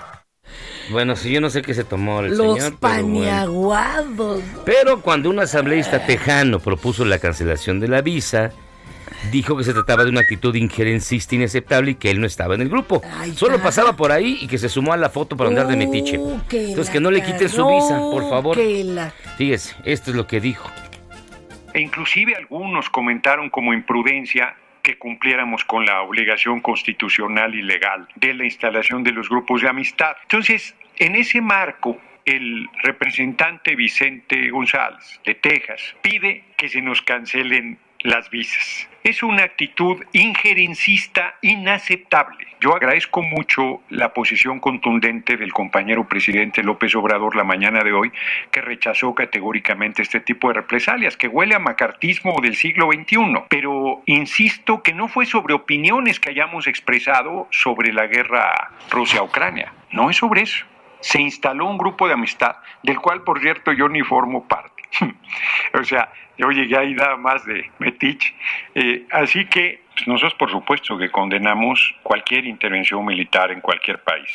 Bueno, 0.91 1.17
si 1.17 1.33
yo 1.33 1.41
no 1.41 1.51
sé 1.51 1.63
qué 1.63 1.75
se 1.75 1.83
tomó 1.83 2.21
el 2.21 2.37
Los 2.37 2.59
señor, 2.59 2.77
pero 2.81 3.03
bueno. 3.03 3.25
paniaguados. 3.25 4.41
Pero 4.65 5.01
cuando 5.01 5.31
un 5.31 5.41
asambleísta 5.41 6.07
tejano 6.07 6.61
propuso 6.61 7.05
la 7.05 7.19
cancelación 7.19 7.81
de 7.81 7.89
la 7.89 8.03
visa, 8.03 8.53
dijo 9.31 9.57
que 9.57 9.65
se 9.65 9.73
trataba 9.73 10.05
de 10.05 10.11
una 10.11 10.21
actitud 10.21 10.55
injerencista 10.55 11.35
inaceptable 11.35 11.93
y 11.93 11.95
que 11.97 12.11
él 12.11 12.21
no 12.21 12.27
estaba 12.27 12.55
en 12.55 12.63
el 12.63 12.69
grupo. 12.69 13.03
Solo 13.35 13.61
pasaba 13.63 13.95
por 13.97 14.13
ahí 14.13 14.39
y 14.41 14.47
que 14.47 14.59
se 14.59 14.69
sumó 14.69 14.93
a 14.93 14.97
la 14.97 15.09
foto 15.11 15.37
para 15.37 15.51
andar 15.51 15.67
de 15.67 15.77
metiche. 15.77 16.19
Uh, 16.19 16.41
que 16.49 16.69
Entonces 16.71 16.93
que 16.93 17.01
no 17.01 17.11
le 17.11 17.23
quiten 17.23 17.49
su 17.49 17.67
visa, 17.67 17.99
por 17.99 18.29
favor. 18.29 18.57
la- 18.57 19.11
Fíjese, 19.37 19.77
esto 19.85 20.11
es 20.11 20.17
lo 20.17 20.27
que 20.27 20.41
dijo. 20.41 20.71
E 21.75 21.81
inclusive 21.81 22.35
algunos 22.37 22.89
comentaron 22.89 23.51
como 23.51 23.75
imprudencia 23.75 24.55
que 24.83 24.99
cumpliéramos 24.99 25.65
con 25.65 25.85
la 25.85 26.01
obligación 26.03 26.61
constitucional 26.61 27.55
y 27.55 27.63
legal 27.63 28.07
de 28.15 28.35
la 28.35 28.45
instalación 28.45 29.03
de 29.03 29.11
los 29.13 29.29
grupos 29.29 29.61
de 29.63 29.69
amistad. 29.69 30.13
Entonces, 30.23 30.75
en 30.99 31.17
ese 31.17 31.41
marco, 31.41 31.99
el 32.25 32.67
representante 32.83 33.77
Vicente 33.77 34.49
González 34.51 35.21
de 35.27 35.35
Texas 35.35 35.81
pide 36.03 36.45
que 36.57 36.69
se 36.69 36.81
nos 36.81 37.03
cancelen 37.03 37.79
las 38.01 38.31
visas. 38.31 38.89
Es 39.07 39.23
una 39.23 39.45
actitud 39.45 40.03
injerencista 40.15 41.37
inaceptable. 41.41 42.45
Yo 42.61 42.75
agradezco 42.75 43.23
mucho 43.23 43.81
la 43.89 44.13
posición 44.13 44.59
contundente 44.59 45.37
del 45.37 45.53
compañero 45.53 46.09
presidente 46.09 46.65
López 46.65 46.93
Obrador 46.97 47.37
la 47.37 47.45
mañana 47.45 47.85
de 47.85 47.93
hoy, 47.93 48.11
que 48.51 48.61
rechazó 48.61 49.15
categóricamente 49.15 50.03
este 50.03 50.19
tipo 50.19 50.49
de 50.49 50.55
represalias, 50.55 51.17
que 51.17 51.29
huele 51.29 51.55
a 51.55 51.61
macartismo 51.61 52.41
del 52.43 52.57
siglo 52.57 52.89
XXI. 52.93 53.45
Pero 53.49 54.03
insisto 54.07 54.83
que 54.83 54.93
no 54.93 55.07
fue 55.07 55.25
sobre 55.25 55.55
opiniones 55.55 56.19
que 56.19 56.31
hayamos 56.31 56.67
expresado 56.67 57.47
sobre 57.53 57.93
la 57.93 58.09
guerra 58.09 58.73
Rusia-Ucrania. 58.91 59.73
No 59.93 60.11
es 60.11 60.17
sobre 60.17 60.43
eso. 60.43 60.67
Se 60.99 61.23
instaló 61.23 61.67
un 61.67 61.79
grupo 61.79 62.09
de 62.09 62.15
amistad, 62.15 62.57
del 62.83 62.99
cual, 62.99 63.23
por 63.23 63.39
cierto, 63.41 63.71
yo 63.73 63.89
ni 63.89 64.03
formo 64.03 64.49
parte. 64.49 64.83
o 65.81 65.85
sea, 65.85 66.11
yo 66.39 66.51
llegué 66.51 66.77
ahí 66.77 66.95
nada 66.95 67.17
más 67.17 67.45
de 67.45 67.71
metiche. 67.79 68.35
Eh, 68.75 69.07
así 69.11 69.47
que 69.47 69.83
pues, 69.95 70.07
nosotros, 70.09 70.35
por 70.39 70.51
supuesto, 70.51 70.97
que 70.99 71.11
condenamos 71.11 71.95
cualquier 72.03 72.45
intervención 72.47 73.05
militar 73.05 73.51
en 73.51 73.61
cualquier 73.61 74.03
país. 74.03 74.29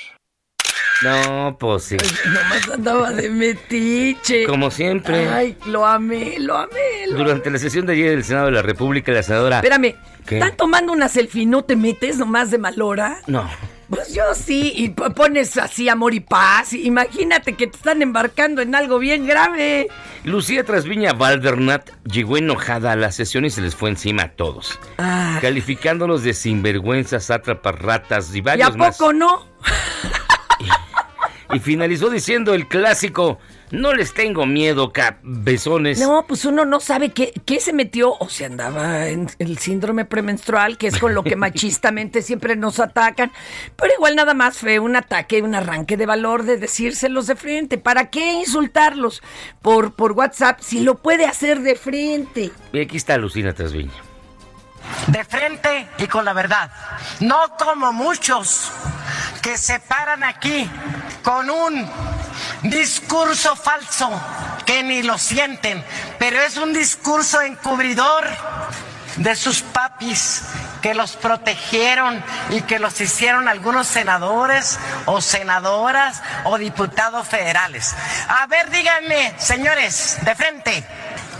No, 1.04 1.58
pues 1.60 1.86
sí. 1.86 1.98
Nomás 2.26 2.70
andaba 2.70 3.12
de 3.12 3.30
metiche. 3.32 4.46
Como 4.46 4.70
siempre. 4.70 5.28
Ay, 5.30 5.58
lo 5.66 5.84
amé, 5.86 6.36
lo 6.40 6.56
amé. 6.56 7.08
lo- 7.08 7.18
Durante 7.18 7.50
la 7.50 7.58
sesión 7.58 7.88
de 7.88 7.94
ayer 7.94 8.12
del 8.12 8.24
Senado 8.24 8.46
de 8.48 8.52
la 8.52 8.62
República, 8.62 9.12
la 9.12 9.24
senadora... 9.24 9.56
Espérame, 9.58 9.96
¿Qué? 10.28 10.38
¿están 10.38 10.56
tomando 10.56 10.94
una 10.94 11.08
selfie? 11.10 11.48
¿No 11.48 11.64
te 11.64 11.76
metes 11.76 12.20
nomás 12.20 12.52
de 12.52 12.60
mal 12.60 12.80
hora? 12.82 13.18
No. 13.26 13.50
Pues 13.92 14.14
yo 14.14 14.24
sí, 14.34 14.72
y 14.74 14.90
pones 14.90 15.58
así 15.58 15.90
amor 15.90 16.14
y 16.14 16.22
paz. 16.22 16.72
Imagínate 16.72 17.58
que 17.58 17.68
te 17.68 17.76
están 17.76 18.02
embarcando 18.02 18.62
en 18.62 18.74
algo 18.74 19.00
bien 19.00 19.28
grave. 19.28 19.90
Lucía 20.24 20.64
Trasviña 20.64 21.12
Valdernat 21.12 21.90
llegó 22.06 22.38
enojada 22.38 22.94
a 22.94 22.96
la 22.96 23.12
sesión 23.12 23.44
y 23.44 23.50
se 23.50 23.60
les 23.60 23.76
fue 23.76 23.90
encima 23.90 24.24
a 24.24 24.30
todos. 24.30 24.80
Ah. 24.98 25.40
Calificándolos 25.42 26.24
de 26.24 26.34
sinvergüenzas, 26.34 27.26
sátrapas, 27.26 27.78
ratas 27.80 28.34
y 28.34 28.38
¿Y 28.38 28.40
a 28.40 28.44
varios 28.44 28.78
más. 28.78 28.98
poco 28.98 29.12
no? 29.12 29.46
Y 31.54 31.60
finalizó 31.60 32.10
diciendo 32.10 32.54
el 32.54 32.70
clásico, 32.70 33.38
no 33.72 33.94
les 33.94 34.14
tengo 34.14 34.46
miedo, 34.46 34.92
cabezones. 34.92 36.00
No, 36.00 36.26
pues 36.28 36.46
uno 36.46 36.66
no 36.66 36.80
sabe 36.80 37.10
qué, 37.10 37.34
qué 37.46 37.60
se 37.60 37.74
metió 37.74 38.16
o 38.20 38.30
se 38.30 38.46
andaba 38.46 39.08
en 39.08 39.30
el 39.40 39.58
síndrome 39.58 40.06
premenstrual, 40.06 40.78
que 40.78 40.88
es 40.88 40.98
con 40.98 41.16
lo 41.16 41.24
que 41.24 41.36
machistamente 41.38 42.22
siempre 42.22 42.56
nos 42.56 42.80
atacan. 42.80 43.32
Pero 43.76 43.94
igual 43.94 44.16
nada 44.16 44.34
más 44.34 44.58
fue 44.58 44.80
un 44.80 44.96
ataque, 44.96 45.42
un 45.42 45.56
arranque 45.56 45.98
de 45.98 46.06
valor 46.06 46.44
de 46.44 46.58
decírselos 46.58 47.28
de 47.28 47.36
frente. 47.36 47.78
¿Para 47.78 48.10
qué 48.10 48.34
insultarlos 48.34 49.22
por, 49.62 49.94
por 49.94 50.12
WhatsApp 50.14 50.60
si 50.62 50.82
lo 50.82 50.96
puede 50.96 51.26
hacer 51.26 51.62
de 51.62 51.76
frente? 51.76 52.52
Y 52.74 52.80
aquí 52.80 52.98
está 52.98 53.18
Lucina 53.18 53.54
Trasviña. 53.54 54.11
De 55.08 55.24
frente 55.24 55.90
y 55.98 56.08
con 56.08 56.26
la 56.26 56.34
verdad. 56.34 56.70
No 57.20 57.56
como 57.58 57.94
muchos 57.94 58.72
que 59.42 59.58
se 59.58 59.80
paran 59.80 60.24
aquí 60.24 60.70
con 61.24 61.50
un 61.50 61.90
discurso 62.64 63.56
falso 63.56 64.10
que 64.66 64.84
ni 64.84 65.04
lo 65.04 65.18
sienten, 65.18 65.84
pero 66.20 66.40
es 66.42 66.58
un 66.58 66.74
discurso 66.74 67.42
encubridor 67.42 68.26
de 69.18 69.36
sus 69.36 69.62
papis 69.62 70.44
que 70.82 70.94
los 70.94 71.16
protegieron 71.16 72.24
y 72.50 72.62
que 72.62 72.80
los 72.80 73.00
hicieron 73.02 73.48
algunos 73.48 73.88
senadores 73.88 74.80
o 75.06 75.22
senadoras 75.22 76.22
o 76.46 76.58
diputados 76.58 77.28
federales. 77.28 77.96
A 78.28 78.48
ver, 78.48 78.70
díganme, 78.72 79.36
señores, 79.38 80.18
de 80.22 80.36
frente, 80.36 80.84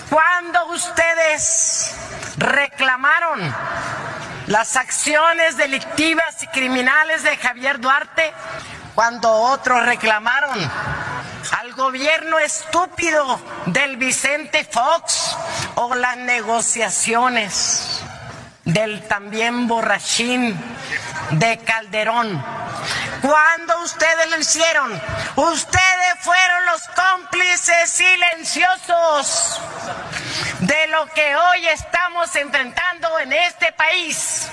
¿cuándo 0.10 0.66
ustedes 0.68 1.96
reclamaron 2.42 3.40
las 4.48 4.76
acciones 4.76 5.58
delictivas 5.58 6.42
y 6.42 6.48
criminales 6.48 7.24
de 7.24 7.38
Javier 7.38 7.80
Duarte 7.80 8.34
cuando 8.96 9.32
otros 9.32 9.86
reclamaron 9.86 10.58
al 11.60 11.74
gobierno 11.74 12.40
estúpido 12.40 13.40
del 13.68 13.98
Vicente 13.98 14.66
Fox 14.66 15.38
o 15.76 15.94
las 15.96 16.18
negociaciones 16.18 18.04
del 18.66 19.08
también 19.08 19.68
borrachín 19.68 20.60
de 21.32 21.58
Calderón. 21.60 22.44
¿Cuándo 23.22 23.84
ustedes 23.84 24.30
lo 24.30 24.38
hicieron? 24.40 24.92
Ustedes 25.36 26.16
fueron 26.22 26.66
los 26.66 26.82
cómplices 26.90 27.90
silenciosos 27.90 29.62
de 30.60 30.88
lo 30.88 31.06
que 31.08 31.36
hoy 31.36 31.68
estamos 31.68 32.36
enfrentando 32.36 33.20
en 33.20 33.34
este 33.34 33.72
país. 33.74 34.50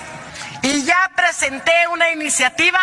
Y 0.61 0.83
ya 0.83 1.11
presenté 1.15 1.87
una 1.87 2.09
iniciativa 2.11 2.79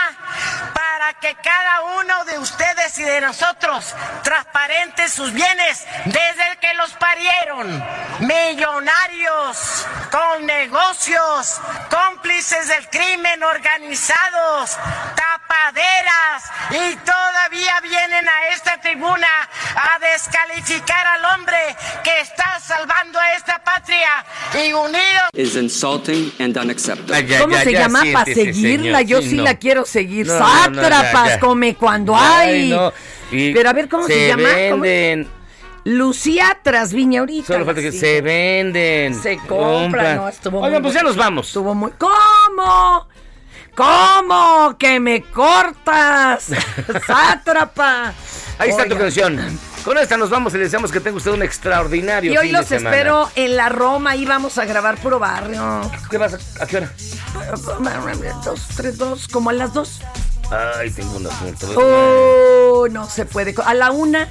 para 0.74 1.14
que 1.14 1.34
cada 1.42 1.82
uno 2.00 2.24
de 2.24 2.38
ustedes 2.38 2.98
y 2.98 3.02
de 3.02 3.20
nosotros 3.20 3.94
transparente 4.22 5.08
sus 5.08 5.32
bienes 5.32 5.86
desde 6.04 6.50
el 6.52 6.58
que 6.58 6.74
los 6.74 6.90
parieron. 6.92 7.84
Millonarios 8.20 9.86
con 10.10 10.46
negocios, 10.46 11.60
cómplices 11.90 12.68
del 12.68 12.88
crimen 12.88 13.42
organizados, 13.42 14.78
maderas 15.66 16.44
y 16.70 16.96
todavía 16.96 17.80
vienen 17.82 18.28
a 18.28 18.48
esta 18.54 18.80
tribuna 18.80 19.26
a 19.74 19.98
descalificar 19.98 21.06
al 21.06 21.24
hombre 21.34 21.58
que 22.04 22.20
está 22.20 22.60
salvando 22.60 23.18
a 23.18 23.32
esta 23.32 23.58
patria 23.64 24.24
y 24.54 24.72
unidos. 24.72 25.30
is 25.32 25.56
insulting 25.56 26.32
and 26.38 26.56
unacceptable. 26.56 27.38
¿Cómo 27.38 27.56
se 27.70 27.72
llama? 27.72 28.02
Para 28.12 28.32
seguirla, 28.32 29.02
yo 29.02 29.22
sí, 29.22 29.36
la 29.36 29.54
quiero 29.54 29.84
seguir. 29.84 30.26
No, 30.26 30.38
Sátrapas, 30.38 31.28
ya, 31.28 31.34
ya. 31.34 31.40
come 31.40 31.74
cuando 31.74 32.14
Ay, 32.16 32.72
hay. 32.72 33.52
Pero 33.52 33.68
a 33.68 33.72
ver, 33.72 33.88
¿cómo 33.88 34.06
se, 34.06 34.28
llama? 34.28 34.48
¿Cómo? 34.70 34.82
venden. 34.82 35.28
Lucía 35.84 36.58
Trasviña 36.62 37.20
ahorita. 37.20 37.52
Solo 37.52 37.64
falta 37.64 37.80
que 37.80 37.92
sí. 37.92 37.98
se 37.98 38.20
venden. 38.20 39.14
Se 39.14 39.36
compra, 39.46 40.16
no, 40.16 40.28
estuvo 40.28 40.58
Oigan, 40.58 40.82
muy 40.82 40.82
pues 40.82 40.94
ya 40.94 41.02
nos 41.02 41.16
vamos. 41.16 41.46
Estuvo 41.46 41.74
muy. 41.74 41.92
¿Cómo? 41.92 43.06
¿Cómo? 43.76 44.74
¡Que 44.78 44.98
me 44.98 45.22
cortas! 45.22 46.46
¡Sátrapa! 47.06 48.14
Ahí 48.58 48.70
está 48.70 48.88
tu 48.88 48.96
canción. 48.96 49.38
Con 49.84 49.98
esta 49.98 50.16
nos 50.16 50.30
vamos 50.30 50.54
y 50.54 50.58
deseamos 50.58 50.90
que 50.90 50.98
tenga 50.98 51.18
usted 51.18 51.30
un 51.30 51.42
extraordinario 51.42 52.32
Y 52.32 52.36
hoy 52.38 52.46
fin 52.46 52.52
de 52.54 52.58
los 52.58 52.66
semana. 52.66 52.96
espero 52.96 53.30
en 53.36 53.56
la 53.56 53.68
Roma. 53.68 54.12
Ahí 54.12 54.24
vamos 54.24 54.56
a 54.58 54.64
grabar 54.64 54.96
puro 54.96 55.18
barrio. 55.18 55.82
¿Qué 56.10 56.16
vas 56.18 56.34
a, 56.34 56.62
a 56.62 56.66
qué 56.66 56.78
hora? 56.78 56.92
Dos, 58.44 58.66
tres, 58.76 58.96
dos, 58.96 59.28
como 59.28 59.50
a 59.50 59.52
las 59.52 59.74
dos. 59.74 60.00
Ay, 60.50 60.90
tengo 60.90 61.16
un 61.18 61.26
asunto. 61.26 61.68
Oh, 61.76 62.88
no 62.90 63.08
se 63.08 63.26
puede. 63.26 63.54
A 63.64 63.74
la 63.74 63.90
una, 63.90 64.28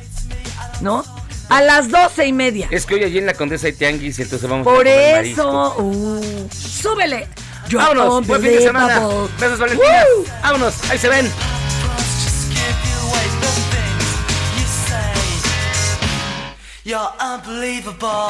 ¿no? 0.81 1.05
A 1.49 1.61
las 1.61 1.89
doce 1.91 2.25
y 2.25 2.33
media. 2.33 2.67
Es 2.71 2.85
que 2.87 2.95
hoy 2.95 3.03
allí 3.03 3.19
en 3.19 3.27
la 3.27 3.35
Condesa 3.35 3.67
hay 3.67 3.73
tianguis 3.73 4.17
y 4.17 4.23
entonces 4.23 4.49
vamos 4.49 4.65
Por 4.65 4.79
a 4.87 4.91
comer 4.91 5.25
eso. 5.25 5.75
Uh, 5.77 6.49
súbele. 6.51 7.27
Yo 7.67 7.79
Vámonos, 7.79 8.27
buen 8.27 8.41
fin 8.41 8.51
de 8.51 8.61
semana. 8.61 9.01
Besos, 9.39 9.59
Valentina. 9.59 10.03
Woo. 10.15 10.25
Vámonos, 10.41 10.89
ahí 10.89 10.97
se 10.97 11.09
ven. 11.09 11.31
You're 16.83 17.09
unbelievable. 17.19 18.29